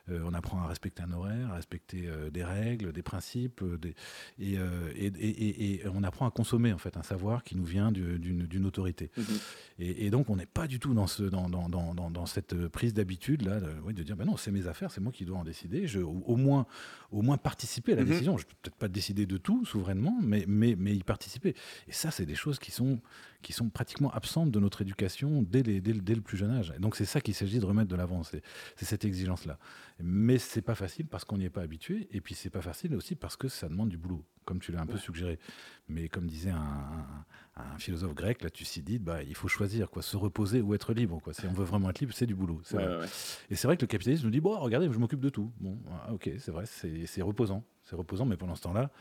[0.10, 3.96] On apprend à respecter un horaire, à respecter des règles, des principes, des,
[4.40, 8.66] et, et et, on apprend à consommer en fait un savoir qui nous vient d'une
[8.66, 9.12] autorité.
[9.18, 9.24] Mhm.
[9.80, 12.94] Et, donc on n'est pas du tout dans, ce, dans, dans, dans, dans cette prise
[12.94, 15.44] d'habitude là, de, de dire ben non c'est mes affaires, c'est moi qui dois en
[15.44, 15.88] décider.
[15.88, 16.66] Je, au, moins,
[17.12, 18.10] au moins participer à la mhm.
[18.10, 18.38] décision.
[18.38, 21.56] Je peux peut-être pas décider de tout souverainement, mais, mais, mais y participer.
[21.88, 23.00] Et ça c'est des choses qui sont
[23.44, 26.74] qui sont pratiquement absentes de notre éducation dès, les, dès, dès le plus jeune âge.
[26.76, 28.42] Et donc c'est ça qu'il s'agit de remettre de l'avant, c'est
[28.78, 29.60] cette exigence-là.
[30.00, 32.96] Mais c'est pas facile parce qu'on n'y est pas habitué, et puis c'est pas facile
[32.96, 35.38] aussi parce que ça demande du boulot, comme tu l'as un peu suggéré.
[35.88, 37.26] Mais comme disait un,
[37.56, 41.20] un, philosophe grec, là, Thucydide, bah, il faut choisir, quoi, se reposer ou être libre.
[41.22, 41.34] Quoi.
[41.34, 42.62] Si on veut vraiment être libre, c'est du boulot.
[43.50, 45.52] Et c'est vrai que le capitalisme nous dit, bon, regardez, je m'occupe de tout.
[45.60, 47.64] Bon, ah, ok, c'est vrai, c'est reposant.
[47.84, 48.92] C'est reposant, mais pendant ce temps-là,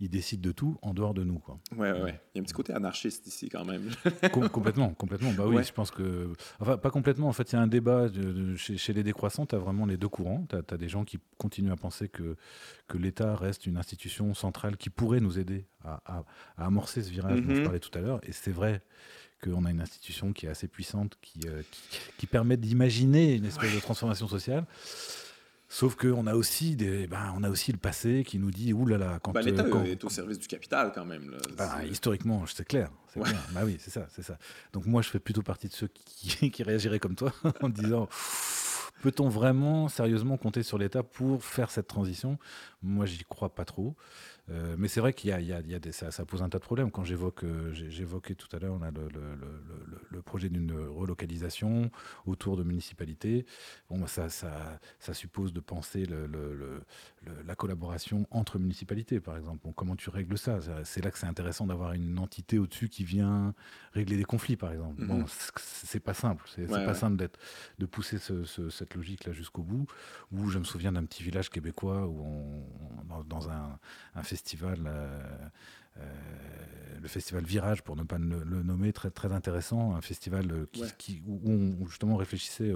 [0.00, 1.38] il décide de tout en dehors de nous.
[1.38, 1.58] Quoi.
[1.76, 3.90] Ouais, ouais, Il y a un petit côté anarchiste ici quand même.
[4.32, 5.32] complètement, complètement.
[5.32, 6.32] Bah oui, je pense que.
[6.60, 7.28] Enfin, pas complètement.
[7.28, 8.06] En fait, il y a un débat
[8.56, 9.46] chez, les décroissants.
[9.46, 10.46] Tu as vraiment les deux courants.
[10.48, 12.36] Tu as, des gens qui continuent à penser que,
[12.86, 16.24] que l'État reste une institution centrale qui pourrait nous aider à,
[16.56, 17.64] amorcer ce virage dont je mhm.
[17.64, 18.20] parlais tout à l'heure.
[18.22, 18.82] Et c'est vrai
[19.42, 21.62] qu'on a une institution qui est assez puissante, qui, euh,
[22.18, 24.64] qui, permet d'imaginer une espèce de transformation sociale.
[25.70, 29.04] Sauf qu'on a aussi des, ben, on a aussi le passé qui nous dit oulala
[29.04, 31.36] là là, quand bah, l'État euh, est au service du capital quand même.
[31.58, 33.20] Ben, historiquement, c'est clair, c'est.
[33.20, 34.38] Bah oui, c'est ça, c'est ça.
[34.72, 38.08] Donc moi, je fais plutôt partie de ceux qui, qui réagiraient comme toi en disant
[39.02, 42.38] peut-on vraiment sérieusement compter sur l'État pour faire cette transition?
[42.82, 43.94] Moi, j'y crois pas trop.
[44.50, 46.10] Euh, mais c'est vrai qu'il y a, il y a, il y a des, ça,
[46.10, 46.90] ça, pose un tas de problèmes.
[46.90, 50.72] Quand j'évoque, euh, j'évoquais tout à l'heure, on a le, le, le, le projet d'une
[50.72, 51.90] relocalisation
[52.26, 53.46] autour de municipalités.
[53.90, 56.06] Bon, bah, ça, ça, ça suppose de penser
[57.46, 59.60] la collaboration entre municipalités, par exemple.
[59.64, 60.58] Bon, comment tu règles ça?
[60.84, 63.54] C'est là que c'est intéressant d'avoir une entité au-dessus qui vient
[63.92, 65.04] régler des conflits, par exemple.
[65.04, 65.26] Bon, mhm.
[65.56, 66.44] c'est pas simple.
[66.54, 67.38] C'est pas simple d'être,
[67.78, 69.86] de pousser ce, cette logique-là jusqu'au bout.
[70.32, 72.64] Où je me souviens d'un petit village québécois où on,
[73.24, 73.78] dans, un,
[74.14, 74.37] un festival,
[74.86, 75.20] euh,
[75.98, 76.02] euh,
[77.00, 80.66] le festival Virage, pour ne pas le, nommer, très, très intéressant, un festival euh,
[80.98, 82.72] qui, où on justement réfléchissait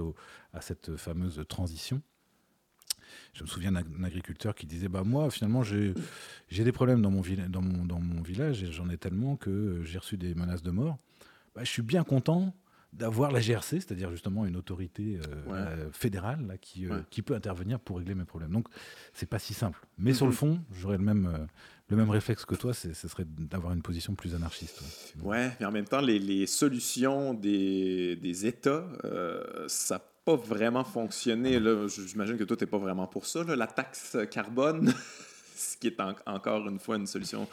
[0.53, 2.01] à cette fameuse transition.
[3.33, 5.93] Je me souviens d'un agriculteur qui disait bah moi finalement j'ai
[6.49, 9.99] des problèmes dans mon, dans mon, dans mon village et j'en ai tellement que j'ai
[9.99, 10.97] reçu des menaces de mort.
[11.53, 12.55] Bah, je suis bien content
[12.93, 15.19] d'avoir la GRC, c'est-à-dire justement une autorité
[15.91, 18.51] fédérale là, qui, qui peut intervenir pour régler mes problèmes.
[18.51, 18.67] Donc
[19.13, 19.79] c'est pas si simple.
[19.97, 21.47] Mais sur le fond, j'aurais le même,
[21.89, 24.81] le même réflexe que toi, ce serait d'avoir une position plus anarchiste.
[25.21, 30.35] Ouais, mais en même temps, les, les solutions des, des États, euh, ça n'a pas
[30.35, 31.59] vraiment fonctionné.
[31.87, 33.43] J'imagine que toi, tu n'es pas vraiment pour ça.
[33.43, 34.93] La taxe carbone,
[35.55, 37.47] ce qui est encore une fois une solution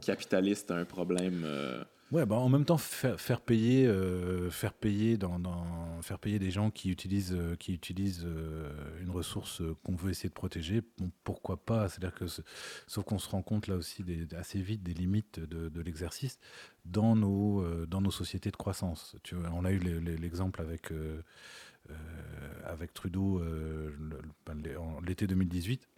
[0.00, 1.42] capitaliste à un problème.
[1.44, 1.82] Euh,
[2.14, 6.70] Ouais, bah en même temps, faire, payer, euh, faire, payer dans, faire payer des gens
[6.70, 10.82] qui utilisent, euh, qui utilisent euh, une ressource qu'on veut essayer de protéger,
[11.24, 11.88] pourquoi pas?
[11.88, 12.26] C'est-à-dire que,
[12.86, 14.04] sauf qu'on se rend compte là aussi
[14.36, 16.38] assez vite des limites de, de l'exercice
[16.84, 19.16] dans nos, dans nos sociétés de croissance.
[19.24, 20.92] Tu vois, on a eu l'exemple avec,
[22.64, 23.42] avec Trudeau
[24.46, 24.62] ben,
[25.04, 25.88] l'été 2018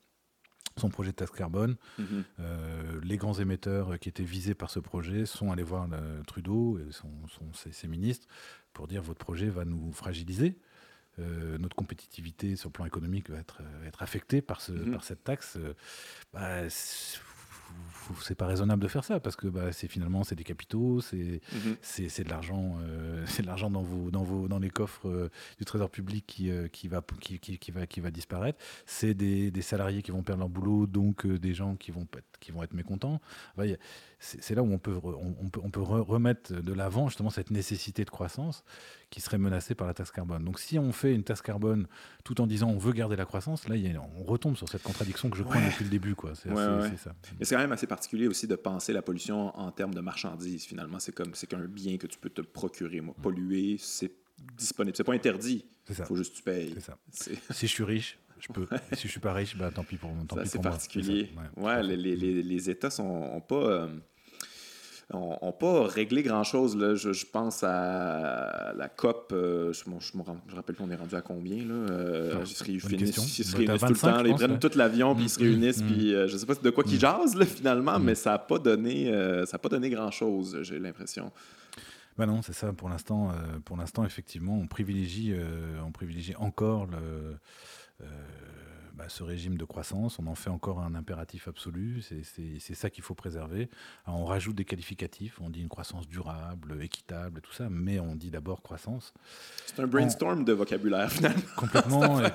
[0.79, 1.77] son projet de taxe carbone.
[1.99, 2.25] Mhm.
[2.41, 5.89] Euh, les grands émetteurs qui étaient visés par ce projet sont allés voir
[6.27, 7.11] Trudeau et son,
[7.53, 8.27] ses, ministres
[8.73, 10.59] pour dire votre projet va nous fragiliser.
[11.19, 14.93] Euh, notre compétitivité sur le plan économique va être, être affectée par, ce, mhm.
[14.93, 15.57] par cette taxe.
[15.57, 15.73] Euh,
[16.35, 16.69] bah,
[18.21, 21.41] c'est pas raisonnable de faire ça parce que bah, c'est finalement c'est des capitaux, c'est
[21.83, 25.31] c'est de l'argent, euh, c'est de l'argent dans vos dans vos dans les coffres euh,
[25.59, 28.59] du trésor public qui euh, qui va qui, qui, va qui va disparaître.
[28.87, 32.07] C'est des, des, salariés qui vont perdre leur boulot, donc des gens qui vont
[32.41, 33.21] qui vont être mécontents.
[34.19, 38.05] C'est là où on peut on, peut on peut remettre de l'avant justement cette nécessité
[38.05, 38.65] de croissance
[39.11, 40.45] qui serait menacée par la taxe carbone.
[40.45, 41.87] Donc si on fait une taxe carbone
[42.25, 43.77] tout en disant on veut garder la croissance, là
[44.19, 46.33] on retombe sur cette contradiction que je crois depuis le début quoi.
[46.35, 46.49] C'est
[47.45, 50.99] ça quand même assez particulier aussi de penser la pollution en termes de marchandises, finalement.
[50.99, 53.01] C'est comme c'est qu'un bien que tu peux te procurer.
[53.01, 54.13] Moi, polluer, c'est
[54.57, 54.97] disponible.
[54.97, 55.65] C'est pas interdit.
[55.89, 56.75] Il faut juste que tu payes.
[56.81, 56.99] Ça.
[57.11, 58.67] Si je suis riche, je peux.
[58.93, 61.31] si je suis pas riche, bah, tant pis pour, tant C'est particulier.
[61.57, 63.55] Ouais, les, les, les, États sont pas.
[63.57, 63.87] Euh,
[65.15, 66.77] n'ont pas réglé grand-chose.
[66.97, 71.21] Je, je, pense à la COP, euh, je, je, me rappelle qu'on est rendu à
[71.21, 71.65] combien.
[71.65, 74.71] Là, euh, ah, ils se réunissent, ils se réunissent tout le temps, ils prennent tout
[74.75, 75.87] l'avion, puis ils se mm, mm, réunissent, mm.
[75.87, 78.59] puis euh, je ne sais pas de quoi qu'ils jasent finalement, mais ça n'a pas
[78.59, 79.13] donné,
[79.47, 81.31] ça pas donné grand-chose, j'ai l'impression.
[82.19, 82.73] Bah non, c'est ça.
[82.73, 83.31] Pour l'instant,
[83.65, 85.35] pour l'instant, effectivement, on privilégie,
[85.87, 87.37] on privilégie encore le,
[87.99, 88.07] 呃
[88.97, 93.05] bah, ce régime de croissance, on en fait encore un impératif absolu, c'est ça qu'il
[93.05, 93.69] faut préserver.
[94.07, 98.31] on rajoute des qualificatifs, on dit une croissance durable, équitable, tout ça, mais on dit
[98.31, 99.13] d'abord croissance.
[99.67, 101.43] C'est un brainstorm de vocabulaire finalement.
[101.57, 102.31] Complètement, et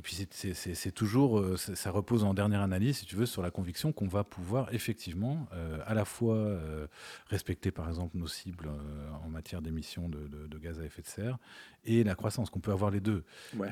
[0.00, 3.92] puis, c'est toujours, euh, ça repose en dernière analyse, si tu veux, sur la conviction
[3.92, 6.86] qu'on va pouvoir effectivement euh, à la fois euh,
[7.28, 8.68] respecter par exemple nos cibles
[9.24, 11.38] en matière d'émissions de, de, gaz à effet de serre
[11.84, 13.24] et la croissance, qu'on peut avoir les deux.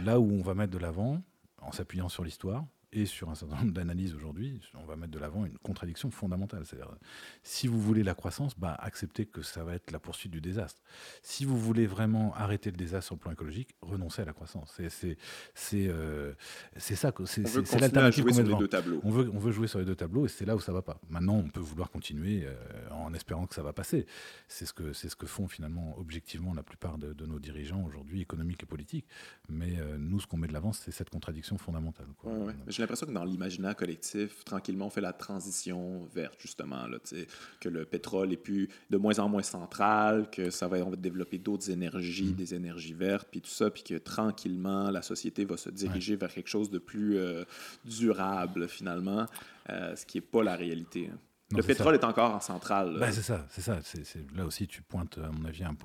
[0.05, 1.23] Là où on va mettre de l'avant,
[1.63, 5.19] en s'appuyant sur l'histoire et sur un certain nombre d'analyses aujourd'hui, on va mettre de
[5.19, 6.65] l'avant une contradiction fondamentale.
[6.67, 6.95] C'est-à-dire,
[7.43, 10.83] si vous voulez la croissance, bah, acceptez que ça va être la poursuite du désastre.
[11.23, 14.79] Si vous voulez vraiment arrêter le désastre sur le plan écologique, renoncez à la croissance.
[14.91, 15.17] C'est,
[15.55, 16.35] c'est, euh,
[16.77, 18.61] c'est ça, c'est, l'alternative qu'on met devant.
[19.03, 20.83] On veut, on veut jouer sur les deux tableaux et c'est là où ça va
[20.83, 21.01] pas.
[21.09, 22.55] Maintenant, on peut vouloir continuer euh,
[22.91, 24.07] en espérant que ça va passer.
[24.49, 28.21] C'est ce que, c'est ce que font finalement objectivement la plupart de, nos dirigeants aujourd'hui,
[28.21, 29.07] économiques et politiques.
[29.49, 32.07] Mais euh, nous, ce qu'on met de l'avant, c'est cette contradiction fondamentale.
[32.19, 32.33] Quoi
[32.83, 36.87] j'ai l'impression que dans l'imaginaire collectif, tranquillement, on fait la transition verte, justement.
[36.87, 36.99] Là,
[37.61, 40.97] que le pétrole est plus de moins en moins central, que ça va, on va
[40.97, 42.35] développer d'autres énergies, mm.
[42.35, 46.33] des énergies vertes, puis tout ça, puis que tranquillement, la société va se diriger vers
[46.33, 47.45] quelque chose de plus euh,
[47.85, 49.27] durable, finalement,
[49.71, 51.09] euh, ce qui n'est pas la réalité.
[51.13, 51.19] Hein
[51.57, 52.97] le pétrole est encore en centrale.
[52.99, 53.79] Ben, c'est ça, c'est ça.
[54.35, 55.77] là aussi, tu pointes, à mon avis, un,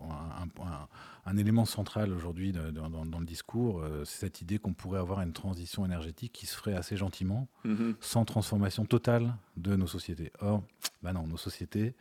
[1.25, 3.81] un, élément central aujourd'hui dans, le discours.
[3.81, 7.47] Euh, c'est cette idée qu'on pourrait avoir une transition énergétique qui se ferait assez gentiment,
[7.65, 7.95] mm-hmm.
[7.99, 10.31] sans transformation totale de nos sociétés.
[10.39, 10.63] Or,
[11.01, 11.95] ben non, nos sociétés,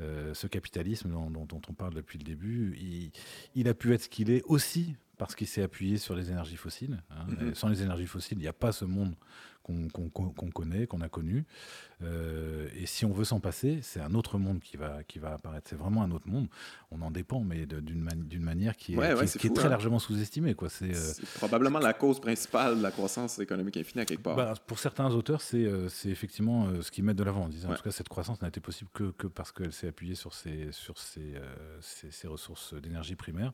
[0.00, 3.12] euh, ce capitalisme dont, on parle depuis le début, il,
[3.54, 6.56] il a pu être ce qu'il est aussi parce qu'il s'est appuyé sur les énergies
[6.56, 7.02] fossiles.
[7.10, 7.26] Hein.
[7.28, 7.54] Mm-hmm.
[7.54, 9.14] Sans les énergies fossiles, il n'y a pas ce monde
[9.66, 11.44] qu'on connaît, qu'on a connu.
[12.02, 15.32] Euh, et si on veut s'en passer, c'est un autre monde qui va, qui va
[15.32, 15.66] apparaître.
[15.68, 16.46] C'est vraiment un autre monde.
[16.90, 19.70] On en dépend, mais d'une manière qui est, qui, est très hein.
[19.70, 20.54] largement sous-estimée.
[20.60, 24.36] Euh, c'est probablement la cause principale de la croissance économique infinie à quelque part.
[24.36, 27.44] Bah, pour certains auteurs, c'est euh, effectivement ce qu'ils mettent de l'avant.
[27.44, 29.88] En disant, en tout cas, cette croissance n'a été possible que, que parce qu'elle s'est
[29.88, 31.34] appuyée sur ces sur ces,
[31.80, 33.52] ces, ressources d'énergie primaire.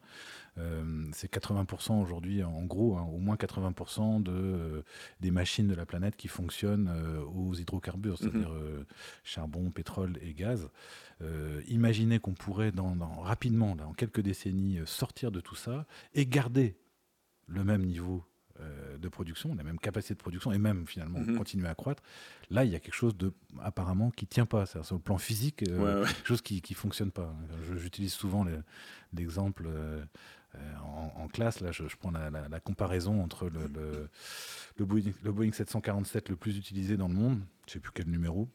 [1.12, 4.84] c'est 80% aujourd'hui, en gros, hein, au moins 80% de,
[5.20, 8.30] des machines de la planète qui fonctionne euh, aux hydrocarbures, mhm.
[8.30, 8.84] c'est-à-dire euh,
[9.24, 10.70] charbon, pétrole et gaz.
[11.22, 16.26] Euh, imaginez qu'on pourrait dans, rapidement, là, en quelques décennies, sortir de tout ça et
[16.26, 16.76] garder
[17.46, 18.24] le même niveau
[18.98, 21.36] de production, la même capacité de production et même finalement mhm.
[21.36, 22.02] continuer à croître.
[22.50, 24.66] Là, il y a quelque chose de apparemment qui tient pas.
[24.66, 27.34] C'est sur le plan physique, quelque chose qui ne fonctionne pas.
[27.76, 28.46] J'utilise souvent
[29.12, 29.68] l'exemple.
[30.56, 30.58] Euh,
[31.16, 33.70] en, classe, là, je, prends la, comparaison entre le,
[34.76, 34.84] le,
[35.32, 38.48] Boeing, 747 le plus utilisé dans le monde, je ne sais plus quel numéro,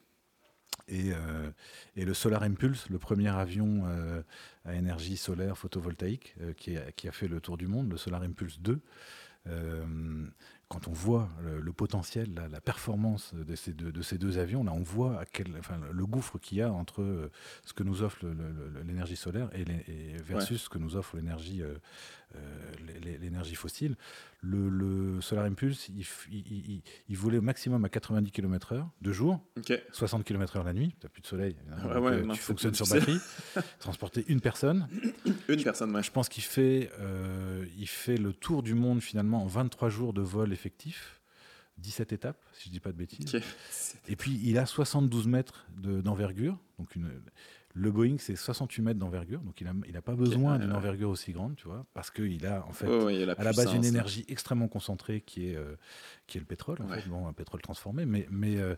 [0.87, 1.49] et, euh,
[1.95, 4.21] et, le Solar Impulse, le premier avion euh,
[4.63, 8.21] à énergie solaire photovoltaïque qui, a, qui, a, fait le tour du monde, le Solar
[8.21, 8.79] Impulse 2
[10.69, 14.73] quand on voit le, potentiel, la, performance de ces, deux, de ces, deux, avions, là,
[14.73, 17.31] on voit à quel, enfin, le gouffre qu'il y a entre euh,
[17.63, 18.25] ce que nous offre
[18.85, 21.75] l'énergie solaire et, versus ce que nous offre l'énergie euh,
[22.26, 22.26] euh,
[23.19, 23.95] l'énergie fossile.
[24.41, 26.05] Le, Solar Impulse, il,
[27.09, 29.41] il, volait au maximum à 90 km/h de jour,
[29.91, 30.93] 60 km/h la nuit.
[30.99, 31.55] Tu n'as plus de soleil,
[32.33, 33.19] tu fonctionnes sur batterie.
[33.79, 34.87] transporter une personne.
[35.49, 36.91] une personne, Je pense qu'il fait,
[37.77, 41.21] il fait le tour du monde finalement en 23 jours de vol effectif,
[41.79, 43.39] 17 étapes, si je ne dis pas de bêtises.
[44.07, 46.57] Et puis, il a 72 mètres d'envergure.
[46.79, 47.21] donc, une,
[47.77, 49.39] le Boeing, c'est 68 mètres d'envergure.
[49.41, 52.45] Donc, il n'a il a pas besoin d'une envergure aussi grande, tu vois, parce qu'il
[52.45, 55.75] a, en fait, à la base, une énergie extrêmement concentrée qui est, euh,
[56.25, 58.05] qui est le pétrole, en fait, bon, un pétrole transformé.
[58.05, 58.75] Mais, mais euh,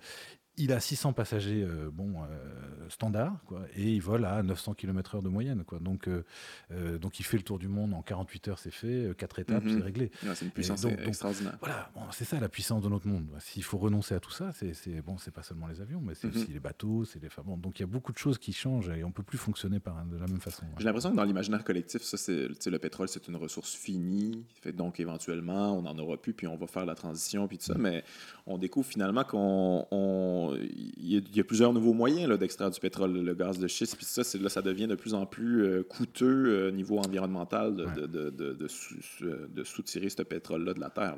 [0.59, 5.23] il a 600 passagers euh, bon, euh, standard, quoi, et il vole à 900 km/h
[5.23, 5.63] de moyenne.
[5.63, 5.79] Quoi.
[5.79, 9.39] Donc, euh, donc il fait le tour du monde en 48 heures, c'est fait, 4
[9.39, 9.77] étapes, mhm.
[9.77, 10.11] c'est réglé.
[10.21, 11.57] c'est une puissance extraordinaire.
[11.59, 13.27] voilà, bon, c'est ça la puissance de notre monde.
[13.39, 16.41] S'il faut renoncer à tout ça, c'est bon, pas seulement les avions, mais c'est mhm.
[16.41, 18.89] aussi les bateaux, c'est les bon, Donc il y a beaucoup de choses qui changent
[18.89, 20.65] et on peut plus fonctionner par, de la même façon.
[20.77, 24.43] J'ai l'impression que dans l'imaginaire collectif, ça, c'est, le pétrole, c'est une ressource finie.
[24.61, 27.65] Fait, donc éventuellement, on n'en aura plus, puis on va faire la transition, puis tout
[27.65, 27.75] ça.
[27.75, 27.81] Mm.
[27.81, 28.03] Mais
[28.45, 33.59] on découvre finalement qu'on il y, a plusieurs nouveaux moyens d'extraire du pétrole, le gaz
[33.59, 36.71] de schiste, puis ça, là, ça devient de plus en plus euh, coûteux au euh,
[36.71, 41.15] niveau environnemental de, de, de, soutirer ce pétrole-là de la Terre.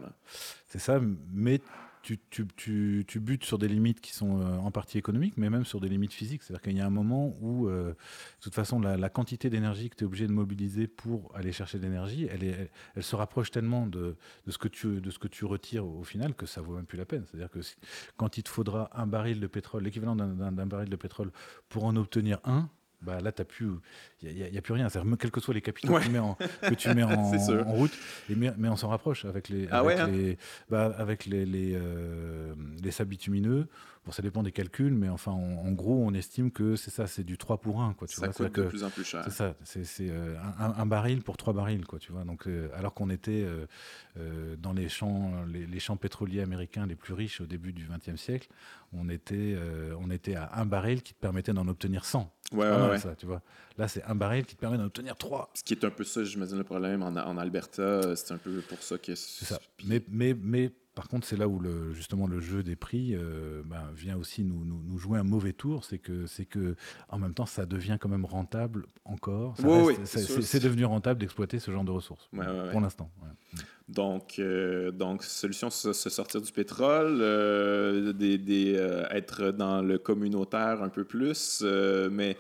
[0.67, 0.99] C'est ça,
[1.33, 1.61] mais
[2.02, 5.49] tu, tu, tu, tu, butes sur des limites qui sont euh, en partie économiques, mais
[5.49, 6.44] même sur des limites physiques.
[6.44, 7.95] C'est-à-dire qu'il y a un moment où, euh, de
[8.41, 11.84] toute façon, la, quantité d'énergie que tu es obligé de mobiliser pour aller chercher de
[11.84, 14.15] l'énergie, elle, se rapproche tellement de,
[14.45, 16.86] de, ce que tu, de ce que tu retires au final que ça vaut même
[16.86, 17.26] plus la peine.
[17.26, 17.60] C'est-à-dire que
[18.18, 21.32] quand il te faudra un baril de pétrole, l'équivalent d'un baril de pétrole,
[21.69, 22.69] pour en obtenir un,
[23.02, 23.32] bah là,
[24.22, 24.88] il n'y a, plus rien.
[25.19, 27.32] Quels que soient les capitaux que tu mets en, que tu mets en,
[27.73, 27.91] route,
[28.30, 30.38] mais, mais, on s'en rapproche avec les, ah avec, hein les,
[30.69, 32.53] bah, avec les, les, euh,
[32.84, 33.68] les sables bitumineux.
[34.03, 37.23] Bon, ça dépend des calculs, mais enfin, en gros, on estime que c'est ça, c'est
[37.23, 37.94] du 3 pour 1.
[37.94, 39.22] Quoi, tu ça vois, coûte de plus en plus cher.
[39.26, 42.23] C'est ça, c'est euh, un, baril pour 3 barils, quoi, tu vois.
[42.23, 43.45] Donc, euh, alors qu'on était
[44.18, 48.19] euh, dans les champs, les, champs pétroliers américains les plus riches au début du XXe
[48.19, 48.49] siècle,
[48.91, 49.56] on était,
[49.99, 52.34] on était à un baril qui te permettait d'en obtenir 100.
[52.53, 52.98] Ouais, ouais, ouais.
[52.98, 53.44] Ça, tu vois.
[53.78, 55.52] Là, c'est un baril qui te permet d'en obtenir 3.
[55.53, 58.15] Ce qui est un peu ça, j'imagine, le problème en, en Alberta.
[58.15, 59.14] C'est un peu pour ça que.
[59.14, 59.60] C'est ça.
[59.86, 63.61] Mais, mais, mais par contre, c'est là où le, justement le jeu des prix euh,
[63.65, 65.85] ben, vient aussi nous, nous, jouer un mauvais tour.
[65.85, 66.76] C'est que, c'est que,
[67.07, 69.55] en même temps, ça devient quand même rentable encore.
[70.03, 72.30] c'est, devenu rentable d'exploiter ce genre de ressources
[72.72, 73.09] pour l'instant.
[73.88, 78.73] Donc, euh, donc, solution, se, se sortir du pétrole, euh, des, des,
[79.11, 81.63] être dans le communautaire un peu plus,
[82.11, 82.38] mais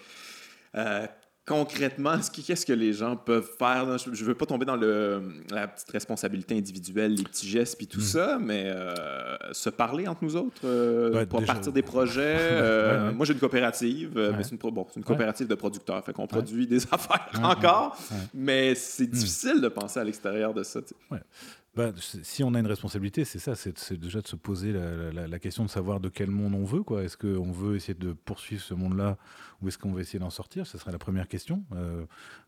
[1.51, 2.15] concrètement,
[2.45, 3.97] qu'est-ce que les gens peuvent faire?
[3.97, 7.87] Je ne veux pas tomber dans le, la petite responsabilité individuelle, les petits gestes puis
[7.87, 8.03] tout hmm.
[8.03, 12.21] ça, mais euh, se parler entre nous autres euh, pour partir des projets.
[12.61, 16.03] Euh, moi, j'ai une coopérative, mais c'est une, bon, une, coopérative de producteurs.
[16.03, 17.97] Fait qu'on produit des affaires encore,
[18.33, 19.11] mais c'est hmm.
[19.11, 20.79] difficile de penser à l'extérieur de ça.
[21.73, 25.63] Bah, si on a une responsabilité, c'est ça, c'est déjà de se poser la, question
[25.63, 26.83] de savoir de quel monde on veut.
[27.01, 29.17] Est-ce qu'on veut essayer de poursuivre ce monde-là
[29.61, 30.67] ou est-ce qu'on veut essayer d'en sortir?
[30.67, 31.63] Ce serait la première question.
[31.73, 32.05] Euh,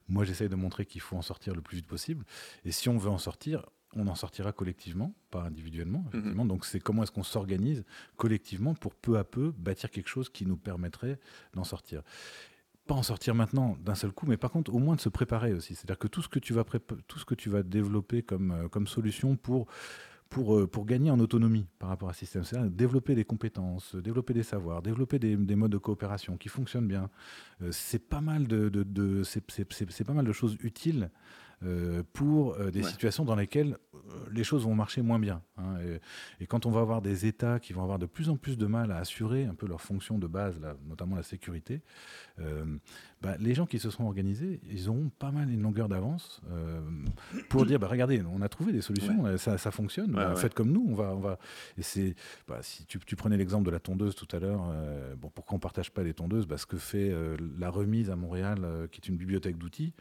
[0.09, 2.25] moi, j'essaye de montrer qu'il faut en sortir le plus vite possible.
[2.65, 6.03] Et si on veut en sortir, on en sortira collectivement, pas individuellement.
[6.13, 6.47] Mhm.
[6.47, 7.85] Donc c'est comment est-ce qu'on s'organise
[8.17, 11.19] collectivement pour peu à peu bâtir quelque chose qui nous permettrait
[11.53, 12.01] d'en sortir
[12.85, 15.53] pas en sortir maintenant d'un seul coup, mais par contre au moins de se préparer
[15.53, 15.75] aussi.
[15.75, 16.63] C'est-à-dire que tout ce que tu vas,
[17.07, 19.67] tout ce que tu vas développer comme, euh, comme solution pour,
[20.29, 24.33] pour, euh, pour gagner en autonomie par rapport à système solaire, développer des compétences, développer
[24.33, 27.09] des savoirs, développer des, des modes de coopération qui fonctionnent bien,
[27.61, 31.09] euh, c'est pas de, de c'est pas mal de choses utiles
[31.63, 33.99] euh, pour euh, des situations dans lesquelles euh,
[34.31, 35.41] les choses vont marcher moins bien.
[35.57, 35.77] Hein.
[36.39, 38.65] et, quand on va avoir des États qui vont avoir de plus en plus de
[38.65, 41.81] mal à assurer un peu leur fonction de base, là, notamment la sécurité,
[43.23, 46.41] bah, les gens qui se sont organisés, ils ont pas mal une longueur d'avance
[47.49, 50.71] pour dire, bah, regardez, on a trouvé des solutions, ça, ça, fonctionne, bah, faites comme
[50.71, 51.39] nous, on va, on va.
[51.77, 52.15] Et
[52.47, 54.61] bah, si tu, tu, prenais l'exemple de la tondeuse tout à l'heure,
[55.17, 56.47] bon, pourquoi on partage pas les tondeuses?
[56.55, 57.11] Ce que fait
[57.57, 59.93] la remise à Montréal, qui est une bibliothèque d'outils,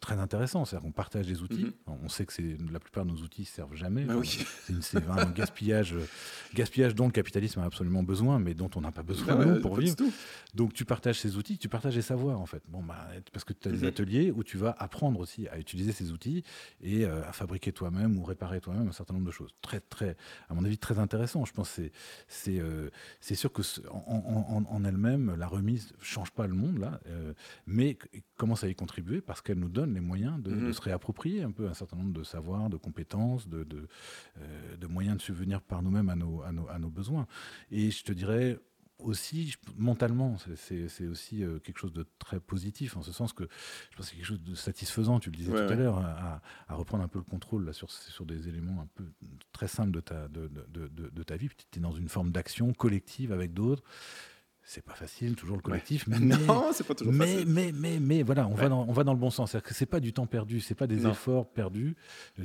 [0.00, 1.64] très intéressant c'est-à-dire qu'on partage des outils.
[1.64, 1.96] Mhm.
[2.04, 4.06] On sait que la plupart de nos outils servent jamais.
[4.80, 5.94] C'est un gaspillage,
[6.54, 9.96] gaspillage dont le capitalisme a absolument besoin, mais dont on n'a pas besoin pour vivre.
[10.54, 12.62] Donc tu partages ces outils, tu partages les savoirs en fait.
[12.68, 13.88] Bon, bah, parce que tu as des mhm.
[13.88, 16.42] ateliers où tu vas apprendre aussi à utiliser ces outils
[16.80, 19.54] et euh, à fabriquer toi-même ou réparer toi-même un certain nombre de choses.
[19.62, 20.16] Très, très,
[20.48, 21.44] à mon avis, très intéressant.
[21.44, 21.90] Je pense que
[22.28, 22.90] c'est euh,
[23.20, 27.32] c'est sûr que en, en, elle-même, la remise change pas le monde là, euh,
[27.66, 27.98] mais
[28.36, 30.72] commence à y contribuer parce qu'elle nous donne les moyens de de, mhm.
[30.72, 33.88] se réapproprier un peu un certain nombre de savoirs, de compétences, de, de,
[34.78, 37.26] de moyens de subvenir par nous-mêmes à nos, à, nos, à nos, besoins.
[37.70, 38.58] Et je te dirais
[38.98, 43.44] aussi, mentalement, c'est aussi euh, quelque chose de très positif, en ce sens que
[43.90, 46.40] je pense que c'est quelque chose de satisfaisant, tu le disais tout à l'heure, à,
[46.68, 49.04] à, reprendre un peu le contrôle là, sur, sur des éléments un peu
[49.52, 51.48] très simples de ta, de, de, de ta vie.
[51.70, 53.82] Tu es dans une forme d'action collective avec d'autres
[54.68, 56.06] c'est pas facile, toujours le collectif.
[56.08, 57.48] Mais, non, c'est pas toujours mais, facile.
[57.48, 59.56] Mais, mais, mais, voilà, on, va dans, on va dans le bon sens.
[59.70, 61.96] C'est pas du temps perdu, c'est pas des efforts perdus.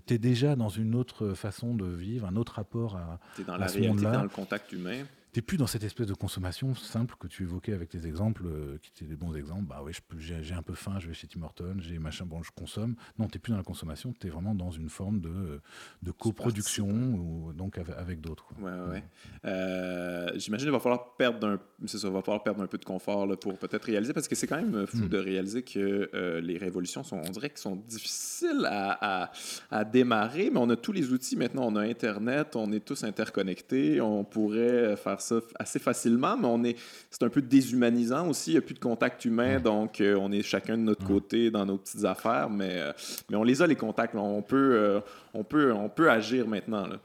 [0.08, 3.58] Tu es déjà dans une autre façon de vivre, un autre rapport à, es dans
[3.58, 5.04] la réalité, dans le contact humain
[5.36, 8.78] n'es plus dans cette espèce de consommation simple que tu évoquais avec tes exemples, euh,
[8.82, 9.66] qui étaient des bons exemples.
[9.66, 12.52] Bah oui, j'ai un peu faim, je vais chez Tim Hortons, j'ai machin, bon, je
[12.52, 12.96] consomme.
[13.18, 15.62] Non, tu n'es plus dans la consommation, tu es vraiment dans une forme de,
[16.02, 18.46] de coproduction, ou, donc avec, d'autres.
[18.60, 19.04] Ouais, ouais.
[19.46, 23.26] Euh, J'imagine qu'il va falloir perdre un, ça, va falloir perdre un peu de confort
[23.26, 25.10] là, pour peut-être réaliser, parce que c'est quand même fou hmm.
[25.10, 29.32] de réaliser que euh, les révolutions sont, on dirait qu'elles sont difficiles à, à,
[29.72, 33.04] à, démarrer, mais on a tous les outils maintenant, on a Internet, on est tous
[33.04, 36.78] interconnectés, on pourrait faire ça assez facilement, mais on est,
[37.10, 38.52] c'est un peu déshumanisant aussi.
[38.52, 41.50] Il n'y a plus de contact humain, donc euh, on est chacun de notre côté
[41.52, 42.92] dans nos petites affaires, mais, euh,
[43.30, 44.16] mais on les a les contacts.
[44.16, 45.00] On, peut, euh,
[45.34, 46.88] on, peut, on peut agir maintenant.
[46.88, 47.00] Là.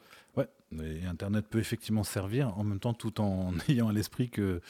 [0.72, 4.60] Et Internet peut effectivement servir en même temps tout en ayant à l'esprit que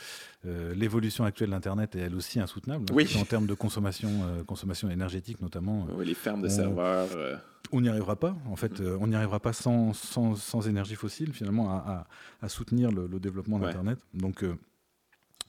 [0.47, 2.87] euh, l'évolution actuelle d'Internet est elle aussi insoutenable.
[2.93, 3.09] Oui.
[3.21, 5.87] En termes de consommation, euh, consommation énergétique notamment.
[5.93, 7.09] Oui, les fermes de serveurs.
[7.17, 7.37] Euh.
[7.73, 8.37] On n'y arrivera pas.
[8.47, 8.99] En fait, mm.
[9.01, 12.07] on n'y arrivera pas sans, sans, sans, énergie fossile finalement à,
[12.41, 13.99] à, soutenir le, développement d'Internet.
[14.15, 14.45] Donc,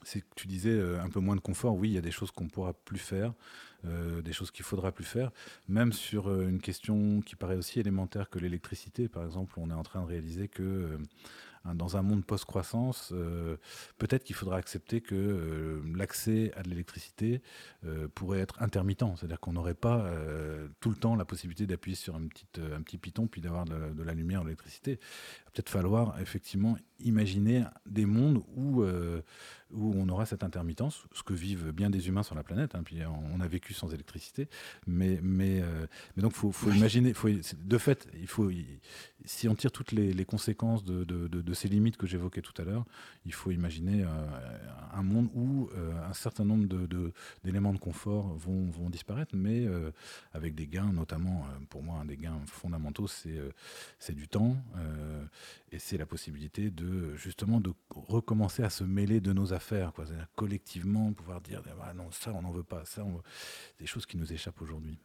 [0.02, 1.76] c'est que tu disais un peu moins de confort.
[1.76, 3.32] Oui, il y a des choses qu'on pourra plus faire.
[3.86, 5.30] Euh, des choses qu'il faudra plus faire,
[5.66, 9.08] même sur euh, une question qui paraît aussi élémentaire que l'électricité.
[9.08, 10.98] Par exemple, on est en train de réaliser que euh,
[11.74, 13.12] dans un monde post-croissance,
[13.98, 17.42] peut-être qu'il faudra accepter que l'accès à de l'électricité
[18.14, 20.10] pourrait être intermittent, c'est-à-dire qu'on n'aurait pas
[20.80, 24.02] tout le temps la possibilité d'appuyer sur un petit, un petit piton puis d'avoir de,
[24.02, 24.96] la lumière, de l'électricité.
[25.52, 28.82] Peut-être falloir effectivement imaginer des mondes où
[29.72, 32.74] où on aura cette intermittence, ce que vivent bien des humains sur la planète.
[32.74, 32.98] Hein, puis
[33.32, 34.48] on a vécu sans électricité,
[34.86, 35.86] mais mais euh,
[36.16, 38.50] mais donc faut faut imaginer, faut de fait il faut
[39.24, 42.64] si on tire toutes les, conséquences de, de, de, ces limites que j'évoquais tout à
[42.64, 42.86] l'heure,
[43.26, 44.08] il faut imaginer euh,
[44.94, 46.66] un monde où euh, un certain nombre
[47.44, 49.66] d'éléments de, confort vont, vont disparaître, mais
[50.32, 53.38] avec des gains, notamment pour moi un des gains fondamentaux, c'est
[53.98, 54.56] c'est du temps
[55.72, 59.59] et c'est la possibilité de justement de recommencer à se mêler de nos affaires,
[59.94, 60.04] quoi.
[60.36, 63.02] collectivement pouvoir dire ah non ça on n'en veut pas, ça
[63.78, 64.98] des choses qui nous échappent aujourd'hui.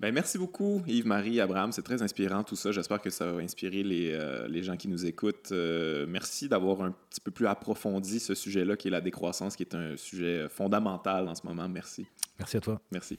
[0.00, 2.72] Ben, merci beaucoup Yves-Marie Abraham, c'est très inspirant tout ça.
[2.72, 5.52] J'espère que ça va inspirer les, euh, les gens qui nous écoutent.
[5.52, 9.62] Euh, merci d'avoir un petit peu plus approfondi ce sujet-là qui est la décroissance, qui
[9.62, 11.68] est un sujet fondamental en ce moment.
[11.68, 12.06] Merci.
[12.38, 12.80] Merci à toi.
[12.90, 13.18] Merci.